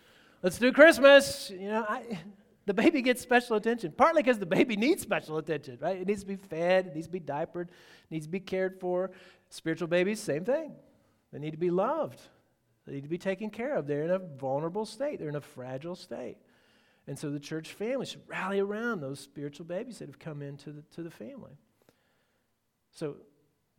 let's 0.42 0.58
do 0.58 0.72
Christmas. 0.72 1.52
You 1.52 1.70
know, 1.70 1.86
I, 1.88 2.20
the 2.66 2.74
baby 2.74 3.02
gets 3.02 3.22
special 3.22 3.56
attention, 3.56 3.94
partly 3.96 4.24
because 4.24 4.40
the 4.40 4.46
baby 4.46 4.76
needs 4.76 5.02
special 5.02 5.38
attention, 5.38 5.78
right? 5.80 6.02
It 6.02 6.08
needs 6.08 6.22
to 6.22 6.28
be 6.28 6.36
fed, 6.36 6.88
it 6.88 6.96
needs 6.96 7.08
to 7.08 7.14
be 7.14 7.20
diapered, 7.20 7.70
needs 8.10 8.26
to 8.26 8.32
be 8.32 8.42
cared 8.42 8.80
for. 8.80 9.12
Spiritual 9.50 9.88
babies, 9.88 10.20
same 10.20 10.46
thing. 10.46 10.74
They 11.32 11.40
need 11.40 11.52
to 11.52 11.58
be 11.58 11.70
loved, 11.70 12.22
they 12.86 12.94
need 12.94 13.04
to 13.04 13.10
be 13.10 13.18
taken 13.18 13.50
care 13.50 13.76
of. 13.76 13.88
They're 13.88 14.04
in 14.04 14.12
a 14.12 14.20
vulnerable 14.20 14.86
state, 14.86 15.20
they're 15.20 15.30
in 15.30 15.36
a 15.36 15.42
fragile 15.42 15.96
state. 15.96 16.38
And 17.08 17.18
so 17.18 17.30
the 17.30 17.40
church 17.40 17.72
family 17.72 18.06
should 18.06 18.28
rally 18.28 18.60
around 18.60 19.00
those 19.00 19.22
spiritual 19.22 19.66
babies 19.66 20.00
that 20.00 20.10
have 20.10 20.20
come 20.20 20.42
into 20.42 20.72
the, 20.72 20.82
to 20.96 21.04
the 21.04 21.10
family. 21.10 21.58
So 22.92 23.16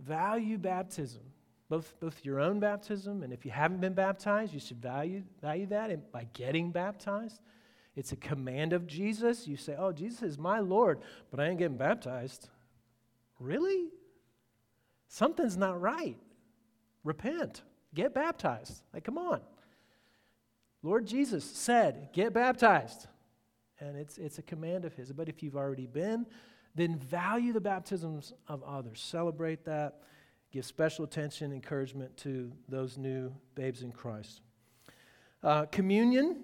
value 0.01 0.57
baptism, 0.57 1.23
both, 1.69 1.99
both 2.01 2.25
your 2.25 2.41
own 2.41 2.59
baptism, 2.59 3.23
and 3.23 3.33
if 3.33 3.45
you 3.45 3.51
haven't 3.51 3.81
been 3.81 3.93
baptized, 3.93 4.55
you 4.55 4.61
should 4.61 4.81
value, 4.81 5.25
value 5.43 5.67
that 5.67 6.11
by 6.11 6.27
getting 6.33 6.71
baptized. 6.71 7.41
It's 7.97 8.13
a 8.13 8.17
command 8.17 8.73
of 8.73 8.87
Jesus. 8.87 9.47
You 9.47 9.57
say, 9.57 9.75
Oh, 9.77 9.93
Jesus 9.93 10.23
is 10.23 10.39
my 10.39 10.61
Lord, 10.61 11.01
but 11.31 11.41
I 11.41 11.49
ain't 11.49 11.59
getting 11.59 11.77
baptized. 11.77 12.49
Really? 13.41 13.89
Something's 15.09 15.57
not 15.57 15.81
right. 15.81 16.17
Repent. 17.03 17.63
Get 17.95 18.15
baptized. 18.15 18.83
Like, 18.93 19.05
come 19.05 19.19
on. 19.19 19.41
Lord 20.83 21.07
Jesus 21.07 21.45
said, 21.45 22.11
Get 22.13 22.33
baptized. 22.33 23.07
And 23.81 23.97
it's, 23.97 24.19
it's 24.19 24.39
a 24.39 24.43
command 24.43 24.85
of 24.85 24.95
His. 24.95 25.13
But 25.13 25.29
if 25.29 25.43
you've 25.43 25.57
already 25.57 25.87
been, 25.87 26.27
then 26.75 26.97
value 26.97 27.53
the 27.53 27.61
baptisms 27.61 28.33
of 28.47 28.63
others. 28.63 29.01
Celebrate 29.01 29.65
that. 29.65 30.01
give 30.53 30.65
special 30.65 31.05
attention, 31.05 31.53
encouragement 31.53 32.17
to 32.19 32.53
those 32.69 32.99
new 32.99 33.33
babes 33.55 33.83
in 33.83 33.93
Christ. 33.93 34.43
Uh, 35.43 35.67
communion, 35.67 36.43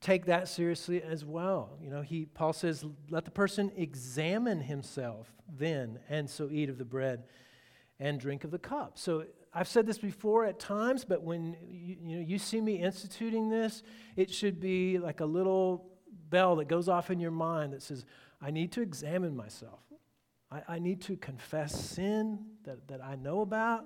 take 0.00 0.26
that 0.26 0.48
seriously 0.48 1.02
as 1.02 1.24
well. 1.24 1.78
You 1.80 1.90
know, 1.90 2.02
he, 2.02 2.26
Paul 2.26 2.52
says, 2.52 2.84
let 3.08 3.24
the 3.24 3.30
person 3.30 3.70
examine 3.76 4.60
himself 4.60 5.32
then, 5.48 5.98
and 6.08 6.28
so 6.28 6.48
eat 6.50 6.68
of 6.68 6.78
the 6.78 6.84
bread 6.84 7.24
and 8.00 8.18
drink 8.18 8.44
of 8.44 8.50
the 8.50 8.58
cup. 8.58 8.98
So 8.98 9.24
I've 9.52 9.68
said 9.68 9.86
this 9.86 9.98
before 9.98 10.46
at 10.46 10.58
times, 10.58 11.04
but 11.04 11.22
when 11.22 11.56
you, 11.68 11.96
you, 12.02 12.16
know, 12.16 12.22
you 12.22 12.38
see 12.38 12.60
me 12.60 12.76
instituting 12.76 13.48
this, 13.50 13.82
it 14.16 14.30
should 14.30 14.58
be 14.58 14.98
like 14.98 15.20
a 15.20 15.24
little 15.24 15.86
bell 16.30 16.56
that 16.56 16.68
goes 16.68 16.88
off 16.88 17.10
in 17.10 17.20
your 17.20 17.30
mind 17.30 17.72
that 17.74 17.82
says, 17.82 18.04
I 18.40 18.50
need 18.50 18.72
to 18.72 18.80
examine 18.80 19.36
myself. 19.36 19.80
I, 20.50 20.62
I 20.68 20.78
need 20.78 21.02
to 21.02 21.16
confess 21.16 21.78
sin 21.78 22.46
that, 22.64 22.88
that 22.88 23.04
I 23.04 23.16
know 23.16 23.42
about. 23.42 23.84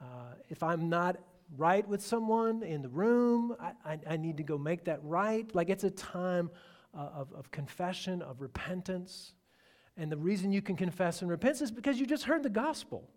Uh, 0.00 0.34
if 0.48 0.62
I'm 0.62 0.88
not 0.88 1.16
right 1.56 1.86
with 1.88 2.02
someone 2.02 2.62
in 2.62 2.82
the 2.82 2.88
room, 2.88 3.56
I, 3.58 3.72
I, 3.84 3.98
I, 4.10 4.16
need 4.16 4.36
to 4.38 4.42
go 4.42 4.58
make 4.58 4.84
that 4.84 5.00
right. 5.02 5.52
Like 5.54 5.70
it's 5.70 5.84
a 5.84 5.90
time 5.90 6.50
uh, 6.94 7.08
of, 7.14 7.32
of 7.32 7.50
confession, 7.50 8.20
of 8.20 8.40
repentance. 8.40 9.32
And 9.96 10.12
the 10.12 10.16
reason 10.16 10.52
you 10.52 10.60
can 10.60 10.76
confess 10.76 11.22
and 11.22 11.30
repent 11.30 11.60
is 11.62 11.70
because 11.70 11.98
you 11.98 12.06
just 12.06 12.24
heard 12.24 12.42
the 12.42 12.50
gospel. 12.50 13.08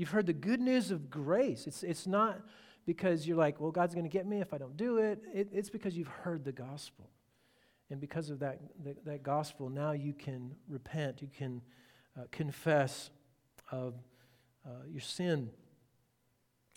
You've 0.00 0.08
heard 0.08 0.24
the 0.24 0.32
good 0.32 0.62
news 0.62 0.90
of 0.90 1.10
grace. 1.10 1.66
It's, 1.66 1.82
it's 1.82 2.06
not 2.06 2.40
because 2.86 3.28
you're 3.28 3.36
like, 3.36 3.60
well, 3.60 3.70
God's 3.70 3.94
going 3.94 4.06
to 4.06 4.10
get 4.10 4.26
me 4.26 4.40
if 4.40 4.54
I 4.54 4.56
don't 4.56 4.74
do 4.74 4.96
it. 4.96 5.22
it. 5.30 5.48
It's 5.52 5.68
because 5.68 5.94
you've 5.94 6.08
heard 6.08 6.42
the 6.42 6.52
gospel. 6.52 7.10
And 7.90 8.00
because 8.00 8.30
of 8.30 8.38
that, 8.38 8.60
that, 8.82 9.04
that 9.04 9.22
gospel, 9.22 9.68
now 9.68 9.92
you 9.92 10.14
can 10.14 10.54
repent. 10.70 11.20
You 11.20 11.28
can 11.28 11.60
uh, 12.18 12.22
confess 12.30 13.10
of 13.70 13.92
uh, 14.64 14.70
your 14.88 15.02
sin. 15.02 15.50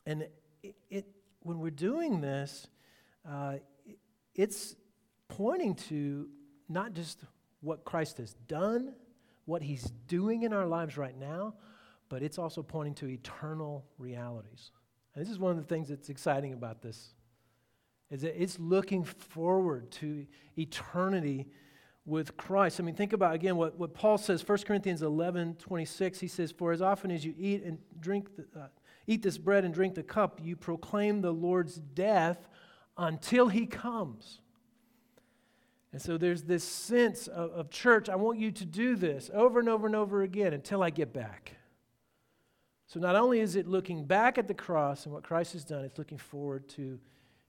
And 0.05 0.27
it, 0.61 0.75
it, 0.89 1.05
when 1.43 1.59
we're 1.59 1.69
doing 1.69 2.19
this, 2.19 2.67
uh, 3.25 3.53
it, 3.85 3.99
it's 4.35 4.75
pointing 5.29 5.75
to 5.75 6.27
not 6.67 6.91
just 6.91 7.23
what 7.61 7.85
Christ 7.85 8.17
has 8.17 8.33
done, 8.49 8.95
what 9.45 9.61
he's 9.61 9.83
doing 10.09 10.43
in 10.43 10.51
our 10.51 10.67
lives 10.67 10.97
right 10.97 11.17
now, 11.17 11.53
but 12.13 12.21
it's 12.21 12.37
also 12.37 12.61
pointing 12.61 12.93
to 12.93 13.07
eternal 13.07 13.83
realities. 13.97 14.69
And 15.15 15.25
this 15.25 15.31
is 15.31 15.39
one 15.39 15.49
of 15.49 15.57
the 15.57 15.63
things 15.63 15.89
that's 15.89 16.09
exciting 16.09 16.53
about 16.53 16.79
this. 16.79 17.15
Is 18.11 18.21
that 18.21 18.39
it's 18.39 18.59
looking 18.59 19.03
forward 19.03 19.89
to 19.93 20.27
eternity 20.55 21.47
with 22.05 22.37
Christ. 22.37 22.79
I 22.79 22.83
mean, 22.83 22.93
think 22.93 23.13
about 23.13 23.33
again 23.33 23.55
what, 23.55 23.79
what 23.79 23.95
Paul 23.95 24.19
says, 24.19 24.47
1 24.47 24.59
Corinthians 24.59 25.01
11 25.01 25.55
26. 25.55 26.19
He 26.19 26.27
says, 26.27 26.51
For 26.51 26.71
as 26.71 26.83
often 26.83 27.09
as 27.09 27.25
you 27.25 27.33
eat 27.35 27.63
and 27.63 27.79
drink, 27.99 28.27
the, 28.35 28.45
uh, 28.59 28.67
eat 29.07 29.23
this 29.23 29.39
bread 29.39 29.65
and 29.65 29.73
drink 29.73 29.95
the 29.95 30.03
cup, 30.03 30.39
you 30.39 30.55
proclaim 30.55 31.21
the 31.21 31.31
Lord's 31.31 31.77
death 31.77 32.47
until 32.95 33.47
he 33.47 33.65
comes. 33.65 34.39
And 35.91 35.99
so 35.99 36.19
there's 36.19 36.43
this 36.43 36.63
sense 36.63 37.25
of, 37.25 37.49
of 37.53 37.71
church, 37.71 38.07
I 38.07 38.17
want 38.17 38.37
you 38.37 38.51
to 38.51 38.65
do 38.65 38.95
this 38.95 39.31
over 39.33 39.59
and 39.59 39.67
over 39.67 39.87
and 39.87 39.95
over 39.95 40.21
again 40.21 40.53
until 40.53 40.83
I 40.83 40.91
get 40.91 41.11
back. 41.11 41.57
So 42.93 42.99
not 42.99 43.15
only 43.15 43.39
is 43.39 43.55
it 43.55 43.67
looking 43.67 44.05
back 44.05 44.37
at 44.37 44.47
the 44.47 44.53
cross 44.53 45.05
and 45.05 45.13
what 45.13 45.23
Christ 45.23 45.53
has 45.53 45.65
done, 45.65 45.83
it's 45.83 45.97
looking 45.97 46.19
forward 46.19 46.69
to 46.69 46.99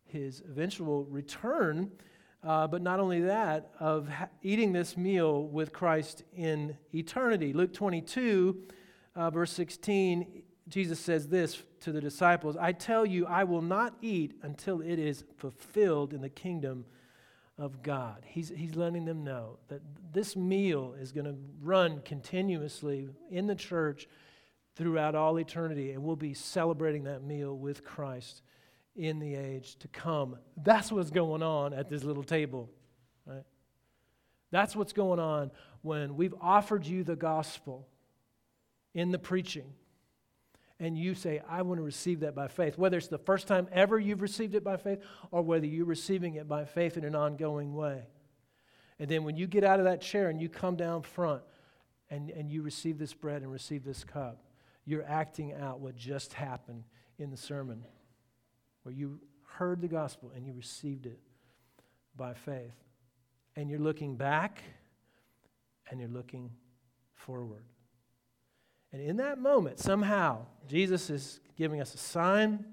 his 0.07 0.42
eventual 0.49 1.05
return 1.05 1.90
uh, 2.45 2.66
but 2.66 2.82
not 2.82 3.01
only 3.01 3.22
that, 3.22 3.70
of 3.80 4.09
ha- 4.09 4.28
eating 4.42 4.72
this 4.72 4.97
meal 4.97 5.45
with 5.45 5.72
Christ 5.72 6.24
in 6.36 6.76
eternity. 6.95 7.53
Luke 7.53 7.72
22, 7.72 8.62
uh, 9.16 9.30
verse 9.30 9.51
16, 9.53 10.42
Jesus 10.68 11.01
says 11.01 11.28
this 11.28 11.62
to 11.80 11.90
the 11.92 12.01
disciples 12.01 12.57
I 12.59 12.72
tell 12.72 13.07
you, 13.07 13.26
I 13.26 13.45
will 13.45 13.62
not 13.62 13.95
eat 14.03 14.34
until 14.42 14.80
it 14.80 14.99
is 14.99 15.24
fulfilled 15.36 16.12
in 16.12 16.20
the 16.20 16.28
kingdom 16.28 16.84
of 17.57 17.82
God. 17.82 18.24
He's, 18.26 18.51
he's 18.55 18.74
letting 18.74 19.05
them 19.05 19.24
know 19.24 19.59
that 19.68 19.80
this 20.12 20.36
meal 20.36 20.95
is 21.01 21.12
going 21.12 21.26
to 21.26 21.36
run 21.62 22.01
continuously 22.05 23.09
in 23.30 23.47
the 23.47 23.55
church 23.55 24.07
throughout 24.77 25.14
all 25.14 25.39
eternity, 25.39 25.93
and 25.93 26.03
we'll 26.03 26.16
be 26.16 26.35
celebrating 26.35 27.05
that 27.05 27.22
meal 27.22 27.57
with 27.57 27.85
Christ 27.85 28.43
in 28.97 29.18
the 29.18 29.35
age 29.35 29.77
to 29.77 29.89
come. 29.89 30.37
That's 30.57 30.91
what's 30.91 31.11
going 31.11 31.43
on 31.43 31.72
at 31.72 31.89
this 31.89 32.05
little 32.05 32.25
table, 32.25 32.70
right? 33.27 33.45
That's 34.51 34.77
what's 34.77 34.93
going 34.93 35.18
on 35.18 35.51
when 35.83 36.16
we've 36.16 36.35
offered 36.41 36.87
you 36.87 37.03
the 37.05 37.16
gospel 37.16 37.89
in 38.95 39.11
the 39.11 39.18
preaching 39.18 39.72
and 40.81 40.99
you 40.99 41.14
say, 41.14 41.41
I 41.49 41.62
want 41.62 41.79
to 41.79 41.83
receive 41.83 42.20
that 42.20 42.35
by 42.35 42.49
faith, 42.49 42.77
whether 42.77 42.99
it's 42.99 43.09
the 43.09 43.18
first 43.18 43.47
time 43.47 43.68
ever 43.72 43.99
you've 43.99 44.22
received 44.22 44.55
it 44.55 44.64
by 44.64 44.77
faith 44.77 45.01
or 45.31 45.43
whether 45.43 45.66
you're 45.66 45.87
receiving 45.87 46.35
it 46.35 46.49
by 46.49 46.64
faith 46.64 46.97
in 46.97 47.05
an 47.05 47.14
ongoing 47.14 47.75
way. 47.75 48.03
And 48.99 49.09
then 49.09 49.25
when 49.25 49.37
you 49.37 49.47
get 49.47 49.64
out 49.64 49.79
of 49.79 49.87
that 49.87 50.01
chair 50.01 50.29
and 50.29 50.41
you 50.41 50.49
come 50.49 50.77
down 50.77 51.03
front 51.03 51.43
and, 52.11 52.31
and 52.31 52.51
you 52.51 52.62
receive 52.62 52.99
this 52.99 53.14
bread 53.14 53.43
and 53.43 53.53
receive 53.53 53.85
this 53.85 54.05
cup, 54.05 54.43
you're 54.85 55.05
acting 55.07 55.55
out 55.55 55.80
what 55.80 55.97
just 55.97 56.35
happened 56.35 56.85
in 57.18 57.30
the 57.30 57.37
sermon 57.37 57.85
where 58.82 58.95
you 58.95 59.18
heard 59.47 59.80
the 59.80 59.89
gospel 59.89 60.30
and 60.35 60.47
you 60.47 60.53
received 60.53 61.07
it 61.07 61.18
by 62.16 62.35
faith. 62.35 62.74
And 63.57 63.70
you're 63.70 63.80
looking 63.80 64.16
back 64.16 64.62
and 65.91 66.01
you're 66.01 66.09
looking 66.09 66.51
forward. 67.12 67.64
And 68.93 69.03
in 69.03 69.16
that 69.16 69.39
moment, 69.39 69.78
somehow, 69.80 70.47
Jesus 70.68 71.11
is 71.11 71.41
giving 71.57 71.80
us 71.80 71.95
a 71.95 71.99
sign 71.99 72.64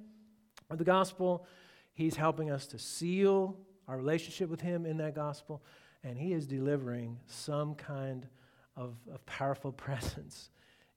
of 0.70 0.78
the 0.78 0.84
gospel. 0.84 1.46
He's 1.94 2.16
helping 2.16 2.52
us 2.52 2.68
to 2.68 2.78
seal 2.78 3.58
our 3.88 3.98
relationship 3.98 4.50
with 4.50 4.62
Him 4.62 4.86
in 4.86 4.98
that 4.98 5.16
gospel. 5.16 5.64
And 6.04 6.18
He 6.18 6.34
is 6.34 6.46
delivering 6.46 7.18
some 7.26 7.76
kind 7.76 8.28
of, 8.76 8.96
of 9.12 9.26
powerful 9.26 9.72
presence 9.72 10.50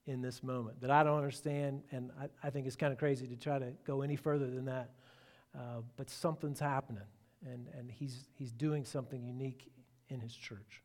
in 0.07 0.21
this 0.21 0.43
moment 0.43 0.79
that 0.81 0.91
I 0.91 1.03
don't 1.03 1.17
understand. 1.17 1.81
And 1.91 2.11
I, 2.19 2.47
I 2.47 2.49
think 2.49 2.67
it's 2.67 2.75
kind 2.75 2.93
of 2.93 2.99
crazy 2.99 3.27
to 3.27 3.35
try 3.35 3.59
to 3.59 3.73
go 3.85 4.01
any 4.01 4.15
further 4.15 4.49
than 4.49 4.65
that. 4.65 4.91
Uh, 5.55 5.81
but 5.95 6.09
something's 6.09 6.59
happening, 6.59 7.07
and, 7.45 7.67
and 7.77 7.89
he's, 7.89 8.27
he's 8.33 8.51
doing 8.51 8.83
something 8.83 9.23
unique 9.23 9.71
in 10.09 10.19
his 10.19 10.35
church. 10.35 10.81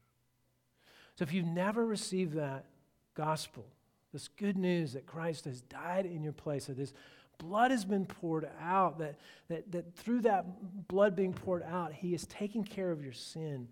So 1.17 1.25
if 1.25 1.33
you've 1.33 1.45
never 1.47 1.85
received 1.85 2.35
that 2.35 2.67
gospel, 3.15 3.67
this 4.13 4.29
good 4.29 4.57
news 4.57 4.93
that 4.93 5.07
Christ 5.07 5.45
has 5.47 5.61
died 5.61 6.07
in 6.07 6.23
your 6.23 6.33
place, 6.33 6.67
that 6.67 6.79
his 6.79 6.95
blood 7.39 7.73
has 7.73 7.85
been 7.85 8.07
poured 8.07 8.49
out, 8.61 8.99
that, 9.01 9.19
that, 9.49 9.73
that 9.73 9.97
through 9.97 10.21
that 10.23 10.47
blood 10.89 11.17
being 11.17 11.33
poured 11.33 11.65
out, 11.65 11.93
he 11.93 12.13
has 12.13 12.27
taken 12.27 12.63
care 12.63 12.93
of 12.93 13.03
your 13.03 13.13
sin 13.13 13.67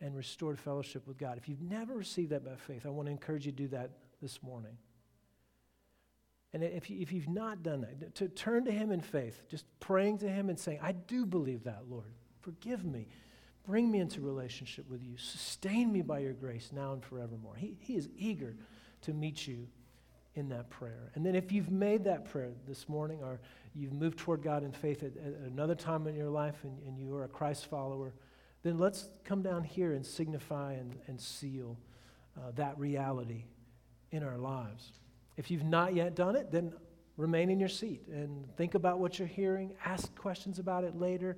and 0.00 0.14
restored 0.14 0.58
fellowship 0.58 1.06
with 1.06 1.16
God. 1.16 1.38
If 1.38 1.48
you've 1.48 1.62
never 1.62 1.94
received 1.94 2.30
that 2.30 2.44
by 2.44 2.56
faith, 2.56 2.84
I 2.84 2.90
want 2.90 3.06
to 3.06 3.12
encourage 3.12 3.46
you 3.46 3.52
to 3.52 3.56
do 3.56 3.68
that 3.68 3.90
this 4.20 4.42
morning. 4.42 4.76
And 6.54 6.62
if, 6.62 6.88
you, 6.88 7.00
if 7.00 7.12
you've 7.12 7.28
not 7.28 7.64
done 7.64 7.80
that, 7.80 8.14
to 8.14 8.28
turn 8.28 8.64
to 8.66 8.70
Him 8.70 8.92
in 8.92 9.00
faith, 9.00 9.42
just 9.48 9.64
praying 9.80 10.18
to 10.18 10.28
Him 10.28 10.48
and 10.48 10.58
saying, 10.58 10.78
I 10.80 10.92
do 10.92 11.26
believe 11.26 11.64
that, 11.64 11.82
Lord. 11.90 12.12
Forgive 12.42 12.84
me. 12.84 13.08
Bring 13.66 13.90
me 13.90 13.98
into 13.98 14.20
relationship 14.20 14.88
with 14.88 15.02
you. 15.02 15.16
Sustain 15.16 15.92
me 15.92 16.00
by 16.00 16.20
your 16.20 16.32
grace 16.32 16.70
now 16.72 16.92
and 16.92 17.02
forevermore. 17.02 17.56
He, 17.56 17.76
he 17.80 17.96
is 17.96 18.08
eager 18.16 18.54
to 19.02 19.12
meet 19.12 19.48
you 19.48 19.66
in 20.36 20.48
that 20.50 20.70
prayer. 20.70 21.10
And 21.16 21.26
then 21.26 21.34
if 21.34 21.50
you've 21.50 21.70
made 21.70 22.04
that 22.04 22.24
prayer 22.24 22.52
this 22.68 22.88
morning 22.88 23.20
or 23.22 23.40
you've 23.74 23.92
moved 23.92 24.18
toward 24.18 24.42
God 24.42 24.62
in 24.62 24.70
faith 24.70 25.02
at, 25.02 25.16
at 25.16 25.50
another 25.50 25.74
time 25.74 26.06
in 26.06 26.14
your 26.14 26.30
life 26.30 26.62
and, 26.62 26.78
and, 26.86 26.98
you 26.98 27.14
are 27.16 27.24
a 27.24 27.28
Christ 27.28 27.66
follower, 27.66 28.14
then 28.62 28.78
let's 28.78 29.08
come 29.24 29.42
down 29.42 29.64
here 29.64 29.92
and 29.92 30.04
signify 30.04 30.74
and, 30.74 30.96
and 31.06 31.20
seal 31.20 31.78
uh, 32.36 32.50
that 32.54 32.78
reality 32.78 33.44
in 34.10 34.22
our 34.22 34.38
lives. 34.38 34.92
If 35.36 35.50
you've 35.50 35.64
not 35.64 35.94
yet 35.94 36.14
done 36.14 36.36
it, 36.36 36.50
then 36.50 36.72
remain 37.16 37.50
in 37.50 37.60
your 37.60 37.68
seat 37.68 38.02
and 38.08 38.46
think 38.56 38.74
about 38.74 38.98
what 38.98 39.18
you're 39.18 39.28
hearing. 39.28 39.74
Ask 39.84 40.14
questions 40.16 40.58
about 40.58 40.84
it 40.84 40.96
later. 40.96 41.36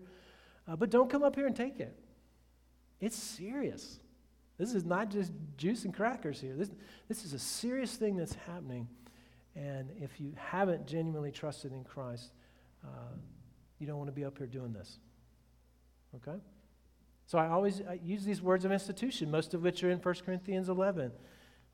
Uh, 0.68 0.76
but 0.76 0.90
don't 0.90 1.10
come 1.10 1.22
up 1.22 1.34
here 1.34 1.46
and 1.46 1.54
take 1.54 1.80
it. 1.80 1.96
It's 3.00 3.16
serious. 3.16 4.00
This 4.58 4.72
is 4.72 4.84
not 4.84 5.10
just 5.10 5.32
juice 5.56 5.84
and 5.84 5.94
crackers 5.94 6.40
here. 6.40 6.54
This, 6.56 6.70
this 7.08 7.24
is 7.24 7.34
a 7.34 7.38
serious 7.38 7.94
thing 7.96 8.16
that's 8.16 8.34
happening. 8.46 8.88
And 9.54 9.90
if 10.00 10.20
you 10.20 10.32
haven't 10.36 10.86
genuinely 10.86 11.30
trusted 11.30 11.72
in 11.72 11.84
Christ, 11.84 12.32
uh, 12.84 13.14
you 13.78 13.86
don't 13.86 13.98
want 13.98 14.08
to 14.08 14.14
be 14.14 14.24
up 14.24 14.38
here 14.38 14.46
doing 14.46 14.72
this. 14.72 14.98
Okay? 16.16 16.38
So 17.26 17.38
I 17.38 17.48
always 17.48 17.82
I 17.88 17.98
use 18.02 18.24
these 18.24 18.40
words 18.40 18.64
of 18.64 18.72
institution, 18.72 19.30
most 19.30 19.52
of 19.52 19.62
which 19.62 19.82
are 19.82 19.90
in 19.90 19.98
1 19.98 20.14
Corinthians 20.24 20.68
11. 20.68 21.12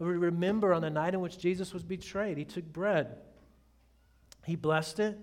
We 0.02 0.16
remember 0.16 0.74
on 0.74 0.82
the 0.82 0.90
night 0.90 1.14
in 1.14 1.20
which 1.20 1.38
Jesus 1.38 1.72
was 1.72 1.84
betrayed, 1.84 2.36
he 2.36 2.44
took 2.44 2.64
bread, 2.64 3.18
he 4.44 4.56
blessed 4.56 4.98
it, 4.98 5.18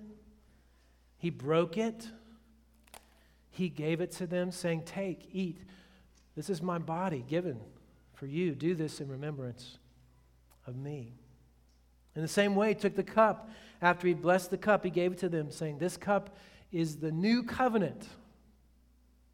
he 1.17 1.29
broke 1.29 1.77
it, 1.77 2.07
he 3.51 3.67
gave 3.67 3.99
it 3.99 4.11
to 4.13 4.27
them, 4.27 4.51
saying, 4.51 4.83
Take, 4.85 5.27
eat. 5.33 5.57
This 6.35 6.49
is 6.49 6.61
my 6.61 6.77
body 6.77 7.25
given 7.27 7.59
for 8.13 8.25
you. 8.25 8.55
Do 8.55 8.73
this 8.73 9.01
in 9.01 9.09
remembrance 9.09 9.77
of 10.65 10.77
me. 10.77 11.13
In 12.15 12.21
the 12.21 12.27
same 12.27 12.55
way, 12.55 12.69
he 12.69 12.75
took 12.75 12.95
the 12.95 13.03
cup. 13.03 13.49
After 13.81 14.07
he 14.07 14.13
blessed 14.13 14.49
the 14.49 14.57
cup, 14.57 14.85
he 14.85 14.89
gave 14.89 15.11
it 15.11 15.17
to 15.19 15.29
them, 15.29 15.51
saying, 15.51 15.79
This 15.79 15.97
cup 15.97 16.37
is 16.71 16.97
the 16.97 17.11
new 17.11 17.43
covenant 17.43 18.07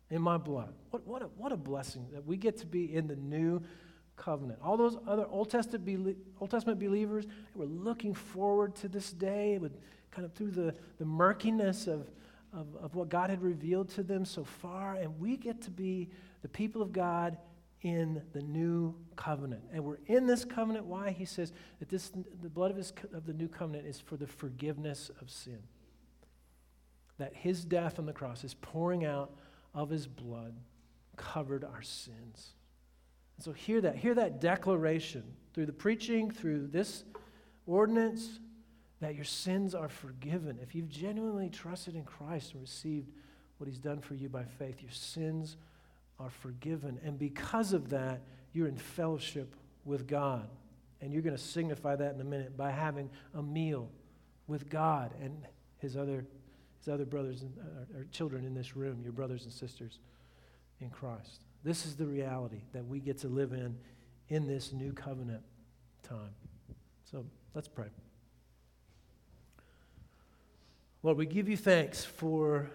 in 0.09 0.21
my 0.21 0.37
blood. 0.37 0.73
What, 0.89 1.05
what, 1.05 1.21
a, 1.21 1.25
what 1.25 1.51
a 1.51 1.57
blessing 1.57 2.07
that 2.13 2.25
we 2.25 2.37
get 2.37 2.57
to 2.57 2.65
be 2.65 2.95
in 2.95 3.07
the 3.07 3.15
new 3.15 3.61
covenant. 4.15 4.59
All 4.63 4.77
those 4.77 4.97
other 5.07 5.25
Old 5.29 5.49
Testament, 5.49 6.17
Old 6.39 6.51
Testament 6.51 6.79
believers 6.79 7.25
were 7.53 7.65
looking 7.65 8.13
forward 8.13 8.75
to 8.77 8.87
this 8.87 9.11
day 9.11 9.57
with 9.57 9.73
kind 10.11 10.25
of 10.25 10.33
through 10.33 10.51
the, 10.51 10.73
the 10.97 11.05
murkiness 11.05 11.87
of, 11.87 12.09
of, 12.53 12.67
of 12.81 12.95
what 12.95 13.09
God 13.09 13.29
had 13.29 13.41
revealed 13.41 13.89
to 13.89 14.03
them 14.03 14.25
so 14.25 14.43
far. 14.43 14.95
And 14.95 15.19
we 15.19 15.37
get 15.37 15.61
to 15.63 15.71
be 15.71 16.09
the 16.41 16.47
people 16.47 16.81
of 16.81 16.93
God 16.93 17.37
in 17.81 18.21
the 18.33 18.41
new 18.41 18.95
covenant. 19.15 19.61
And 19.71 19.83
we're 19.83 19.99
in 20.07 20.25
this 20.25 20.43
covenant. 20.45 20.85
Why? 20.85 21.11
He 21.11 21.25
says 21.25 21.53
that 21.79 21.89
this, 21.89 22.11
the 22.41 22.49
blood 22.49 22.71
of, 22.71 22.77
his, 22.77 22.93
of 23.13 23.25
the 23.25 23.33
new 23.33 23.47
covenant 23.47 23.85
is 23.85 23.99
for 23.99 24.17
the 24.17 24.27
forgiveness 24.27 25.11
of 25.21 25.29
sin. 25.29 25.59
That 27.17 27.33
his 27.33 27.63
death 27.63 27.99
on 27.99 28.05
the 28.05 28.13
cross, 28.13 28.41
his 28.41 28.55
pouring 28.55 29.05
out 29.05 29.31
of 29.73 29.89
his 29.89 30.07
blood, 30.07 30.55
covered 31.15 31.63
our 31.63 31.81
sins. 31.81 32.53
And 33.37 33.43
so 33.43 33.51
hear 33.51 33.81
that. 33.81 33.95
Hear 33.95 34.13
that 34.15 34.39
declaration 34.39 35.23
through 35.53 35.65
the 35.65 35.73
preaching, 35.73 36.31
through 36.31 36.67
this 36.67 37.03
ordinance, 37.65 38.39
that 39.01 39.15
your 39.15 39.25
sins 39.25 39.75
are 39.75 39.89
forgiven. 39.89 40.57
If 40.61 40.73
you've 40.73 40.89
genuinely 40.89 41.49
trusted 41.49 41.95
in 41.95 42.03
Christ 42.03 42.53
and 42.53 42.61
received 42.61 43.11
what 43.57 43.67
he's 43.67 43.79
done 43.79 43.99
for 43.99 44.15
you 44.15 44.29
by 44.29 44.43
faith, 44.43 44.81
your 44.81 44.91
sins 44.91 45.57
are 46.19 46.29
forgiven. 46.29 46.99
And 47.03 47.19
because 47.19 47.73
of 47.73 47.89
that, 47.89 48.21
you're 48.53 48.67
in 48.67 48.77
fellowship 48.77 49.55
with 49.83 50.07
God. 50.07 50.49
And 51.01 51.13
you're 51.13 51.21
going 51.21 51.35
to 51.35 51.41
signify 51.41 51.95
that 51.97 52.15
in 52.15 52.21
a 52.21 52.25
minute 52.25 52.55
by 52.55 52.71
having 52.71 53.09
a 53.33 53.41
meal 53.41 53.89
with 54.47 54.69
God 54.69 55.13
and 55.21 55.45
his 55.77 55.97
other, 55.97 56.25
his 56.79 56.87
other 56.87 57.05
brothers 57.05 57.41
and 57.41 57.53
uh, 57.59 57.99
or 57.99 58.05
children 58.11 58.45
in 58.45 58.53
this 58.53 58.75
room, 58.75 59.01
your 59.03 59.13
brothers 59.13 59.43
and 59.43 59.51
sisters 59.51 59.99
in 60.79 60.89
Christ. 60.89 61.44
This 61.65 61.87
is 61.87 61.95
the 61.95 62.05
reality 62.05 62.61
that 62.73 62.85
we 62.85 62.99
get 62.99 63.17
to 63.21 63.27
live 63.27 63.51
in 63.51 63.75
in 64.29 64.45
this 64.45 64.71
new 64.71 64.93
covenant 64.93 65.41
time. 66.03 66.29
So 67.09 67.25
let's 67.55 67.67
pray. 67.67 67.87
Lord, 71.01 71.17
we 71.17 71.25
give 71.25 71.49
you 71.49 71.57
thanks 71.57 72.05
for 72.05 72.69